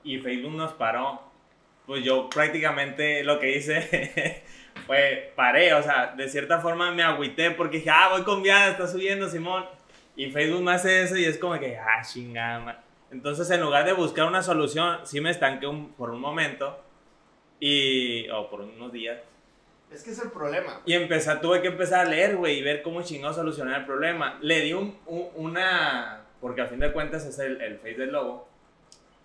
y 0.02 0.18
Facebook 0.20 0.54
nos 0.54 0.72
paró, 0.72 1.20
pues 1.86 2.02
yo 2.04 2.30
prácticamente 2.30 3.22
lo 3.24 3.38
que 3.38 3.56
hice 3.56 4.42
fue 4.86 5.32
paré. 5.36 5.74
O 5.74 5.82
sea, 5.82 6.14
de 6.16 6.28
cierta 6.28 6.60
forma 6.60 6.90
me 6.92 7.02
agüité 7.02 7.50
porque 7.50 7.78
dije, 7.78 7.90
ah, 7.90 8.08
voy 8.12 8.22
con 8.22 8.42
viada, 8.42 8.70
está 8.70 8.86
subiendo 8.86 9.28
Simón. 9.28 9.66
Y 10.16 10.30
Facebook 10.30 10.62
me 10.62 10.72
hace 10.72 11.02
eso 11.02 11.16
y 11.16 11.24
es 11.24 11.36
como 11.36 11.58
que, 11.58 11.76
ah, 11.76 12.00
chingada. 12.02 12.60
ma-". 12.60 12.78
Entonces, 13.10 13.50
en 13.50 13.60
lugar 13.60 13.84
de 13.84 13.92
buscar 13.92 14.26
una 14.26 14.42
solución, 14.42 15.00
sí 15.04 15.20
me 15.20 15.30
estanqué 15.30 15.66
un- 15.66 15.92
por 15.94 16.10
un 16.10 16.20
momento 16.20 16.80
y, 17.58 18.28
o 18.30 18.48
por 18.48 18.60
unos 18.60 18.92
días. 18.92 19.18
Es 19.94 20.02
que 20.02 20.10
es 20.10 20.18
el 20.20 20.30
problema. 20.30 20.80
Y 20.84 20.94
empezar, 20.94 21.40
tuve 21.40 21.62
que 21.62 21.68
empezar 21.68 22.06
a 22.06 22.08
leer, 22.08 22.36
güey, 22.36 22.58
y 22.58 22.62
ver 22.62 22.82
cómo 22.82 23.02
chingado 23.02 23.32
solucionar 23.32 23.80
el 23.80 23.86
problema. 23.86 24.38
Le 24.42 24.60
di 24.60 24.72
un, 24.72 24.98
un- 25.06 25.28
una, 25.36 26.22
porque 26.40 26.62
a 26.62 26.66
fin 26.66 26.80
de 26.80 26.92
cuentas 26.92 27.24
es 27.24 27.38
el, 27.38 27.60
el 27.60 27.78
face 27.78 27.94
del 27.94 28.10
lobo, 28.12 28.48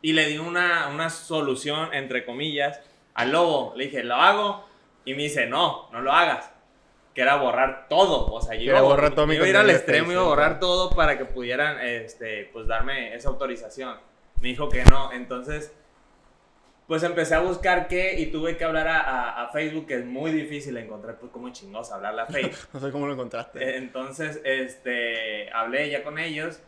y 0.01 0.13
le 0.13 0.27
di 0.27 0.37
una, 0.37 0.87
una 0.89 1.09
solución, 1.09 1.93
entre 1.93 2.23
comillas, 2.25 2.79
al 3.15 3.31
lobo. 3.31 3.73
Le 3.75 3.85
dije, 3.85 4.03
lo 4.03 4.15
hago, 4.15 4.65
y 5.05 5.13
me 5.15 5.23
dice, 5.23 5.47
no, 5.47 5.89
no 5.91 6.01
lo 6.01 6.11
hagas. 6.13 6.51
Que 7.15 7.21
era 7.23 7.35
borrar 7.35 7.87
todo, 7.89 8.27
o 8.31 8.39
sea, 8.41 8.55
yo 8.55 8.65
iba, 8.71 8.81
borrar 8.81 9.13
todo 9.15 9.25
mi 9.27 9.35
iba 9.35 9.45
a 9.45 9.49
ir 9.49 9.57
al 9.57 9.69
extremo, 9.71 10.11
iba 10.11 10.21
a 10.21 10.25
borrar 10.25 10.59
todo 10.59 10.91
para 10.91 11.17
que 11.17 11.25
pudieran, 11.25 11.79
este, 11.81 12.49
pues, 12.53 12.67
darme 12.67 13.15
esa 13.15 13.29
autorización. 13.29 13.97
Me 14.39 14.49
dijo 14.49 14.69
que 14.69 14.85
no, 14.85 15.11
entonces 15.11 15.73
pues 16.89 17.03
empecé 17.03 17.35
a 17.35 17.39
buscar 17.39 17.87
qué 17.87 18.19
y 18.19 18.25
tuve 18.25 18.57
que 18.57 18.65
hablar 18.65 18.87
a, 18.89 18.99
a- 18.99 19.43
a 19.43 19.49
Facebook, 19.51 19.85
que 19.87 19.95
es 19.95 20.05
muy 20.05 20.31
difícil 20.31 20.75
encontrar, 20.75 21.17
pues 21.19 21.31
como 21.31 21.49
chingados 21.51 21.91
hablarle 21.91 22.21
a 22.23 22.25
Facebook. 22.25 22.57
No 22.73 22.79
sé 22.81 22.91
cómo 22.91 23.07
lo 23.07 23.13
encontraste. 23.13 23.63
Eh, 23.63 23.77
Entonces, 23.77 24.41
este, 24.43 25.49
hablé 25.53 25.89
ya 25.89 26.03
con 26.03 26.17
ellos 26.19 26.59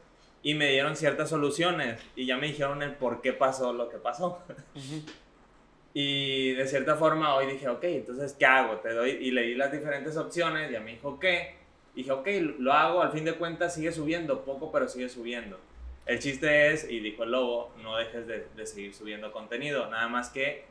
y 0.44 0.54
me 0.54 0.70
dieron 0.70 0.96
ciertas 0.96 1.30
soluciones 1.30 2.00
y 2.16 2.26
ya 2.28 2.38
me 2.38 2.48
dijeron 2.48 2.82
el 2.84 2.94
por 2.94 3.22
qué 3.22 3.34
pasó 3.34 3.74
lo 3.74 3.90
que 3.90 3.98
pasó. 3.98 4.40
Y 5.94 6.54
de 6.54 6.68
cierta 6.68 6.96
forma 6.96 7.36
hoy 7.36 7.48
dije, 7.48 7.68
ok, 7.68 7.84
entonces, 7.84 8.34
¿qué 8.40 8.46
hago? 8.46 8.78
Te 8.78 8.94
doy, 8.94 9.10
y 9.12 9.32
le 9.32 9.42
di 9.42 9.56
las 9.56 9.72
diferentes 9.72 10.16
opciones, 10.16 10.72
ya 10.72 10.80
me 10.80 10.92
dijo, 10.92 11.20
¿qué? 11.20 11.56
Dije, 11.96 12.12
ok, 12.12 12.28
lo 12.60 12.72
hago, 12.72 13.02
al 13.02 13.12
fin 13.12 13.26
de 13.26 13.34
cuentas 13.34 13.74
sigue 13.76 13.92
subiendo, 13.92 14.46
poco, 14.46 14.72
pero 14.72 14.88
sigue 14.88 15.10
subiendo. 15.10 15.60
El 16.06 16.20
chiste 16.20 16.74
es, 16.74 16.90
y 16.90 17.00
dijo 17.00 17.24
el 17.24 17.32
lobo, 17.32 17.74
no 17.82 17.98
dejes 17.98 18.28
de, 18.28 18.48
de 18.56 18.66
seguir 18.66 18.94
subiendo 18.94 19.32
contenido, 19.32 19.90
nada 19.90 20.08
más 20.08 20.30
que, 20.30 20.66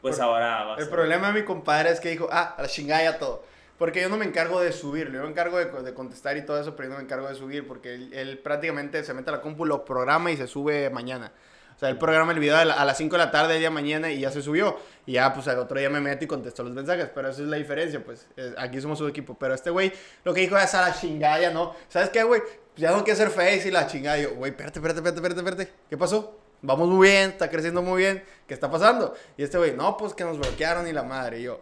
pues 0.00 0.20
ahora 0.20 0.64
va 0.64 0.76
a 0.76 0.78
El 0.78 0.88
problema 0.88 1.28
de 1.28 1.40
mi 1.40 1.44
compadre 1.44 1.90
es 1.90 2.00
que 2.00 2.10
dijo, 2.10 2.28
ah, 2.30 2.54
a 2.56 2.62
la 2.62 2.68
chingada 2.68 3.02
ya 3.02 3.18
todo. 3.18 3.44
Porque 3.78 4.00
yo 4.00 4.08
no 4.08 4.16
me 4.16 4.24
encargo 4.24 4.60
de 4.60 4.72
subirlo, 4.72 5.16
yo 5.16 5.22
me 5.24 5.28
encargo 5.28 5.58
de, 5.58 5.66
de 5.66 5.92
contestar 5.92 6.36
y 6.38 6.46
todo 6.46 6.58
eso, 6.58 6.74
pero 6.74 6.88
yo 6.88 6.92
no 6.92 6.98
me 6.98 7.04
encargo 7.04 7.28
de 7.28 7.34
subir 7.34 7.66
porque 7.66 7.94
él, 7.94 8.12
él 8.14 8.38
prácticamente 8.38 9.04
se 9.04 9.12
mete 9.12 9.28
a 9.28 9.34
la 9.34 9.40
compu, 9.42 9.66
lo 9.66 9.84
programa 9.84 10.30
y 10.30 10.36
se 10.36 10.46
sube 10.46 10.88
mañana. 10.88 11.32
O 11.76 11.78
sea, 11.78 11.90
él 11.90 11.98
programa 11.98 12.32
el 12.32 12.38
video 12.38 12.56
a, 12.56 12.64
la- 12.64 12.74
a 12.74 12.84
las 12.86 12.96
5 12.96 13.16
de 13.18 13.24
la 13.24 13.30
tarde 13.30 13.52
del 13.52 13.60
día 13.60 13.70
mañana 13.70 14.10
y 14.10 14.20
ya 14.20 14.30
se 14.30 14.40
subió. 14.40 14.78
Y 15.04 15.12
ya, 15.12 15.32
pues 15.34 15.46
al 15.48 15.58
otro 15.58 15.78
día 15.78 15.90
me 15.90 16.00
meto 16.00 16.24
y 16.24 16.26
contesto 16.26 16.62
los 16.62 16.72
mensajes. 16.72 17.10
Pero 17.14 17.28
esa 17.28 17.42
es 17.42 17.48
la 17.48 17.56
diferencia, 17.58 18.02
pues. 18.02 18.26
aquí 18.56 18.80
somos 18.80 19.00
un 19.02 19.10
equipo. 19.10 19.36
Pero 19.38 19.54
este 19.54 19.68
güey, 19.70 19.92
lo 20.24 20.32
que 20.32 20.40
dijo 20.40 20.56
es 20.56 20.74
a 20.74 20.88
la 20.88 20.94
chingada, 20.98 21.50
no. 21.50 21.74
¿Sabes 21.88 22.08
qué, 22.10 22.22
güey? 22.22 22.40
Pues 22.40 22.56
ya 22.76 22.90
no 22.92 23.04
quiero 23.04 23.12
hacer 23.12 23.30
face 23.30 23.68
y 23.68 23.70
la 23.70 23.86
chingada. 23.86 24.18
Y 24.18 24.22
yo, 24.22 24.34
güey, 24.34 24.52
espérate, 24.52 24.78
espérate, 24.78 25.00
espérate, 25.00 25.18
espérate, 25.20 25.40
espérate. 25.40 25.72
¿Qué 25.90 25.96
pasó? 25.98 26.40
Vamos 26.62 26.88
muy 26.88 27.08
bien, 27.08 27.30
está 27.30 27.50
creciendo 27.50 27.82
muy 27.82 27.98
bien. 28.02 28.24
¿Qué 28.48 28.54
está 28.54 28.70
pasando? 28.70 29.14
Y 29.36 29.42
este 29.42 29.58
güey, 29.58 29.74
no, 29.76 29.96
pues 29.98 30.14
que 30.14 30.24
nos 30.24 30.38
bloquearon 30.38 30.88
y 30.88 30.92
la 30.92 31.02
madre. 31.02 31.40
Y 31.40 31.42
yo, 31.42 31.60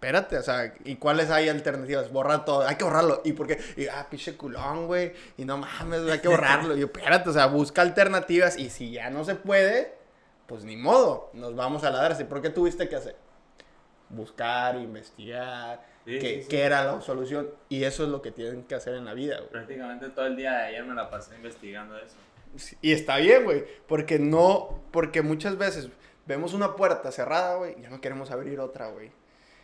espérate, 0.00 0.38
o 0.38 0.42
sea, 0.42 0.72
¿y 0.84 0.96
cuáles 0.96 1.28
hay 1.28 1.50
alternativas? 1.50 2.10
Borrar 2.10 2.46
todo, 2.46 2.66
hay 2.66 2.76
que 2.76 2.84
borrarlo. 2.84 3.20
¿Y 3.22 3.34
por 3.34 3.46
qué? 3.46 3.60
Y, 3.76 3.86
ah, 3.86 4.06
pinche 4.08 4.34
culón, 4.34 4.86
güey. 4.86 5.12
Y 5.36 5.44
no 5.44 5.58
mames, 5.58 6.00
hay 6.10 6.20
que 6.20 6.28
borrarlo. 6.28 6.74
Y 6.74 6.80
yo, 6.80 6.86
espérate, 6.86 7.28
o 7.28 7.32
sea, 7.34 7.46
busca 7.46 7.82
alternativas. 7.82 8.58
Y 8.58 8.70
si 8.70 8.92
ya 8.92 9.10
no 9.10 9.26
se 9.26 9.34
puede, 9.34 9.92
pues 10.46 10.64
ni 10.64 10.78
modo, 10.78 11.28
nos 11.34 11.54
vamos 11.54 11.84
a 11.84 11.90
la 11.90 12.00
darse. 12.00 12.24
¿Por 12.24 12.40
qué 12.40 12.48
tuviste 12.48 12.88
que 12.88 12.96
hacer? 12.96 13.14
Buscar, 14.08 14.76
investigar, 14.76 15.84
Sí, 16.06 16.18
qué, 16.18 16.28
sí, 16.36 16.42
sí. 16.44 16.48
qué 16.48 16.62
era 16.62 16.82
la 16.82 17.00
solución. 17.02 17.50
Y 17.68 17.84
eso 17.84 18.04
es 18.04 18.08
lo 18.08 18.22
que 18.22 18.32
tienen 18.32 18.62
que 18.64 18.74
hacer 18.76 18.94
en 18.94 19.04
la 19.04 19.12
vida, 19.12 19.36
güey. 19.36 19.50
Prácticamente 19.50 20.08
todo 20.08 20.24
el 20.26 20.34
día 20.34 20.52
de 20.52 20.62
ayer 20.68 20.84
me 20.84 20.94
la 20.94 21.10
pasé 21.10 21.34
investigando 21.34 21.98
eso. 21.98 22.16
Y 22.80 22.92
está 22.92 23.18
bien, 23.18 23.44
güey. 23.44 23.64
Porque 23.86 24.18
no, 24.18 24.80
porque 24.92 25.20
muchas 25.20 25.58
veces 25.58 25.90
vemos 26.24 26.54
una 26.54 26.74
puerta 26.74 27.12
cerrada, 27.12 27.56
güey, 27.56 27.78
ya 27.82 27.90
no 27.90 28.00
queremos 28.00 28.30
abrir 28.30 28.60
otra, 28.60 28.88
güey. 28.88 29.12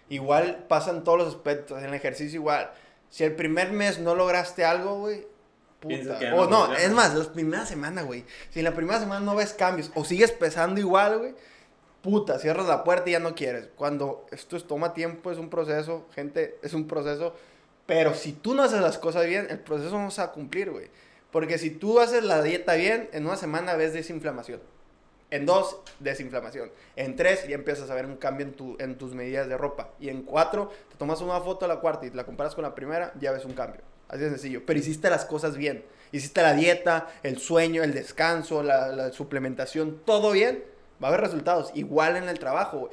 Igual 0.08 0.66
pasan 0.68 1.04
todos 1.04 1.18
los 1.18 1.28
aspectos, 1.28 1.78
en 1.78 1.86
el 1.86 1.94
ejercicio 1.94 2.40
igual. 2.40 2.70
Si 3.10 3.24
el 3.24 3.34
primer 3.34 3.72
mes 3.72 3.98
no 3.98 4.14
lograste 4.14 4.64
algo, 4.64 5.00
güey, 5.00 5.26
puta. 5.80 6.18
O 6.34 6.46
no 6.46 6.74
es 6.74 6.90
más, 6.90 7.14
la 7.14 7.24
primera 7.32 7.66
semana, 7.66 8.02
güey. 8.02 8.24
Si 8.50 8.60
en 8.60 8.64
la 8.64 8.74
primera 8.74 9.00
semana 9.00 9.24
no 9.24 9.34
ves 9.34 9.52
cambios 9.52 9.90
o 9.94 10.04
sigues 10.04 10.32
pesando 10.32 10.80
igual, 10.80 11.18
güey, 11.18 11.34
puta, 12.02 12.38
cierras 12.38 12.66
la 12.66 12.84
puerta 12.84 13.08
y 13.08 13.12
ya 13.12 13.20
no 13.20 13.34
quieres. 13.34 13.68
Cuando 13.74 14.26
esto 14.30 14.56
es, 14.56 14.66
toma 14.66 14.94
tiempo, 14.94 15.32
es 15.32 15.38
un 15.38 15.50
proceso, 15.50 16.06
gente, 16.14 16.58
es 16.62 16.72
un 16.72 16.86
proceso. 16.86 17.34
Pero 17.86 18.14
si 18.14 18.32
tú 18.32 18.54
no 18.54 18.62
haces 18.62 18.80
las 18.80 18.98
cosas 18.98 19.26
bien, 19.26 19.46
el 19.50 19.58
proceso 19.60 19.98
no 19.98 20.10
se 20.10 20.20
va 20.20 20.28
a 20.28 20.32
cumplir, 20.32 20.70
güey. 20.70 20.88
Porque 21.30 21.58
si 21.58 21.70
tú 21.70 22.00
haces 22.00 22.22
la 22.22 22.42
dieta 22.42 22.74
bien, 22.74 23.08
en 23.12 23.26
una 23.26 23.36
semana 23.36 23.74
ves 23.74 23.92
desinflamación. 23.92 24.60
En 25.30 25.44
dos, 25.44 25.78
desinflamación. 25.98 26.70
En 26.94 27.16
tres, 27.16 27.48
ya 27.48 27.56
empiezas 27.56 27.90
a 27.90 27.94
ver 27.94 28.06
un 28.06 28.16
cambio 28.16 28.46
en, 28.46 28.52
tu, 28.52 28.76
en 28.78 28.96
tus 28.96 29.14
medidas 29.14 29.48
de 29.48 29.56
ropa. 29.56 29.90
Y 29.98 30.08
en 30.08 30.22
cuatro, 30.22 30.70
te 30.88 30.96
tomas 30.96 31.20
una 31.20 31.40
foto 31.40 31.64
a 31.64 31.68
la 31.68 31.80
cuarta 31.80 32.06
y 32.06 32.10
la 32.10 32.24
comparas 32.24 32.54
con 32.54 32.62
la 32.62 32.74
primera, 32.74 33.12
ya 33.18 33.32
ves 33.32 33.44
un 33.44 33.54
cambio. 33.54 33.80
Así 34.08 34.20
de 34.20 34.30
sencillo. 34.30 34.62
Pero 34.64 34.78
hiciste 34.78 35.10
las 35.10 35.24
cosas 35.24 35.56
bien. 35.56 35.84
Hiciste 36.12 36.42
la 36.42 36.54
dieta, 36.54 37.08
el 37.24 37.38
sueño, 37.38 37.82
el 37.82 37.92
descanso, 37.92 38.62
la, 38.62 39.10
suplementación, 39.12 40.00
todo 40.04 40.30
bien. 40.30 40.64
Va 41.02 41.08
a 41.08 41.10
haber 41.10 41.22
resultados. 41.22 41.72
Igual 41.74 42.16
en 42.16 42.28
el 42.28 42.38
trabajo, 42.38 42.78
güey. 42.78 42.92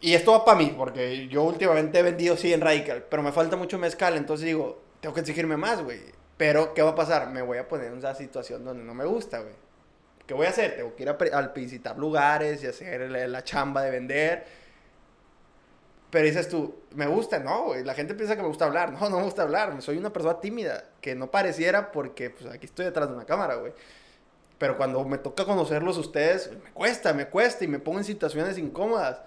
Y 0.00 0.12
esto 0.12 0.32
va 0.32 0.44
para 0.44 0.58
mí, 0.58 0.74
porque 0.76 1.26
yo 1.28 1.42
últimamente 1.42 1.98
he 1.98 2.02
vendido 2.02 2.36
sí 2.36 2.52
en 2.52 2.60
Radical, 2.60 3.06
pero 3.08 3.22
me 3.22 3.32
falta 3.32 3.56
mucho 3.56 3.78
mezcal, 3.78 4.14
entonces 4.18 4.44
digo, 4.44 4.82
tengo 5.00 5.14
que 5.14 5.22
exigirme 5.22 5.56
más, 5.56 5.82
güey. 5.82 6.00
Pero, 6.36 6.74
¿qué 6.74 6.82
va 6.82 6.90
a 6.90 6.94
pasar? 6.94 7.30
Me 7.30 7.40
voy 7.40 7.56
a 7.56 7.66
poner 7.66 7.86
en 7.86 7.98
esa 7.98 8.14
situación 8.14 8.62
donde 8.62 8.84
no 8.84 8.92
me 8.92 9.06
gusta, 9.06 9.40
güey. 9.40 9.54
¿Qué 10.26 10.34
voy 10.34 10.46
a 10.46 10.50
hacer? 10.50 10.76
Tengo 10.76 10.94
que 10.94 11.04
ir 11.04 11.08
a, 11.08 11.12
a 11.12 11.48
visitar 11.48 11.96
lugares 11.96 12.62
y 12.64 12.66
hacer 12.66 13.10
la, 13.10 13.28
la 13.28 13.44
chamba 13.44 13.82
de 13.82 13.90
vender. 13.90 14.46
Pero 16.10 16.26
dices 16.26 16.48
tú, 16.48 16.74
¿me 16.94 17.06
gusta? 17.06 17.38
No. 17.38 17.74
La 17.84 17.94
gente 17.94 18.14
piensa 18.14 18.36
que 18.36 18.42
me 18.42 18.48
gusta 18.48 18.64
hablar. 18.64 18.92
No, 18.92 19.10
no 19.10 19.18
me 19.18 19.24
gusta 19.24 19.42
hablar. 19.42 19.80
Soy 19.82 19.98
una 19.98 20.12
persona 20.12 20.40
tímida, 20.40 20.84
que 21.00 21.14
no 21.14 21.30
pareciera 21.30 21.92
porque 21.92 22.30
pues, 22.30 22.52
aquí 22.52 22.66
estoy 22.66 22.86
detrás 22.86 23.08
de 23.08 23.14
una 23.14 23.24
cámara, 23.24 23.56
güey. 23.56 23.72
Pero 24.58 24.76
cuando 24.76 25.04
me 25.04 25.18
toca 25.18 25.44
conocerlos 25.44 25.98
ustedes, 25.98 26.50
me 26.50 26.72
cuesta, 26.72 27.12
me 27.12 27.26
cuesta 27.26 27.64
y 27.64 27.68
me 27.68 27.78
pongo 27.78 27.98
en 27.98 28.04
situaciones 28.04 28.56
incómodas. 28.58 29.20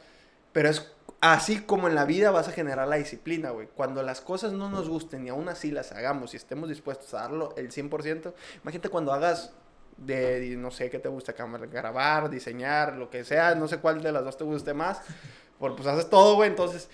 Pero 0.52 0.70
es 0.70 0.92
así 1.22 1.62
como 1.62 1.88
en 1.88 1.96
la 1.96 2.06
vida 2.06 2.32
vas 2.32 2.48
a 2.48 2.52
generar 2.52 2.88
la 2.88 2.96
disciplina, 2.96 3.52
güey. 3.52 3.68
Cuando 3.76 4.02
las 4.02 4.22
cosas 4.22 4.54
no 4.54 4.70
nos 4.70 4.90
gusten 4.90 5.26
y 5.26 5.30
aún 5.30 5.50
así 5.50 5.72
las 5.72 5.92
hagamos 5.92 6.34
y 6.34 6.38
estemos 6.38 6.70
dispuestos 6.70 7.14
a 7.14 7.22
darlo 7.22 7.54
el 7.58 7.72
100%, 7.72 8.34
imagínate 8.64 8.90
cuando 8.90 9.14
hagas 9.14 9.54
de, 10.06 10.56
no 10.58 10.72
sé 10.72 10.90
qué 10.90 11.00
te 11.00 11.10
gusta, 11.10 11.34
grabar, 11.34 12.30
diseñar, 12.30 12.96
lo 12.96 13.10
que 13.10 13.24
sea, 13.24 13.56
no 13.56 13.68
sé 13.68 13.78
cuál 13.78 14.02
de 14.02 14.12
las 14.12 14.24
dos 14.24 14.38
te 14.38 14.44
guste 14.44 14.74
más, 14.74 15.02
por, 15.58 15.76
pues 15.76 15.88
haces 15.88 16.10
todo, 16.10 16.36
güey, 16.36 16.50
entonces 16.50 16.90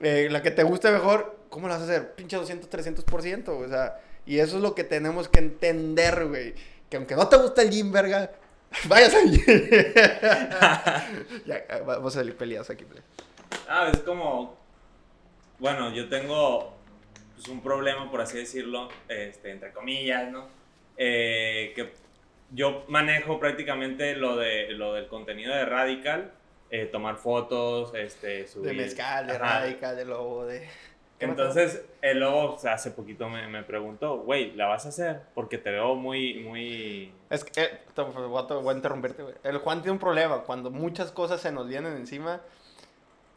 eh, 0.00 0.28
la 0.30 0.42
que 0.42 0.50
te 0.50 0.62
guste 0.62 0.90
mejor, 0.90 1.38
¿cómo 1.48 1.68
la 1.68 1.74
vas 1.74 1.82
a 1.82 1.84
hacer? 1.84 2.14
Pinche 2.14 2.36
200, 2.36 2.70
300%, 2.70 3.48
o 3.48 3.68
sea, 3.68 4.00
y 4.26 4.38
eso 4.38 4.56
es 4.56 4.62
lo 4.62 4.74
que 4.74 4.84
tenemos 4.84 5.28
que 5.28 5.38
entender, 5.38 6.26
güey, 6.26 6.54
que 6.88 6.96
aunque 6.96 7.16
no 7.16 7.28
te 7.28 7.36
gusta 7.36 7.62
el 7.62 7.70
gym, 7.70 7.90
verga, 7.90 8.30
vayas 8.84 9.14
al 9.14 9.30
gym. 9.30 9.42
ya, 11.46 11.64
vamos 11.86 12.14
a 12.14 12.18
salir 12.18 12.36
peleados 12.36 12.70
aquí, 12.70 12.84
plebe. 12.84 13.04
Ah, 13.68 13.90
es 13.92 14.00
como. 14.00 14.60
Bueno, 15.58 15.92
yo 15.94 16.08
tengo 16.08 16.74
pues, 17.34 17.48
un 17.48 17.62
problema, 17.62 18.10
por 18.10 18.20
así 18.20 18.38
decirlo, 18.38 18.88
este, 19.08 19.52
entre 19.52 19.72
comillas, 19.72 20.30
¿no? 20.30 20.48
Eh, 20.96 21.72
que 21.74 21.92
yo 22.54 22.84
manejo 22.88 23.38
prácticamente 23.40 24.14
lo, 24.16 24.36
de, 24.36 24.70
lo 24.72 24.94
del 24.94 25.08
contenido 25.08 25.54
de 25.54 25.64
Radical, 25.64 26.32
eh, 26.70 26.86
tomar 26.86 27.16
fotos, 27.16 27.94
este, 27.94 28.46
subir. 28.46 28.70
De 28.70 28.74
mezcal, 28.76 29.26
de 29.26 29.34
Ajá. 29.34 29.60
radical, 29.60 29.96
de 29.96 30.04
lobo, 30.04 30.46
de... 30.46 30.66
Entonces, 31.20 31.84
el 32.00 32.18
lobo 32.18 32.54
o 32.54 32.58
sea, 32.58 32.72
hace 32.72 32.90
poquito 32.90 33.28
me, 33.28 33.46
me 33.46 33.62
preguntó, 33.62 34.18
güey, 34.18 34.56
¿la 34.56 34.66
vas 34.66 34.86
a 34.86 34.88
hacer? 34.88 35.20
Porque 35.34 35.56
te 35.56 35.70
veo 35.70 35.94
muy, 35.94 36.40
muy... 36.40 37.12
Es 37.30 37.44
que, 37.44 37.62
eh, 37.62 37.78
te- 37.94 38.02
voy, 38.02 38.42
a, 38.42 38.54
voy 38.54 38.74
a 38.74 38.76
interrumpirte, 38.76 39.22
güey. 39.22 39.34
El 39.44 39.58
Juan 39.58 39.82
tiene 39.82 39.92
un 39.92 39.98
problema. 40.00 40.42
Cuando 40.42 40.70
muchas 40.70 41.12
cosas 41.12 41.40
se 41.40 41.52
nos 41.52 41.68
vienen 41.68 41.92
encima. 41.94 42.40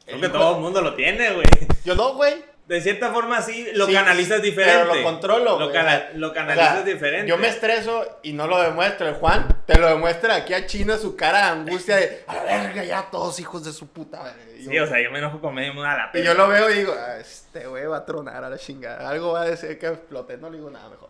Creo 0.04 0.16
el 0.16 0.22
que 0.24 0.30
todo 0.30 0.56
el 0.56 0.62
mundo 0.62 0.82
lo 0.82 0.96
tiene, 0.96 1.32
güey. 1.34 1.46
Yo 1.84 1.94
no, 1.94 2.16
güey. 2.16 2.44
De 2.68 2.82
cierta 2.82 3.12
forma 3.12 3.42
sí 3.42 3.68
lo 3.74 3.86
Sí, 3.86 3.94
canalizas 3.94 4.42
diferente. 4.42 4.80
Pero 4.82 4.96
lo 4.96 5.04
controlo. 5.04 5.60
Lo, 5.60 5.72
cana- 5.72 6.08
o 6.24 6.34
canalizas 6.34 6.74
sea, 6.74 6.82
diferente. 6.84 7.28
Yo 7.28 7.38
me 7.38 7.48
estreso 7.48 8.20
y 8.24 8.34
no 8.34 8.48
lo 8.48 8.60
demuestro. 8.62 9.08
El 9.08 9.16
Juan 9.16 9.48
te 9.68 9.78
lo 9.78 9.88
demuestra 9.88 10.36
aquí 10.36 10.54
a 10.54 10.66
China 10.66 10.98
su 10.98 11.16
cara 11.16 11.38
de 11.40 11.44
angustia 11.60 11.96
de 11.98 12.24
a 12.28 12.34
la 12.36 12.44
verga, 12.44 12.84
ya 12.84 13.04
todos 13.12 13.40
hijos 13.40 13.64
de 13.64 13.72
su 13.72 13.88
puta. 13.88 14.18
madre". 14.24 14.56
Y 14.58 14.64
yo- 14.66 14.72
Sí, 14.72 14.80
o 14.80 14.88
sea, 14.88 15.00
yo 15.02 15.12
me 15.12 15.20
enojo 15.20 15.40
con 15.40 15.54
medio 15.54 15.74
mundo 15.74 15.88
a 15.90 15.96
la 15.96 16.12
Y 16.14 16.24
yo 16.24 16.34
lo 16.34 16.48
veo 16.48 16.70
y 16.72 16.74
digo, 16.80 16.96
"Ah, 16.98 17.18
este 17.20 17.68
güey 17.68 17.86
va 17.86 17.98
a 17.98 18.06
tronar 18.06 18.44
a 18.44 18.50
la 18.50 18.58
chingada. 18.58 19.08
Algo 19.10 19.34
va 19.34 19.44
a 19.44 19.46
decir 19.46 19.78
que 19.78 19.88
explote. 19.88 20.38
No 20.38 20.50
le 20.50 20.58
digo 20.58 20.70
nada 20.72 20.90
mejor. 20.90 21.10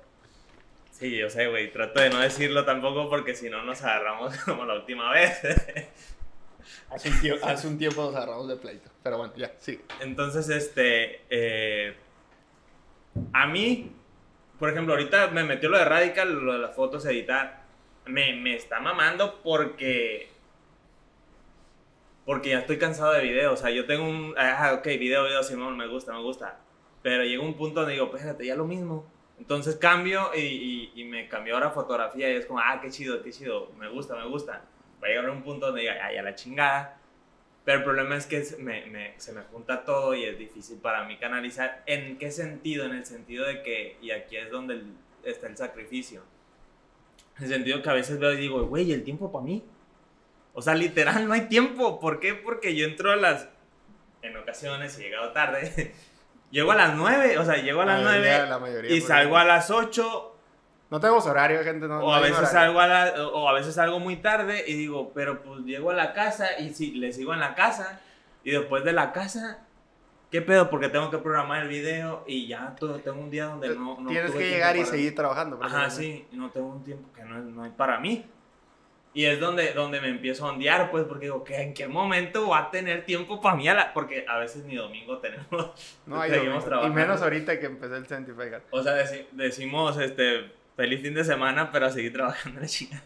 Sí, 0.91 1.15
yo 1.17 1.29
sé, 1.29 1.47
güey. 1.47 1.71
Trato 1.71 1.99
de 2.01 2.09
no 2.09 2.19
decirlo 2.19 2.63
tampoco 2.65 3.09
porque 3.09 3.33
si 3.35 3.49
no 3.49 3.61
nos 3.63 3.81
agarramos 3.81 4.35
como 4.45 4.65
la 4.65 4.73
última 4.75 5.11
vez. 5.11 5.39
Hace 6.89 7.09
un, 7.09 7.19
tiempo, 7.21 7.45
hace 7.45 7.67
un 7.67 7.77
tiempo 7.77 8.03
nos 8.03 8.15
agarramos 8.15 8.47
de 8.47 8.55
pleito. 8.57 8.89
Pero 9.03 9.17
bueno, 9.17 9.33
ya, 9.35 9.53
sí. 9.59 9.79
Entonces, 10.01 10.49
este. 10.49 11.21
eh, 11.29 11.95
a 13.33 13.47
mí, 13.47 13.91
por 14.59 14.69
ejemplo, 14.69 14.93
ahorita 14.93 15.27
me 15.27 15.43
metió 15.43 15.69
lo 15.69 15.77
de 15.77 15.85
Radical, 15.85 16.33
lo 16.33 16.53
de 16.53 16.59
las 16.59 16.75
fotos, 16.75 17.05
editar. 17.05 17.63
Me, 18.05 18.33
me 18.35 18.55
está 18.55 18.79
mamando 18.79 19.41
porque. 19.41 20.29
Porque 22.25 22.49
ya 22.49 22.59
estoy 22.59 22.77
cansado 22.77 23.13
de 23.13 23.21
videos. 23.21 23.53
O 23.53 23.57
sea, 23.63 23.71
yo 23.71 23.85
tengo 23.85 24.05
un. 24.05 24.33
Ah, 24.37 24.73
ok, 24.77 24.85
video, 24.85 25.25
video, 25.25 25.43
Simón, 25.43 25.77
me 25.77 25.87
gusta, 25.87 26.13
me 26.13 26.21
gusta. 26.21 26.59
Pero 27.01 27.23
llega 27.23 27.43
un 27.43 27.55
punto 27.55 27.81
donde 27.81 27.93
digo, 27.93 28.11
espérate, 28.13 28.45
ya 28.45 28.55
lo 28.55 28.65
mismo. 28.65 29.05
Entonces 29.37 29.75
cambio 29.75 30.31
y, 30.33 30.39
y, 30.39 31.01
y 31.01 31.03
me 31.03 31.27
cambió 31.27 31.55
ahora 31.55 31.69
fotografía 31.71 32.31
y 32.31 32.35
es 32.37 32.45
como, 32.45 32.59
ah, 32.59 32.79
qué 32.81 32.89
chido, 32.89 33.21
qué 33.21 33.31
chido, 33.31 33.69
me 33.77 33.89
gusta, 33.89 34.15
me 34.15 34.25
gusta. 34.27 34.63
Va 35.03 35.07
a 35.07 35.09
llegar 35.09 35.29
un 35.29 35.43
punto 35.43 35.67
donde 35.67 35.81
diga, 35.81 35.97
ah, 36.03 36.13
ya 36.13 36.21
la 36.23 36.35
chingada. 36.35 36.97
Pero 37.63 37.79
el 37.79 37.83
problema 37.83 38.15
es 38.15 38.25
que 38.27 38.43
se 38.43 38.57
me, 38.57 38.85
me- 38.87 39.13
se 39.17 39.33
me 39.33 39.41
junta 39.41 39.83
todo 39.83 40.13
y 40.13 40.23
es 40.25 40.37
difícil 40.37 40.77
para 40.79 41.03
mí 41.05 41.17
canalizar. 41.17 41.81
¿En 41.87 42.17
qué 42.17 42.31
sentido? 42.31 42.85
En 42.85 42.93
el 42.93 43.05
sentido 43.05 43.45
de 43.45 43.63
que, 43.63 43.97
y 44.01 44.11
aquí 44.11 44.37
es 44.37 44.49
donde 44.51 44.75
el- 44.75 44.93
está 45.23 45.47
el 45.47 45.57
sacrificio. 45.57 46.21
En 47.37 47.45
el 47.45 47.49
sentido 47.49 47.81
que 47.81 47.89
a 47.89 47.93
veces 47.93 48.19
veo 48.19 48.33
y 48.33 48.37
digo, 48.37 48.63
güey, 48.65 48.91
¿el 48.91 49.03
tiempo 49.03 49.31
para 49.31 49.43
mí? 49.43 49.63
O 50.53 50.61
sea, 50.61 50.75
literal, 50.75 51.27
no 51.27 51.33
hay 51.33 51.41
tiempo. 51.49 51.99
¿Por 51.99 52.19
qué? 52.19 52.33
Porque 52.35 52.75
yo 52.75 52.85
entro 52.85 53.11
a 53.11 53.15
las... 53.15 53.49
En 54.21 54.37
ocasiones 54.37 54.97
he 54.97 55.03
llegado 55.03 55.31
tarde. 55.33 55.93
llego 56.51 56.71
a 56.71 56.75
las 56.75 56.95
9, 56.95 57.37
o 57.39 57.45
sea, 57.45 57.57
llego 57.57 57.81
a 57.81 57.85
las 57.85 58.01
La 58.01 58.09
mayoría- 58.11 58.45
9 58.57 58.87
la 58.87 58.95
y 58.95 59.01
salgo 59.01 59.37
a 59.37 59.43
las 59.43 59.69
8 59.71 60.34
No 60.89 60.99
tenemos 60.99 61.25
horario, 61.25 61.63
gente. 61.63 61.87
No, 61.87 61.97
o 61.99 62.01
no 62.01 62.13
a 62.13 62.19
veces 62.19 62.49
salgo 62.49 62.79
a 62.79 62.87
la, 62.87 63.27
o 63.27 63.49
a 63.49 63.53
veces 63.53 63.73
salgo 63.75 63.99
muy 63.99 64.17
tarde 64.17 64.63
y 64.67 64.73
digo, 64.73 65.11
pero 65.13 65.41
pues 65.41 65.61
llego 65.61 65.91
a 65.91 65.93
la 65.95 66.13
casa 66.13 66.59
y 66.59 66.73
si 66.73 66.91
le 66.91 67.11
sigo 67.11 67.33
en 67.33 67.39
la 67.39 67.55
casa 67.55 67.99
y 68.43 68.51
después 68.51 68.83
de 68.83 68.93
la 68.93 69.11
casa, 69.11 69.65
¿qué 70.31 70.41
pedo? 70.43 70.69
Porque 70.69 70.89
tengo 70.89 71.09
que 71.09 71.17
programar 71.17 71.63
el 71.63 71.69
video 71.69 72.23
y 72.27 72.47
ya 72.47 72.75
todo, 72.79 72.99
tengo 72.99 73.19
un 73.19 73.31
día 73.31 73.45
donde 73.45 73.69
no, 73.75 73.99
no 73.99 74.09
Tienes 74.09 74.31
que 74.31 74.49
llegar 74.49 74.77
y 74.77 74.85
seguir 74.85 75.15
trabajando. 75.15 75.59
Ajá, 75.61 75.89
sí, 75.89 76.27
y 76.31 76.35
no 76.37 76.51
tengo 76.51 76.67
un 76.67 76.83
tiempo 76.83 77.11
que 77.13 77.23
no, 77.23 77.39
no 77.39 77.63
hay 77.63 77.71
para 77.71 77.99
mí. 77.99 78.23
Y 79.15 79.23
es 79.25 79.39
donde, 79.39 79.71
donde 79.71 80.01
me 80.01 80.09
empiezo 80.09 80.45
a 80.45 80.49
ondear, 80.51 80.91
pues, 80.91 81.05
porque 81.05 81.27
digo, 81.27 81.41
¿qué, 81.45 81.61
¿en 81.61 81.73
qué 81.73 81.87
momento 81.87 82.49
va 82.49 82.59
a 82.59 82.69
tener 82.69 83.05
tiempo 83.05 83.39
para 83.39 83.55
mí? 83.55 83.65
A 83.69 83.73
la- 83.73 83.93
Porque 83.93 84.25
a 84.27 84.37
veces 84.39 84.65
ni 84.65 84.75
domingo 84.75 85.19
tenemos. 85.19 85.71
No 86.05 86.19
hay 86.19 86.29
seguimos 86.31 86.55
domingo. 86.55 86.59
Y 86.59 86.67
trabajando. 86.69 86.95
menos 86.95 87.21
ahorita 87.21 87.57
que 87.57 87.65
empecé 87.65 87.95
el 87.95 88.05
Sanctified. 88.07 88.55
O 88.71 88.83
sea, 88.83 88.93
deci- 89.01 89.25
decimos, 89.31 89.97
este, 89.99 90.51
feliz 90.75 91.01
fin 91.01 91.13
de 91.13 91.23
semana, 91.23 91.71
pero 91.71 91.85
a 91.87 91.91
seguir 91.91 92.13
trabajando 92.13 92.61
la 92.61 92.67
chica. 92.67 93.03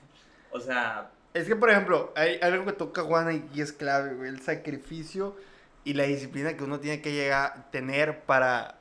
O 0.49 0.59
sea, 0.59 1.11
Es 1.34 1.47
que, 1.47 1.55
por 1.55 1.70
ejemplo, 1.70 2.11
hay 2.15 2.39
algo 2.41 2.65
que 2.65 2.74
toca 2.74 3.03
Juana 3.03 3.34
y 3.34 3.61
es 3.61 3.72
clave, 3.72 4.15
güey, 4.15 4.30
el 4.30 4.41
sacrificio 4.41 5.36
y 5.84 5.93
la 5.93 6.03
disciplina 6.03 6.57
que 6.57 6.63
uno 6.63 6.80
tiene 6.80 7.01
que 7.01 7.11
llegar 7.13 7.70
tener 7.72 8.22
para 8.26 8.80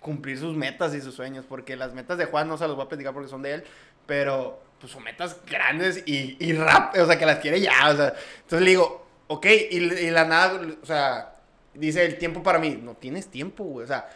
cumplir 0.00 0.38
sus 0.38 0.56
metas 0.56 0.94
y 0.94 1.00
sus 1.00 1.14
sueños, 1.14 1.44
porque 1.48 1.76
las 1.76 1.92
metas 1.94 2.18
de 2.18 2.26
Juan 2.26 2.48
no 2.48 2.56
se 2.58 2.66
las 2.66 2.76
voy 2.76 2.84
a 2.86 2.88
platicar 2.88 3.12
porque 3.12 3.28
son 3.28 3.42
de 3.42 3.54
él, 3.54 3.64
pero 4.06 4.62
pues 4.80 4.92
son 4.92 5.02
metas 5.02 5.38
grandes 5.46 6.02
y, 6.06 6.36
y 6.38 6.52
rápidas, 6.52 7.04
o 7.06 7.08
sea, 7.10 7.18
que 7.18 7.26
las 7.26 7.38
quiere 7.40 7.60
ya, 7.60 7.90
o 7.90 7.96
sea, 7.96 8.14
entonces 8.36 8.60
le 8.60 8.70
digo, 8.70 9.06
ok, 9.28 9.46
y, 9.70 9.76
y 9.78 10.10
la 10.10 10.24
nada, 10.26 10.60
o 10.82 10.86
sea, 10.86 11.36
dice 11.74 12.04
el 12.04 12.18
tiempo 12.18 12.42
para 12.42 12.58
mí, 12.58 12.78
no 12.82 12.94
tienes 12.94 13.28
tiempo, 13.28 13.64
güey, 13.64 13.84
o 13.84 13.88
sea, 13.88 14.08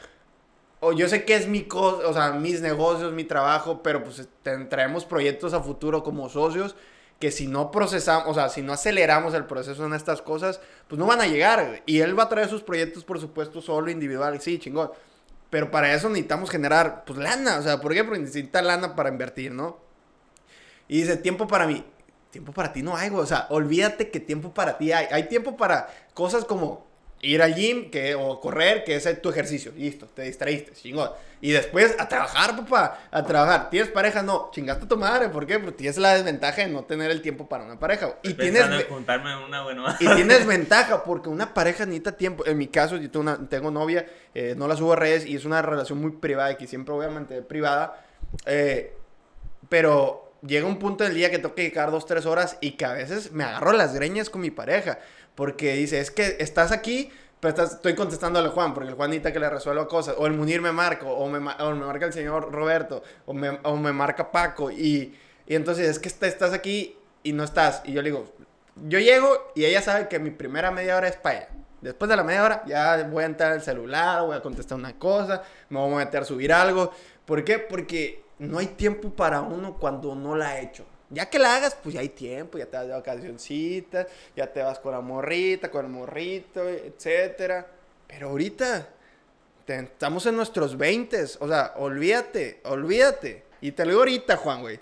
o 0.80 0.92
yo 0.92 1.08
sé 1.08 1.24
que 1.24 1.36
es 1.36 1.46
mi 1.46 1.64
cosa, 1.64 2.08
o 2.08 2.12
sea, 2.12 2.32
mis 2.32 2.60
negocios, 2.62 3.12
mi 3.12 3.24
trabajo, 3.24 3.82
pero 3.82 4.02
pues 4.02 4.26
traemos 4.68 5.04
proyectos 5.04 5.52
a 5.52 5.60
futuro 5.60 6.02
como 6.02 6.28
socios 6.28 6.74
que 7.20 7.30
si 7.30 7.46
no 7.46 7.70
procesamos, 7.70 8.28
o 8.28 8.34
sea, 8.34 8.48
si 8.48 8.62
no 8.62 8.72
aceleramos 8.72 9.34
el 9.34 9.44
proceso 9.44 9.84
en 9.84 9.92
estas 9.92 10.22
cosas, 10.22 10.58
pues 10.88 10.98
no 10.98 11.04
van 11.04 11.20
a 11.20 11.26
llegar. 11.26 11.82
Y 11.84 12.00
él 12.00 12.18
va 12.18 12.24
a 12.24 12.28
traer 12.30 12.48
sus 12.48 12.62
proyectos, 12.62 13.04
por 13.04 13.20
supuesto, 13.20 13.60
solo, 13.60 13.90
individual, 13.90 14.40
sí, 14.40 14.58
chingón. 14.58 14.90
Pero 15.50 15.70
para 15.70 15.92
eso 15.92 16.08
necesitamos 16.08 16.48
generar, 16.48 17.04
pues, 17.04 17.18
lana. 17.18 17.58
O 17.58 17.62
sea, 17.62 17.78
¿por 17.78 17.92
qué? 17.92 18.04
Porque 18.04 18.20
necesita 18.20 18.62
lana 18.62 18.96
para 18.96 19.10
invertir, 19.10 19.52
¿no? 19.52 19.78
Y 20.88 21.02
dice, 21.02 21.18
tiempo 21.18 21.46
para 21.46 21.66
mí. 21.66 21.84
Tiempo 22.30 22.52
para 22.52 22.72
ti 22.72 22.82
no 22.82 22.96
hay, 22.96 23.10
güey. 23.10 23.22
O 23.22 23.26
sea, 23.26 23.46
olvídate 23.50 24.10
que 24.10 24.20
tiempo 24.20 24.54
para 24.54 24.78
ti 24.78 24.92
hay. 24.92 25.06
Hay 25.10 25.28
tiempo 25.28 25.58
para 25.58 25.90
cosas 26.14 26.46
como 26.46 26.86
ir 27.22 27.42
al 27.42 27.54
gym 27.54 27.90
que, 27.90 28.14
o 28.14 28.40
correr, 28.40 28.82
que 28.84 28.96
es 28.96 29.20
tu 29.22 29.28
ejercicio. 29.28 29.72
Listo, 29.76 30.06
te 30.06 30.22
distraíste, 30.22 30.72
chingón. 30.72 31.10
Y 31.42 31.52
después 31.52 31.94
a 31.98 32.06
trabajar, 32.08 32.54
papá. 32.56 32.98
A 33.10 33.24
trabajar. 33.24 33.70
¿Tienes 33.70 33.90
pareja? 33.90 34.22
No. 34.22 34.50
Chingaste 34.52 34.84
a 34.84 34.88
tu 34.88 34.96
madre. 34.98 35.28
¿Por 35.30 35.46
qué? 35.46 35.58
Porque 35.58 35.76
tienes 35.78 35.96
la 35.98 36.14
desventaja 36.14 36.62
de 36.62 36.68
no 36.68 36.84
tener 36.84 37.10
el 37.10 37.22
tiempo 37.22 37.48
para 37.48 37.64
una 37.64 37.78
pareja. 37.78 38.06
güey. 38.06 38.18
Y 38.24 38.34
tienes... 38.34 38.62
en 38.62 38.88
juntarme 38.88 39.34
una 39.44 39.62
buena. 39.62 39.96
y 40.00 40.06
tienes 40.16 40.46
ventaja 40.46 41.02
porque 41.04 41.28
una 41.30 41.54
pareja 41.54 41.84
necesita 41.86 42.12
tiempo. 42.12 42.44
En 42.46 42.58
mi 42.58 42.66
caso, 42.68 42.96
yo 42.98 43.10
tengo, 43.10 43.20
una- 43.22 43.48
tengo 43.48 43.70
novia, 43.70 44.06
eh, 44.34 44.54
no 44.56 44.68
la 44.68 44.76
subo 44.76 44.92
a 44.92 44.96
redes 44.96 45.24
y 45.24 45.34
es 45.36 45.44
una 45.46 45.62
relación 45.62 45.98
muy 45.98 46.10
privada 46.12 46.52
y 46.52 46.56
que 46.56 46.66
siempre 46.66 46.92
voy 46.94 47.06
a 47.06 47.10
mantener 47.10 47.46
privada. 47.46 48.04
Eh, 48.44 48.94
pero 49.68 50.32
llega 50.46 50.66
un 50.66 50.78
punto 50.78 51.04
del 51.04 51.14
día 51.14 51.30
que 51.30 51.38
tengo 51.38 51.54
que 51.54 51.62
dedicar 51.62 51.90
dos, 51.90 52.06
tres 52.06 52.26
horas 52.26 52.56
y 52.60 52.72
que 52.72 52.84
a 52.84 52.92
veces 52.92 53.32
me 53.32 53.44
agarro 53.44 53.72
las 53.72 53.94
greñas 53.94 54.30
con 54.30 54.40
mi 54.40 54.50
pareja. 54.50 54.98
Porque 55.40 55.72
dice, 55.72 56.00
es 56.00 56.10
que 56.10 56.36
estás 56.38 56.70
aquí, 56.70 57.10
pero 57.40 57.62
estoy 57.64 57.94
contestando 57.94 58.38
al 58.38 58.50
Juan, 58.50 58.74
porque 58.74 58.90
el 58.90 58.94
Juan 58.94 59.10
que 59.22 59.40
le 59.40 59.48
resuelva 59.48 59.88
cosas. 59.88 60.14
O 60.18 60.26
el 60.26 60.34
Munir 60.34 60.60
me 60.60 60.70
marca, 60.70 61.06
o 61.06 61.26
me, 61.30 61.38
o 61.38 61.74
marca 61.76 62.04
el 62.04 62.12
señor 62.12 62.52
Roberto, 62.52 63.02
o 63.24 63.32
me, 63.32 63.58
o 63.62 63.74
marca 63.74 64.30
Paco. 64.32 64.70
Y, 64.70 65.18
y 65.46 65.54
entonces 65.54 65.88
es 65.88 65.98
que 65.98 66.08
est- 66.08 66.22
estás 66.24 66.52
aquí 66.52 66.94
y 67.22 67.32
no 67.32 67.42
estás. 67.42 67.80
Y 67.86 67.92
yo 67.94 68.02
le 68.02 68.10
digo, 68.10 68.30
yo 68.86 68.98
llego 68.98 69.50
y 69.54 69.64
ella 69.64 69.80
sabe 69.80 70.08
que 70.08 70.18
mi 70.18 70.28
primera 70.30 70.70
media 70.72 70.94
hora 70.98 71.08
es 71.08 71.16
para 71.16 71.38
ella. 71.38 71.48
Después 71.80 72.10
de 72.10 72.16
la 72.16 72.22
media 72.22 72.44
hora 72.44 72.62
ya 72.66 73.08
voy 73.10 73.22
a 73.22 73.26
entrar 73.26 73.52
al 73.52 73.62
celular, 73.62 74.20
voy 74.26 74.36
a 74.36 74.42
contestar 74.42 74.76
una 74.76 74.98
cosa, 74.98 75.42
me 75.70 75.78
voy 75.80 75.94
a 75.94 76.04
meter 76.04 76.20
a 76.20 76.24
subir 76.26 76.52
algo. 76.52 76.92
¿Por 77.24 77.44
qué? 77.44 77.58
Porque 77.58 78.22
no 78.38 78.58
hay 78.58 78.66
tiempo 78.66 79.08
para 79.08 79.40
uno 79.40 79.78
cuando 79.78 80.14
no 80.14 80.36
la 80.36 80.48
ha 80.50 80.60
hecho. 80.60 80.84
Ya 81.10 81.26
que 81.28 81.38
la 81.38 81.56
hagas, 81.56 81.76
pues 81.82 81.94
ya 81.94 82.00
hay 82.00 82.08
tiempo, 82.10 82.56
ya 82.56 82.66
te 82.66 82.76
vas 82.76 82.86
de 82.86 82.92
vacacioncitas, 82.92 84.06
ya 84.36 84.46
te 84.52 84.62
vas 84.62 84.78
con 84.78 84.92
la 84.92 85.00
morrita, 85.00 85.70
con 85.70 85.84
el 85.84 85.90
morrito, 85.90 86.68
etcétera. 86.68 87.66
Pero 88.06 88.28
ahorita 88.28 88.88
te- 89.64 89.80
estamos 89.80 90.24
en 90.26 90.36
nuestros 90.36 90.76
20, 90.78 91.24
o 91.40 91.48
sea, 91.48 91.74
olvídate, 91.78 92.60
olvídate. 92.64 93.44
Y 93.60 93.72
te 93.72 93.84
lo 93.84 93.90
digo 93.90 94.00
ahorita, 94.02 94.36
Juan, 94.36 94.60
güey. 94.62 94.78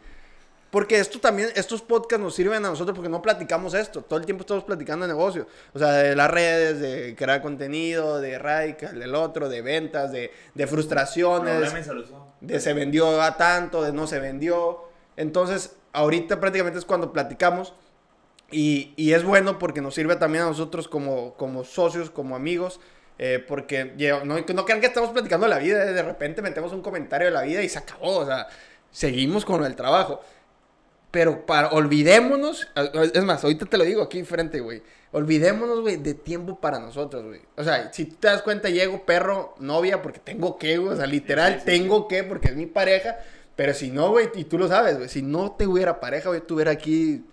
Porque 0.70 0.98
esto 0.98 1.18
también, 1.18 1.48
estos 1.56 1.80
podcasts 1.80 2.22
nos 2.22 2.34
sirven 2.34 2.62
a 2.66 2.68
nosotros 2.68 2.94
porque 2.94 3.08
no 3.08 3.22
platicamos 3.22 3.72
esto. 3.72 4.02
Todo 4.02 4.18
el 4.18 4.26
tiempo 4.26 4.42
estamos 4.42 4.64
platicando 4.64 5.06
de 5.06 5.14
negocio. 5.14 5.46
O 5.72 5.78
sea, 5.78 5.92
de 5.92 6.14
las 6.14 6.30
redes, 6.30 6.78
de 6.78 7.14
crear 7.16 7.40
contenido, 7.40 8.20
de 8.20 8.38
Radical, 8.38 9.00
del 9.00 9.14
otro, 9.14 9.48
de 9.48 9.62
ventas, 9.62 10.12
de, 10.12 10.30
de 10.54 10.66
frustraciones, 10.66 11.60
de 12.42 12.60
se 12.60 12.74
vendió 12.74 13.22
a 13.22 13.38
tanto, 13.38 13.82
de 13.82 13.92
no 13.92 14.06
se 14.06 14.20
vendió. 14.20 14.84
Entonces, 15.16 15.74
ahorita 15.98 16.40
prácticamente 16.40 16.78
es 16.78 16.84
cuando 16.84 17.12
platicamos. 17.12 17.74
Y, 18.50 18.94
y 18.96 19.12
es 19.12 19.24
bueno 19.24 19.58
porque 19.58 19.80
nos 19.82 19.94
sirve 19.94 20.16
también 20.16 20.44
a 20.44 20.46
nosotros 20.48 20.88
como, 20.88 21.34
como 21.34 21.64
socios, 21.64 22.10
como 22.10 22.34
amigos. 22.36 22.80
eh, 23.18 23.44
porque 23.46 23.92
no, 24.24 24.38
no 24.40 24.64
crean 24.64 24.80
que 24.80 24.86
estamos 24.86 25.10
platicando 25.10 25.46
de 25.46 25.50
la 25.50 25.58
vida. 25.58 25.84
eh, 25.84 25.92
De 25.92 26.02
repente 26.02 26.40
metemos 26.42 26.72
un 26.72 26.82
comentario 26.82 27.26
de 27.28 27.32
la 27.32 27.42
vida 27.42 27.62
y 27.62 27.68
se 27.68 27.78
acabó. 27.78 28.18
O 28.18 28.26
sea, 28.26 28.48
seguimos 28.90 29.44
con 29.44 29.64
el 29.64 29.76
trabajo. 29.76 30.20
Pero 31.10 31.46
para, 31.46 31.68
olvidémonos, 31.70 32.68
es 33.14 33.24
más, 33.24 33.42
ahorita 33.42 33.64
te 33.66 33.78
lo 33.78 33.84
digo 33.84 34.02
aquí 34.02 34.18
enfrente, 34.18 34.60
güey. 34.60 34.82
Olvidémonos, 35.12 35.80
güey, 35.80 35.96
de 35.96 36.12
tiempo 36.12 36.60
para 36.60 36.78
nosotros, 36.78 37.24
güey. 37.24 37.40
O 37.56 37.64
sea, 37.64 37.90
si 37.94 38.04
tú 38.04 38.16
te 38.16 38.28
das 38.28 38.42
cuenta, 38.42 38.68
llego 38.68 39.06
perro, 39.06 39.54
novia, 39.58 40.02
porque 40.02 40.18
tengo 40.20 40.58
que, 40.58 40.76
güey. 40.76 40.92
O 40.92 40.96
sea, 40.96 41.06
literal, 41.06 41.54
Sí, 41.54 41.60
sí, 41.64 41.80
sí. 41.80 41.80
tengo 41.80 42.08
que, 42.08 42.24
porque 42.24 42.48
es 42.48 42.56
mi 42.56 42.66
pareja. 42.66 43.16
Pero 43.58 43.74
si 43.74 43.90
no, 43.90 44.10
güey, 44.10 44.28
y 44.36 44.44
tú 44.44 44.56
lo 44.56 44.68
sabes, 44.68 44.98
güey, 44.98 45.08
si 45.08 45.20
no 45.20 45.50
te 45.50 45.66
hubiera 45.66 45.98
pareja, 45.98 46.28
güey, 46.28 46.42
estuviera 46.42 46.70
aquí 46.70 47.24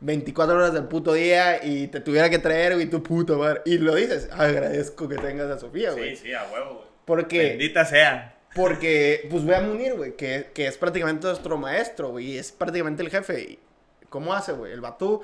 24 0.00 0.56
horas 0.56 0.74
del 0.74 0.84
puto 0.84 1.14
día 1.14 1.64
y 1.64 1.86
te 1.86 2.00
tuviera 2.00 2.28
que 2.28 2.38
traer, 2.38 2.74
güey, 2.74 2.84
tu 2.84 3.02
puto 3.02 3.38
madre. 3.38 3.62
Y 3.64 3.78
lo 3.78 3.94
dices, 3.94 4.28
agradezco 4.30 5.08
que 5.08 5.16
tengas 5.16 5.50
a 5.50 5.58
Sofía, 5.58 5.92
güey. 5.92 6.16
Sí, 6.16 6.24
sí, 6.24 6.34
a 6.34 6.46
huevo, 6.52 6.74
güey. 6.74 6.86
Porque... 7.06 7.38
Bendita 7.38 7.86
sea. 7.86 8.36
Porque, 8.54 9.26
pues 9.30 9.42
voy 9.42 9.54
a 9.54 9.62
Munir, 9.62 9.94
güey, 9.94 10.14
que, 10.16 10.50
que 10.52 10.66
es 10.66 10.76
prácticamente 10.76 11.28
nuestro 11.28 11.56
maestro, 11.56 12.10
güey, 12.10 12.32
y 12.32 12.38
es 12.38 12.52
prácticamente 12.52 13.02
el 13.02 13.08
jefe. 13.08 13.58
¿Cómo 14.10 14.34
hace, 14.34 14.52
güey? 14.52 14.70
El 14.70 14.82
vato 14.82 15.22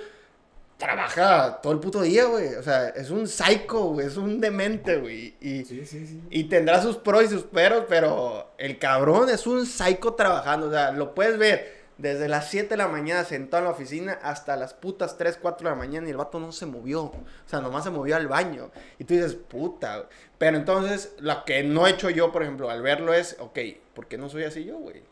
trabaja 0.80 1.60
todo 1.62 1.72
el 1.72 1.78
puto 1.78 2.02
día, 2.02 2.24
güey. 2.24 2.54
O 2.56 2.62
sea, 2.64 2.88
es 2.88 3.10
un 3.10 3.28
psycho, 3.28 3.90
güey. 3.90 4.08
Es 4.08 4.16
un 4.16 4.40
demente, 4.40 4.96
güey. 4.98 5.36
Y, 5.40 5.64
Sí, 5.64 5.86
sí, 5.86 6.06
sí. 6.06 6.20
y 6.30 6.44
tendrá 6.44 6.82
sus 6.82 6.96
pros 6.96 7.22
y 7.24 7.28
sus 7.28 7.44
peros, 7.44 7.84
pero 7.88 8.50
el 8.58 8.78
cabrón 8.80 9.28
es 9.28 9.46
un 9.46 9.66
psycho 9.66 10.14
trabajando. 10.14 10.66
O 10.66 10.70
sea, 10.72 10.90
lo 10.90 11.14
puedes 11.14 11.38
ver 11.38 11.78
desde 11.98 12.28
las 12.28 12.48
7 12.48 12.70
de 12.70 12.76
la 12.78 12.88
mañana 12.88 13.24
sentado 13.24 13.58
en 13.62 13.64
la 13.66 13.70
oficina 13.76 14.18
hasta 14.22 14.56
las 14.56 14.72
putas 14.72 15.18
3, 15.18 15.38
4 15.40 15.68
de 15.68 15.70
la 15.74 15.76
mañana 15.78 16.06
y 16.08 16.10
el 16.10 16.16
vato 16.16 16.40
no 16.40 16.50
se 16.50 16.64
movió. 16.66 17.02
O 17.04 17.14
sea, 17.46 17.60
nomás 17.60 17.84
se 17.84 17.90
movió 17.90 18.16
al 18.16 18.26
baño. 18.26 18.70
Y 18.98 19.04
tú 19.04 19.14
dices, 19.14 19.34
puta. 19.34 19.96
güey. 19.98 20.08
Pero 20.38 20.56
entonces, 20.56 21.14
lo 21.18 21.44
que 21.44 21.62
no 21.62 21.86
he 21.86 21.90
hecho 21.90 22.08
yo, 22.10 22.32
por 22.32 22.42
ejemplo, 22.42 22.70
al 22.70 22.80
verlo 22.82 23.12
es, 23.12 23.36
ok, 23.38 23.58
¿por 23.94 24.06
qué 24.08 24.16
no 24.16 24.28
soy 24.30 24.44
así 24.44 24.64
yo, 24.64 24.78
güey? 24.78 25.02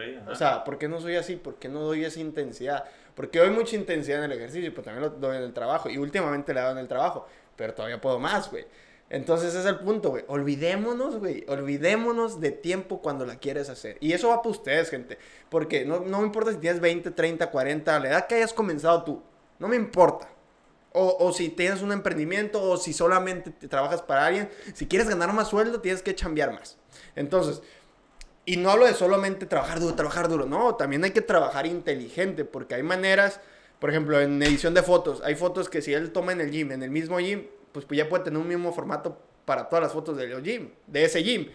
Ok, 0.00 0.22
ajá. 0.22 0.30
O 0.30 0.34
sea, 0.34 0.64
¿por 0.64 0.78
qué 0.78 0.88
no 0.88 1.00
soy 1.00 1.16
así? 1.16 1.36
¿Por 1.36 1.56
qué 1.56 1.68
no 1.68 1.80
doy 1.80 2.04
esa 2.04 2.20
intensidad? 2.20 2.84
Porque 3.14 3.38
doy 3.38 3.50
mucha 3.50 3.76
intensidad 3.76 4.24
en 4.24 4.30
el 4.30 4.38
ejercicio, 4.38 4.70
pero 4.70 4.84
también 4.84 5.02
lo 5.02 5.10
doy 5.10 5.36
en 5.36 5.42
el 5.42 5.52
trabajo. 5.52 5.90
Y 5.90 5.98
últimamente 5.98 6.52
he 6.52 6.54
dado 6.54 6.72
en 6.72 6.78
el 6.78 6.88
trabajo, 6.88 7.26
pero 7.56 7.74
todavía 7.74 8.00
puedo 8.00 8.18
más, 8.18 8.50
güey. 8.50 8.64
Entonces 9.10 9.48
ese 9.48 9.60
es 9.60 9.66
el 9.66 9.80
punto, 9.80 10.10
güey. 10.10 10.24
Olvidémonos, 10.28 11.18
güey. 11.18 11.44
Olvidémonos 11.48 12.40
de 12.40 12.52
tiempo 12.52 13.02
cuando 13.02 13.26
la 13.26 13.36
quieres 13.36 13.68
hacer. 13.68 13.98
Y 14.00 14.12
eso 14.12 14.28
va 14.28 14.40
para 14.40 14.50
ustedes, 14.50 14.88
gente. 14.88 15.18
Porque 15.48 15.84
no, 15.84 16.00
no 16.00 16.20
me 16.20 16.26
importa 16.26 16.52
si 16.52 16.58
tienes 16.58 16.80
20, 16.80 17.10
30, 17.10 17.50
40, 17.50 17.98
la 17.98 18.08
edad 18.08 18.26
que 18.26 18.36
hayas 18.36 18.54
comenzado 18.54 19.02
tú. 19.02 19.22
No 19.58 19.66
me 19.66 19.74
importa. 19.74 20.28
O, 20.92 21.16
o 21.20 21.32
si 21.32 21.48
tienes 21.48 21.82
un 21.82 21.92
emprendimiento, 21.92 22.62
o 22.62 22.76
si 22.76 22.92
solamente 22.92 23.50
te 23.50 23.66
trabajas 23.66 24.00
para 24.00 24.26
alguien. 24.26 24.48
Si 24.74 24.86
quieres 24.86 25.08
ganar 25.08 25.32
más 25.32 25.48
sueldo, 25.48 25.80
tienes 25.80 26.02
que 26.02 26.14
chambear 26.14 26.52
más. 26.52 26.78
Entonces, 27.16 27.62
y 28.46 28.56
no 28.56 28.70
hablo 28.70 28.86
de 28.86 28.94
solamente 28.94 29.46
trabajar 29.46 29.80
duro, 29.80 29.94
trabajar 29.94 30.28
duro. 30.28 30.46
No, 30.46 30.74
también 30.76 31.04
hay 31.04 31.10
que 31.12 31.20
trabajar 31.22 31.66
inteligente, 31.66 32.44
porque 32.44 32.74
hay 32.74 32.82
maneras, 32.82 33.40
por 33.78 33.90
ejemplo, 33.90 34.20
en 34.20 34.42
edición 34.42 34.74
de 34.74 34.82
fotos, 34.82 35.22
hay 35.24 35.34
fotos 35.36 35.68
que 35.68 35.82
si 35.82 35.92
él 35.94 36.12
toma 36.12 36.32
en 36.32 36.40
el 36.40 36.50
gym, 36.50 36.72
en 36.72 36.82
el 36.82 36.90
mismo 36.90 37.18
gym, 37.18 37.46
pues, 37.72 37.84
pues 37.86 37.98
ya 37.98 38.08
puede 38.08 38.24
tener 38.24 38.40
un 38.40 38.48
mismo 38.48 38.72
formato 38.72 39.18
para 39.44 39.68
todas 39.68 39.82
las 39.82 39.92
fotos 39.92 40.16
del 40.16 40.42
gym, 40.42 40.70
de 40.86 41.04
ese 41.04 41.22
gym, 41.22 41.48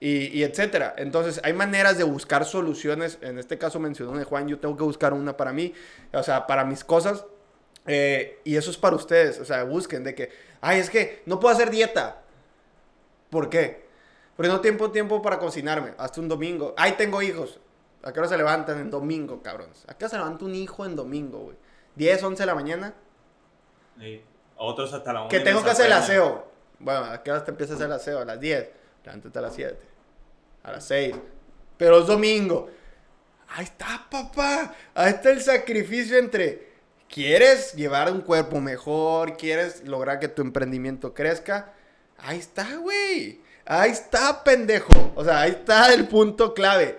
y, 0.00 0.28
y 0.38 0.42
etcétera. 0.44 0.94
Entonces, 0.96 1.40
hay 1.44 1.52
maneras 1.52 1.98
de 1.98 2.04
buscar 2.04 2.44
soluciones. 2.44 3.18
En 3.22 3.38
este 3.38 3.58
caso 3.58 3.78
mencionó 3.78 4.16
de 4.16 4.24
Juan, 4.24 4.48
yo 4.48 4.58
tengo 4.58 4.76
que 4.76 4.84
buscar 4.84 5.12
una 5.12 5.36
para 5.36 5.52
mí, 5.52 5.74
o 6.12 6.22
sea, 6.22 6.46
para 6.46 6.64
mis 6.64 6.84
cosas. 6.84 7.24
eh, 7.86 8.38
y 8.44 8.56
eso 8.56 8.70
es 8.70 8.76
para 8.76 8.96
ustedes, 8.96 9.38
o 9.40 9.44
sea, 9.44 9.64
busquen 9.64 10.04
de 10.04 10.14
que, 10.14 10.30
ay, 10.60 10.78
es 10.80 10.90
que 10.90 11.22
no 11.26 11.40
puedo 11.40 11.54
hacer 11.54 11.70
dieta. 11.70 12.22
¿Por 13.30 13.48
qué? 13.50 13.89
Porque 14.40 14.48
no 14.48 14.62
tengo 14.62 14.90
tiempo 14.90 15.20
para 15.20 15.38
cocinarme. 15.38 15.92
Hasta 15.98 16.18
un 16.18 16.26
domingo. 16.26 16.72
Ay, 16.78 16.92
tengo 16.92 17.20
hijos. 17.20 17.60
¿A 18.02 18.10
qué 18.10 18.20
hora 18.20 18.28
se 18.30 18.38
levantan 18.38 18.78
en 18.78 18.90
domingo, 18.90 19.42
cabrones? 19.42 19.84
¿A 19.86 19.92
qué 19.92 20.06
hora 20.06 20.08
se 20.08 20.16
levanta 20.16 20.46
un 20.46 20.54
hijo 20.54 20.86
en 20.86 20.96
domingo, 20.96 21.40
güey? 21.40 21.56
10, 21.96 22.22
11 22.22 22.42
de 22.42 22.46
la 22.46 22.54
mañana. 22.54 22.94
Sí. 23.98 24.24
Otros 24.56 24.94
hasta 24.94 25.12
la 25.12 25.20
una 25.20 25.28
Que 25.28 25.40
y 25.40 25.44
tengo 25.44 25.62
que 25.62 25.68
hacer 25.68 25.84
el 25.84 25.92
aseo. 25.92 26.50
Bueno, 26.78 27.00
¿a 27.00 27.22
qué 27.22 27.30
hora 27.30 27.44
te 27.44 27.50
empieza 27.50 27.74
a 27.74 27.76
hacer 27.76 27.88
el 27.88 27.92
aseo? 27.92 28.18
A 28.20 28.24
las 28.24 28.40
10. 28.40 28.70
Levántate 29.04 29.38
a 29.38 29.42
las 29.42 29.54
7. 29.54 29.78
A 30.62 30.72
las 30.72 30.84
6. 30.84 31.16
Pero 31.76 31.98
es 31.98 32.06
domingo. 32.06 32.70
Ahí 33.46 33.64
está, 33.64 34.06
papá. 34.10 34.74
Ahí 34.94 35.10
está 35.10 35.32
el 35.32 35.42
sacrificio 35.42 36.16
entre... 36.16 36.70
¿Quieres 37.10 37.74
llevar 37.74 38.10
un 38.10 38.22
cuerpo 38.22 38.58
mejor? 38.58 39.36
¿Quieres 39.36 39.86
lograr 39.86 40.18
que 40.18 40.28
tu 40.28 40.40
emprendimiento 40.40 41.12
crezca? 41.12 41.74
Ahí 42.16 42.38
está, 42.38 42.76
güey. 42.76 43.49
Ahí 43.72 43.92
está, 43.92 44.42
pendejo. 44.42 45.12
O 45.14 45.22
sea, 45.24 45.42
ahí 45.42 45.50
está 45.52 45.92
el 45.94 46.08
punto 46.08 46.54
clave. 46.54 46.98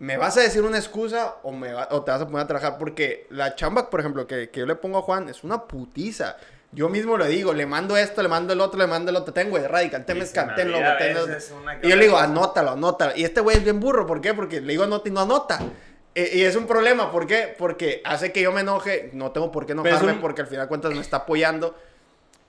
¿Me 0.00 0.16
vas 0.16 0.36
a 0.36 0.40
decir 0.40 0.62
una 0.62 0.78
excusa 0.78 1.36
o, 1.44 1.52
me 1.52 1.72
va- 1.72 1.86
o 1.92 2.02
te 2.02 2.10
vas 2.10 2.20
a 2.22 2.26
poner 2.26 2.40
a 2.42 2.46
trabajar? 2.48 2.76
Porque 2.76 3.28
la 3.30 3.54
chamba, 3.54 3.88
por 3.88 4.00
ejemplo, 4.00 4.26
que, 4.26 4.50
que 4.50 4.60
yo 4.60 4.66
le 4.66 4.74
pongo 4.74 4.98
a 4.98 5.02
Juan 5.02 5.28
es 5.28 5.44
una 5.44 5.62
putiza. 5.62 6.36
Yo 6.72 6.88
mismo 6.88 7.16
le 7.16 7.28
digo, 7.28 7.52
le 7.54 7.66
mando 7.66 7.96
esto, 7.96 8.20
le 8.20 8.28
mando 8.28 8.52
el 8.52 8.60
otro, 8.60 8.80
le 8.80 8.88
mando 8.88 9.10
el 9.10 9.16
otro. 9.16 9.32
Tengo 9.32 9.58
de 9.60 9.68
radical, 9.68 10.04
te 10.04 10.12
Sí, 10.14 10.18
me 10.18 10.26
se 10.26 10.34
me 10.34 10.40
escanté, 10.42 10.64
lo 10.64 10.78
olvida 10.78 10.88
a 10.90 10.92
boté 10.94 11.08
en 11.08 11.14
los- 11.14 11.28
veces 11.28 11.52
una 11.52 11.78
que 11.80 11.86
Y 11.86 11.90
yo 11.90 11.96
le 11.96 12.02
digo, 12.06 12.18
anótalo, 12.18 12.70
anótalo. 12.72 13.12
Y 13.14 13.22
este 13.22 13.40
güey 13.40 13.58
es 13.58 13.62
bien 13.62 13.78
burro, 13.78 14.04
¿por 14.04 14.20
qué? 14.20 14.34
Porque 14.34 14.60
le 14.60 14.72
digo 14.72 14.82
anota 14.82 15.08
y 15.08 15.12
no 15.12 15.20
anota. 15.20 15.60
E- 16.16 16.30
Y 16.34 16.42
es 16.42 16.56
un 16.56 16.66
problema, 16.66 17.12
¿por 17.12 17.26
qué? 17.28 17.54
Porque 17.56 18.02
hace 18.04 18.32
que 18.32 18.42
yo 18.42 18.50
me 18.50 18.62
enoje, 18.62 19.10
no 19.12 19.30
tengo 19.30 19.52
por 19.52 19.66
qué 19.66 19.72
enojarme 19.72 20.12
un- 20.14 20.20
porque 20.20 20.40
al 20.40 20.48
final 20.48 20.64
de 20.64 20.68
cuentas 20.68 20.92
me 20.92 21.00
está 21.00 21.18
apoyando. 21.18 21.76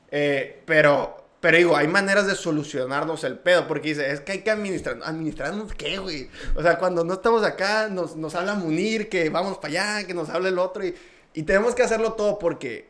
Eh, 0.10 0.64
pero, 0.66 1.23
pero 1.44 1.58
digo, 1.58 1.76
hay 1.76 1.90
maneras 1.90 2.26
de 2.26 2.36
solucionarnos 2.36 3.26
el 3.26 3.38
pedo, 3.38 3.68
porque 3.68 3.90
dice, 3.90 4.10
es 4.10 4.22
que 4.22 4.32
hay 4.32 4.42
que 4.44 4.50
administrar. 4.50 5.00
¿Administrarnos 5.04 5.74
qué, 5.74 5.98
güey? 5.98 6.30
O 6.56 6.62
sea, 6.62 6.80
cuando 6.80 7.04
no 7.04 7.16
estamos 7.16 7.44
acá, 7.44 7.90
nos, 7.90 8.16
nos 8.16 8.34
habla 8.36 8.54
Munir, 8.54 9.10
que 9.10 9.30
vamos 9.30 9.58
para 9.58 9.68
allá, 9.68 10.08
que 10.08 10.14
nos 10.14 10.30
habla 10.30 10.48
el 10.48 10.58
otro, 10.58 10.86
y, 10.86 10.96
y 11.34 11.44
tenemos 11.44 11.76
que 11.76 11.84
hacerlo 11.84 12.14
todo 12.14 12.40
porque 12.40 12.88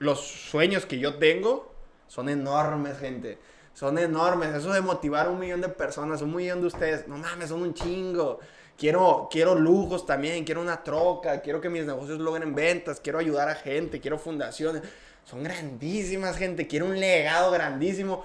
los 0.00 0.20
sueños 0.20 0.84
que 0.84 0.98
yo 0.98 1.14
tengo 1.18 1.72
son 2.08 2.28
enormes, 2.28 2.98
gente. 2.98 3.38
Son 3.72 3.96
enormes. 3.98 4.52
Eso 4.52 4.72
de 4.72 4.80
motivar 4.80 5.26
a 5.26 5.30
un 5.30 5.38
millón 5.38 5.60
de 5.60 5.68
personas, 5.68 6.22
un 6.22 6.34
millón 6.34 6.62
de 6.62 6.66
ustedes, 6.66 7.06
no 7.06 7.16
mames, 7.16 7.50
son 7.50 7.62
un 7.62 7.72
chingo. 7.72 8.40
Quiero, 8.76 9.28
quiero 9.30 9.54
lujos 9.54 10.04
también, 10.04 10.42
quiero 10.42 10.60
una 10.60 10.82
troca, 10.82 11.40
quiero 11.40 11.60
que 11.60 11.68
mis 11.68 11.86
negocios 11.86 12.18
logren 12.18 12.52
ventas, 12.52 12.98
quiero 12.98 13.20
ayudar 13.20 13.48
a 13.48 13.54
gente, 13.54 14.00
quiero 14.00 14.18
fundaciones. 14.18 14.82
Son 15.26 15.42
grandísimas, 15.42 16.38
gente. 16.38 16.66
Quiero 16.66 16.86
un 16.86 16.98
legado 16.98 17.50
grandísimo 17.50 18.24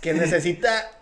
que 0.00 0.12
necesita 0.14 0.92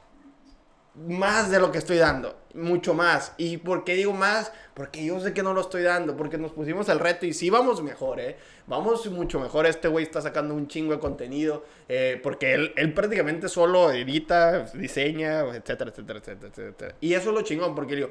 más 0.95 1.51
de 1.51 1.61
lo 1.61 1.71
que 1.71 1.79
estoy 1.79 1.99
dando, 1.99 2.37
mucho 2.55 2.95
más. 2.95 3.33
¿Y 3.37 3.59
por 3.59 3.85
qué 3.85 3.95
digo 3.95 4.13
más? 4.13 4.53
Porque 4.75 5.05
yo 5.05 5.21
sé 5.21 5.33
que 5.33 5.43
no 5.43 5.55
lo 5.55 5.61
estoy 5.61 5.83
dando, 5.83 6.17
porque 6.17 6.37
nos 6.37 6.53
pusimos 6.53 6.89
el 6.89 6.99
reto 6.99 7.27
y 7.27 7.33
sí 7.33 7.49
vamos 7.49 7.83
mejor, 7.83 8.19
¿eh? 8.21 8.37
Vamos 8.67 9.07
mucho 9.11 9.39
mejor. 9.39 9.67
Este 9.67 9.89
güey 9.89 10.05
está 10.05 10.21
sacando 10.21 10.55
un 10.55 10.67
chingo 10.69 10.93
de 10.93 10.99
contenido, 10.99 11.65
eh, 11.89 12.19
porque 12.23 12.55
él, 12.55 12.73
él 12.77 12.93
prácticamente 12.93 13.49
solo 13.49 13.91
edita, 13.93 14.65
diseña, 14.75 15.41
etcétera, 15.55 15.91
etcétera, 15.91 16.19
etcétera, 16.19 16.49
etcétera. 16.49 16.95
Y 17.01 17.15
eso 17.15 17.31
es 17.31 17.35
lo 17.35 17.43
chingón, 17.43 17.75
porque 17.75 17.95
digo, 17.97 18.11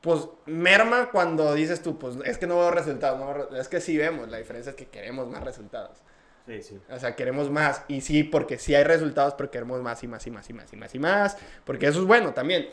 pues 0.00 0.28
merma 0.46 1.10
cuando 1.10 1.54
dices 1.54 1.80
tú, 1.82 1.98
pues 1.98 2.16
es 2.24 2.36
que 2.38 2.46
no 2.46 2.58
veo 2.58 2.70
resultados, 2.70 3.18
no 3.20 3.26
veo 3.32 3.48
re- 3.50 3.60
es 3.60 3.68
que 3.68 3.80
sí 3.80 3.96
vemos, 3.96 4.28
la 4.28 4.38
diferencia 4.38 4.70
es 4.70 4.76
que 4.76 4.86
queremos 4.88 5.28
más 5.28 5.44
resultados. 5.44 5.98
Sí, 6.46 6.62
sí. 6.62 6.80
O 6.90 6.98
sea, 6.98 7.14
queremos 7.14 7.50
más. 7.50 7.84
Y 7.88 8.00
sí, 8.00 8.24
porque 8.24 8.58
sí 8.58 8.74
hay 8.74 8.84
resultados, 8.84 9.34
pero 9.34 9.50
queremos 9.50 9.80
más 9.80 10.02
y 10.02 10.08
más 10.08 10.26
y 10.26 10.30
más 10.30 10.48
y 10.50 10.52
más 10.52 10.72
y 10.72 10.76
más 10.76 10.94
y 10.94 10.98
más. 10.98 11.36
Porque 11.64 11.86
eso 11.86 12.00
es 12.00 12.06
bueno 12.06 12.32
también. 12.32 12.68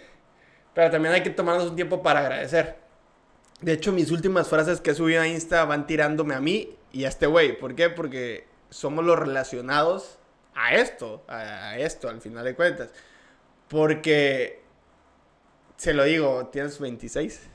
Pero 0.74 0.90
también 0.92 1.14
hay 1.14 1.24
que 1.24 1.30
tomarnos 1.30 1.70
un 1.70 1.76
tiempo 1.76 2.02
para 2.02 2.22
agradecer. 2.22 2.78
De 3.62 3.74
hecho, 3.74 3.92
mis 3.92 4.12
últimas 4.12 4.48
frases 4.48 4.82
que 4.82 4.92
he 4.92 4.96
subido 4.96 5.22
a 5.22 5.28
Insta 5.28 5.66
van 5.66 5.86
tirándome 5.86 6.34
a 6.34 6.40
mí 6.40 6.78
y 6.92 7.06
a 7.06 7.10
este 7.10 7.28
güey. 7.28 7.58
¿Por 7.60 7.76
qué? 7.76 7.90
Porque 7.90 8.48
somos 8.70 9.06
los 9.06 9.20
relacionados 9.20 10.18
a 10.56 10.76
esto, 10.76 11.24
a, 11.28 11.70
a 11.70 11.78
esto, 11.78 12.10
al 12.10 12.22
final 12.22 12.46
de 12.46 12.56
cuentas. 12.56 12.90
Porque, 13.68 14.62
se 15.78 15.94
lo 15.94 16.04
digo, 16.06 16.48
tienes 16.48 16.80
26. 16.80 17.50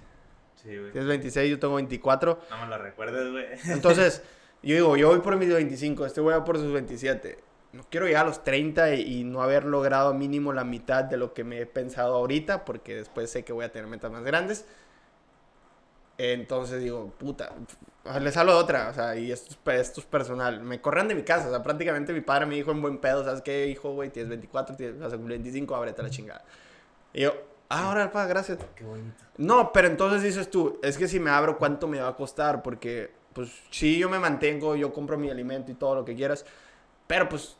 Sí, 0.63 0.77
güey. 0.79 0.93
Tienes 0.93 1.09
26, 1.09 1.51
yo 1.51 1.59
tengo 1.59 1.75
24. 1.75 2.41
No 2.51 2.59
me 2.59 2.67
lo 2.69 2.79
recuerdes, 2.79 3.31
güey. 3.31 3.47
Entonces, 3.67 4.23
yo 4.65 4.75
digo, 4.75 4.97
yo 4.97 5.09
voy 5.09 5.21
por 5.21 5.37
mis 5.37 5.53
25, 5.53 6.07
este 6.07 6.21
güey 6.21 6.37
va 6.37 6.45
por 6.45 6.59
sus 6.59 6.73
27. 6.73 7.39
No 7.73 7.85
quiero 7.91 8.07
llegar 8.07 8.25
a 8.25 8.29
los 8.29 8.45
30 8.45 8.95
y, 8.95 9.21
y 9.21 9.25
no 9.25 9.43
haber 9.43 9.65
logrado 9.65 10.15
mínimo 10.15 10.53
la 10.53 10.65
mitad 10.65 11.05
de 11.05 11.17
lo 11.17 11.35
que 11.35 11.43
me 11.45 11.61
he 11.61 11.67
pensado 11.67 12.15
ahorita, 12.15 12.65
porque 12.65 12.95
después 12.97 13.31
sé 13.31 13.45
que 13.45 13.53
voy 13.53 13.65
a 13.65 13.73
tener 13.73 13.89
metas 13.89 14.11
más 14.13 14.23
grandes. 14.25 14.65
Entonces 16.17 16.81
digo, 16.81 17.13
puta, 17.19 17.53
les 18.21 18.37
hablo 18.37 18.53
de 18.55 18.59
otra, 18.59 18.89
o 18.91 18.95
sea, 18.95 19.17
y 19.17 19.33
esto 19.33 19.51
es, 19.51 19.57
pe- 19.57 19.81
esto 19.81 20.01
es 20.01 20.07
personal. 20.07 20.61
Me 20.61 20.81
corren 20.81 21.09
de 21.09 21.17
mi 21.17 21.25
casa, 21.25 21.49
o 21.49 21.51
sea, 21.51 21.63
prácticamente 21.65 22.13
mi 22.13 22.21
padre 22.21 22.47
me 22.47 22.55
dijo 22.55 22.71
en 22.71 22.81
buen 22.81 22.99
pedo, 22.99 23.25
¿sabes 23.25 23.43
qué, 23.43 23.67
hijo, 23.67 23.93
güey? 23.95 24.11
Tienes 24.11 24.29
24, 24.29 24.77
tienes, 24.77 25.01
vas 25.01 25.13
a 25.13 25.17
cumplir 25.17 25.39
25, 25.39 25.75
ábrete 25.75 26.03
la 26.05 26.11
chingada. 26.11 26.45
Y 27.13 27.23
yo, 27.23 27.33
ah, 27.69 27.89
ahora, 27.89 28.13
pa, 28.13 28.27
gracias. 28.27 28.59
Qué 28.77 28.85
bonito. 28.85 29.25
No, 29.39 29.73
pero 29.73 29.89
entonces 29.89 30.23
dices 30.23 30.49
tú, 30.49 30.79
es 30.85 30.97
que 30.97 31.09
si 31.09 31.19
me 31.19 31.31
abro, 31.31 31.59
¿cuánto 31.59 31.89
me 31.89 31.99
va 31.99 32.09
a 32.11 32.15
costar? 32.17 32.63
Porque, 32.63 33.11
pues, 33.35 33.51
sí, 33.71 33.99
yo 33.99 34.09
me 34.09 34.19
mantengo, 34.19 34.77
yo 34.77 34.93
compro 34.93 35.19
mi 35.19 35.29
alimento 35.29 35.71
y 35.71 35.75
todo 35.75 35.97
lo 35.97 36.05
que 36.05 36.15
quieras, 36.15 36.47
pero 37.07 37.29
pues 37.29 37.57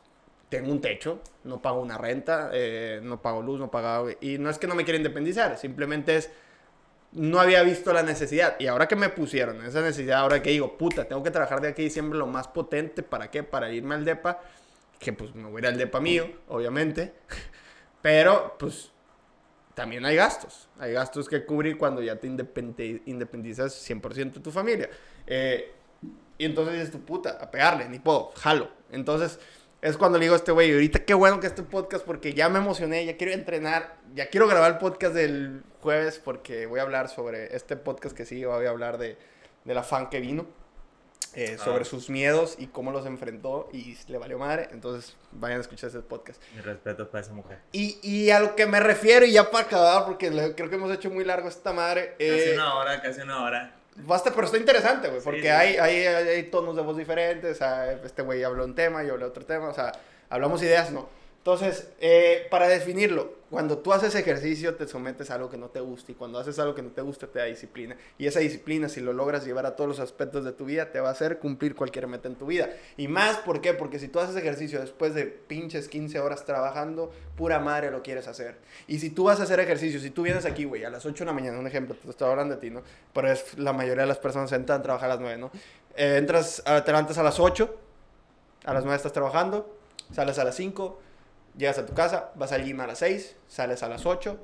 tengo 0.49 0.71
un 0.71 0.81
techo, 0.81 1.19
no 1.43 1.61
pago 1.61 1.81
una 1.81 1.97
renta, 1.97 2.49
eh, 2.53 2.99
no 3.03 3.21
pago 3.21 3.41
luz, 3.41 3.59
no 3.59 3.69
pago... 3.69 4.09
Y 4.21 4.37
no 4.37 4.49
es 4.49 4.57
que 4.57 4.67
no 4.67 4.75
me 4.75 4.83
quiera 4.83 4.97
independizar, 4.97 5.57
simplemente 5.57 6.15
es, 6.15 6.31
no 7.11 7.39
había 7.39 7.61
visto 7.63 7.91
la 7.93 8.03
necesidad. 8.03 8.55
Y 8.59 8.67
ahora 8.67 8.87
que 8.87 8.95
me 8.95 9.09
pusieron 9.09 9.65
esa 9.65 9.81
necesidad, 9.81 10.19
ahora 10.19 10.41
que 10.41 10.51
digo, 10.51 10.77
puta, 10.77 11.05
tengo 11.05 11.23
que 11.23 11.31
trabajar 11.31 11.61
de 11.61 11.69
aquí 11.69 11.81
a 11.81 11.85
diciembre 11.85 12.17
lo 12.17 12.27
más 12.27 12.47
potente, 12.47 13.03
¿para 13.03 13.29
qué? 13.29 13.43
Para 13.43 13.71
irme 13.71 13.95
al 13.95 14.05
DEPA, 14.05 14.39
que 14.99 15.13
pues 15.13 15.35
me 15.35 15.49
voy 15.49 15.57
a 15.57 15.59
ir 15.59 15.67
al 15.67 15.77
DEPA 15.77 15.99
mío, 15.99 16.29
obviamente, 16.47 17.13
pero 18.01 18.55
pues 18.57 18.91
también 19.75 20.05
hay 20.05 20.15
gastos. 20.15 20.67
Hay 20.79 20.93
gastos 20.93 21.29
que 21.29 21.45
cubrir 21.45 21.77
cuando 21.77 22.01
ya 22.01 22.15
te 22.19 22.27
independi- 22.27 23.01
independizas 23.05 23.73
100% 23.73 24.33
de 24.33 24.39
tu 24.39 24.51
familia. 24.51 24.89
Eh, 25.27 25.71
y 26.37 26.45
entonces 26.45 26.73
dices 26.73 26.91
tu 26.91 27.01
puta, 27.01 27.37
a 27.39 27.51
pegarle, 27.51 27.87
ni 27.87 27.99
puedo, 27.99 28.31
jalo. 28.35 28.69
Entonces 28.91 29.39
es 29.81 29.97
cuando 29.97 30.17
le 30.17 30.25
digo 30.25 30.33
a 30.33 30.37
este 30.37 30.51
güey, 30.51 30.71
ahorita 30.73 31.05
qué 31.05 31.13
bueno 31.13 31.39
que 31.39 31.47
este 31.47 31.61
podcast 31.63 32.03
porque 32.05 32.33
ya 32.33 32.49
me 32.49 32.57
emocioné, 32.59 33.05
ya 33.05 33.17
quiero 33.17 33.33
entrenar, 33.33 33.97
ya 34.15 34.29
quiero 34.29 34.47
grabar 34.47 34.71
el 34.71 34.77
podcast 34.79 35.13
del 35.13 35.61
jueves 35.81 36.19
porque 36.23 36.65
voy 36.65 36.79
a 36.79 36.83
hablar 36.83 37.07
sobre 37.07 37.55
este 37.55 37.75
podcast 37.77 38.15
que 38.17 38.25
sigue, 38.25 38.47
voy 38.47 38.65
a 38.65 38.69
hablar 38.69 38.97
de, 38.97 39.17
del 39.63 39.77
afán 39.77 40.09
que 40.09 40.19
vino. 40.19 40.47
Eh, 41.35 41.57
sobre 41.57 41.81
Ah. 41.81 41.85
sus 41.85 42.09
miedos 42.09 42.55
y 42.57 42.67
cómo 42.67 42.91
los 42.91 43.05
enfrentó 43.05 43.69
y 43.73 43.97
le 44.07 44.17
valió 44.17 44.39
madre. 44.39 44.69
Entonces, 44.71 45.15
vayan 45.31 45.57
a 45.59 45.61
escuchar 45.61 45.89
ese 45.89 45.99
podcast. 45.99 46.41
Mi 46.55 46.61
respeto 46.61 47.09
para 47.09 47.23
esa 47.23 47.33
mujer. 47.33 47.59
Y, 47.71 47.99
y 48.01 48.29
a 48.31 48.39
lo 48.39 48.55
que 48.55 48.65
me 48.65 48.79
refiero, 48.79 49.25
y 49.25 49.31
ya 49.33 49.51
para 49.51 49.65
acabar, 49.65 50.05
porque 50.05 50.29
creo 50.55 50.69
que 50.69 50.75
hemos 50.75 50.91
hecho 50.93 51.09
muy 51.09 51.23
largo 51.25 51.47
esta 51.49 51.73
madre. 51.73 52.11
Casi 52.17 52.23
eh, 52.49 52.51
una 52.55 52.75
hora, 52.75 53.01
casi 53.01 53.21
una 53.21 53.43
hora. 53.43 53.75
Basta, 53.97 54.31
pero 54.33 54.45
está 54.45 54.57
interesante, 54.57 55.07
güey, 55.07 55.21
porque 55.21 55.41
sí. 55.43 55.47
Hay, 55.47 55.77
hay, 55.77 56.05
hay, 56.05 56.27
hay 56.27 56.43
tonos 56.43 56.75
de 56.75 56.81
voz 56.81 56.97
diferentes, 56.97 57.55
o 57.55 57.57
sea, 57.57 57.91
este 57.93 58.21
güey 58.23 58.43
habló 58.43 58.65
un 58.65 58.75
tema, 58.75 59.03
yo 59.03 59.13
hablé 59.13 59.23
otro 59.25 59.45
tema, 59.45 59.69
o 59.69 59.73
sea, 59.73 59.93
hablamos 60.29 60.61
ideas, 60.63 60.91
¿no? 60.91 61.07
Entonces, 61.45 61.89
eh, 61.99 62.47
para 62.49 62.67
definirlo, 62.67 63.35
cuando 63.51 63.77
tú 63.77 63.93
haces 63.93 64.15
ejercicio 64.15 64.73
te 64.73 64.87
sometes 64.87 65.29
a 65.29 65.35
algo 65.35 65.47
que 65.47 65.57
no 65.57 65.69
te 65.69 65.79
gusta 65.79 66.11
y 66.11 66.15
cuando 66.15 66.39
haces 66.39 66.57
algo 66.57 66.73
que 66.73 66.81
no 66.81 66.89
te 66.89 67.03
gusta 67.03 67.27
te 67.27 67.37
da 67.37 67.45
disciplina. 67.45 67.95
Y 68.17 68.25
esa 68.25 68.39
disciplina, 68.39 68.89
si 68.89 68.99
lo 68.99 69.13
logras 69.13 69.45
llevar 69.45 69.67
a 69.67 69.75
todos 69.75 69.87
los 69.87 69.99
aspectos 69.99 70.43
de 70.43 70.53
tu 70.53 70.65
vida, 70.65 70.91
te 70.91 70.99
va 70.99 71.09
a 71.09 71.11
hacer 71.11 71.37
cumplir 71.37 71.75
cualquier 71.75 72.07
meta 72.07 72.27
en 72.27 72.33
tu 72.33 72.47
vida. 72.47 72.69
Y 72.97 73.07
más, 73.07 73.37
¿por 73.37 73.61
qué? 73.61 73.75
Porque 73.75 73.99
si 73.99 74.07
tú 74.07 74.19
haces 74.19 74.35
ejercicio 74.35 74.79
después 74.81 75.13
de 75.13 75.25
pinches 75.25 75.87
15 75.87 76.19
horas 76.19 76.45
trabajando, 76.45 77.11
pura 77.37 77.59
madre 77.59 77.91
lo 77.91 78.01
quieres 78.01 78.27
hacer. 78.27 78.55
Y 78.87 78.97
si 78.97 79.11
tú 79.11 79.25
vas 79.25 79.39
a 79.39 79.43
hacer 79.43 79.59
ejercicio, 79.59 79.99
si 79.99 80.09
tú 80.09 80.23
vienes 80.23 80.45
aquí, 80.45 80.63
güey, 80.65 80.83
a 80.83 80.89
las 80.89 81.05
8 81.05 81.25
de 81.25 81.27
la 81.27 81.33
mañana, 81.33 81.59
un 81.59 81.67
ejemplo, 81.67 81.95
te 81.95 82.09
estoy 82.09 82.27
hablando 82.27 82.55
de 82.55 82.61
ti, 82.61 82.71
¿no? 82.71 82.81
Pero 83.13 83.31
es 83.31 83.55
la 83.59 83.71
mayoría 83.71 84.01
de 84.01 84.07
las 84.07 84.17
personas 84.17 84.51
entran 84.51 84.79
a 84.79 84.81
trabajar 84.81 85.11
a 85.11 85.13
las 85.13 85.21
9, 85.21 85.37
¿no? 85.37 85.51
Eh, 85.95 86.15
entras, 86.17 86.63
a- 86.65 86.83
te 86.83 86.89
levantas 86.91 87.19
a 87.19 87.23
las 87.23 87.39
8, 87.39 87.77
a 88.63 88.73
las 88.73 88.83
9 88.83 88.95
estás 88.97 89.13
trabajando, 89.13 89.77
sales 90.11 90.39
a 90.39 90.43
las 90.43 90.55
5, 90.55 91.01
llegas 91.57 91.77
a 91.77 91.85
tu 91.85 91.93
casa, 91.93 92.31
vas 92.35 92.51
al 92.51 92.63
gym 92.63 92.79
a 92.81 92.87
las 92.87 92.99
6, 92.99 93.35
sales 93.47 93.83
a 93.83 93.89
las 93.89 94.05
8, 94.05 94.37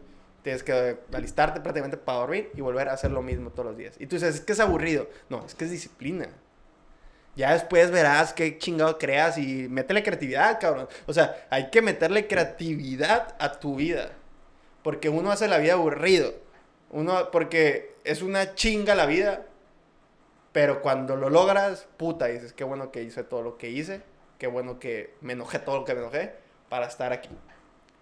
tienes 0.44 0.64
que 0.64 0.98
alistarte 1.14 1.62
prácticamente 1.62 1.98
para 1.98 2.20
dormir 2.20 2.52
y 2.56 2.62
volver 2.62 2.90
a 2.90 2.94
hacer 2.94 3.12
lo 3.12 3.22
mismo 3.22 3.52
todos 3.52 3.68
los 3.68 3.78
días. 3.78 3.96
Y 4.00 4.08
tú 4.08 4.16
dices, 4.16 4.36
es 4.36 4.42
que 4.42 4.54
es 4.54 4.60
aburrido. 4.60 5.08
No, 5.30 5.46
es 5.46 5.56
que 5.56 5.66
es 5.66 5.72
disciplina. 5.72 6.30
Ya 7.36 7.54
después 7.54 7.92
verás 7.92 8.34
qué 8.34 8.58
chingado 8.58 8.98
creas 8.98 9.38
y 9.38 9.68
métele 9.70 10.04
creatividad, 10.04 10.60
cabrón. 10.60 10.88
O 11.06 11.14
sea, 11.14 11.48
hay 11.50 11.70
que 11.70 11.82
meterle 11.82 12.28
creatividad 12.28 13.36
a 13.40 13.60
tu 13.60 13.76
vida. 13.76 14.12
Porque 14.84 15.10
uno 15.10 15.32
hace 15.32 15.48
la 15.48 15.60
vida 15.60 15.74
aburrido. 15.74 16.34
Uno, 16.90 17.32
porque 17.32 17.96
es 18.04 18.22
una 18.22 18.56
chinga 18.56 18.96
la 18.96 19.06
vida. 19.06 19.46
Pero 20.52 20.82
cuando 20.82 21.16
lo 21.16 21.30
logras, 21.30 21.88
puta, 21.96 22.26
dices, 22.26 22.52
qué 22.52 22.66
bueno 22.66 22.92
que 22.92 23.04
hice 23.04 23.24
todo 23.24 23.42
lo 23.42 23.58
que 23.58 23.70
hice. 23.70 24.02
Qué 24.38 24.48
bueno 24.48 24.80
que 24.80 25.14
me 25.22 25.34
enojé 25.34 25.60
todo 25.60 25.78
lo 25.78 25.86
que 25.86 25.94
me 25.94 26.02
enojé 26.02 26.41
para 26.72 26.86
estar 26.86 27.12
aquí. 27.12 27.28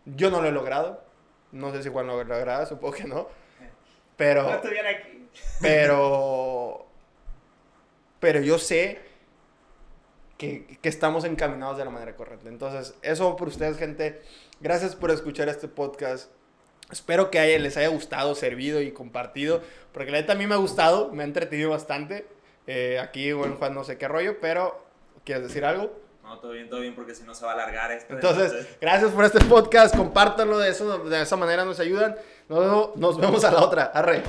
Yo 0.06 0.30
no 0.30 0.42
lo 0.44 0.48
he 0.48 0.52
logrado. 0.52 1.04
No 1.52 1.72
sé 1.72 1.82
si 1.82 1.90
Juan 1.90 2.06
lo 2.06 2.24
logrará, 2.24 2.68
supongo 2.68 2.94
que 2.94 3.06
no. 3.06 3.28
Pero... 4.16 4.48
estuviera 4.54 4.92
aquí. 4.92 5.28
Pero. 5.60 6.86
Pero 8.20 8.42
yo 8.42 8.60
sé 8.60 9.00
que, 10.38 10.78
que 10.82 10.90
estamos 10.90 11.24
encaminados 11.24 11.78
de 11.80 11.86
la 11.86 11.90
manera 11.90 12.16
correcta. 12.16 12.48
Entonces, 12.48 12.94
eso 13.02 13.36
por 13.36 13.48
ustedes, 13.48 13.78
gente. 13.78 14.22
Gracias 14.60 14.96
por 14.96 15.10
escuchar 15.10 15.50
este 15.50 15.68
podcast. 15.68 16.32
Espero 16.92 17.32
que 17.32 17.40
haya- 17.40 17.58
les 17.58 17.76
haya 17.76 17.88
gustado, 17.88 18.36
servido 18.36 18.82
y 18.82 18.92
compartido. 18.92 19.64
Porque 19.94 20.12
la 20.12 20.20
neta 20.20 20.34
a 20.34 20.36
mí 20.36 20.46
me 20.46 20.54
ha 20.54 20.60
gustado, 20.60 21.12
me 21.12 21.24
ha 21.24 21.26
entretenido 21.26 21.72
bastante. 21.72 22.28
Eh, 22.68 23.00
aquí, 23.00 23.32
bueno, 23.34 23.56
Juan, 23.56 23.74
no 23.74 23.84
sé 23.84 23.98
qué 23.98 24.08
rollo, 24.08 24.40
pero 24.40 24.86
¿quieres 25.24 25.44
decir 25.48 25.66
algo? 25.66 25.92
No, 26.30 26.38
todo 26.38 26.52
bien, 26.52 26.70
todo 26.70 26.82
bien, 26.82 26.94
porque 26.94 27.16
si 27.16 27.24
no 27.24 27.34
se 27.34 27.44
va 27.44 27.52
a 27.52 27.54
alargar 27.56 27.92
esto. 27.92 28.14
Entonces, 28.14 28.78
gracias 28.80 29.10
por 29.10 29.26
este 29.26 29.44
podcast. 29.46 29.98
Compártanlo 29.98 30.60
de, 30.60 30.70
eso, 30.70 31.00
de 31.00 31.24
esa 31.24 31.36
manera, 31.38 31.66
nos 31.66 31.80
ayudan. 31.80 32.16
Nos, 32.48 32.96
nos 32.96 33.18
vemos 33.20 33.44
a 33.44 33.52
la 33.52 33.64
otra. 33.64 33.86
Arre. 33.86 34.22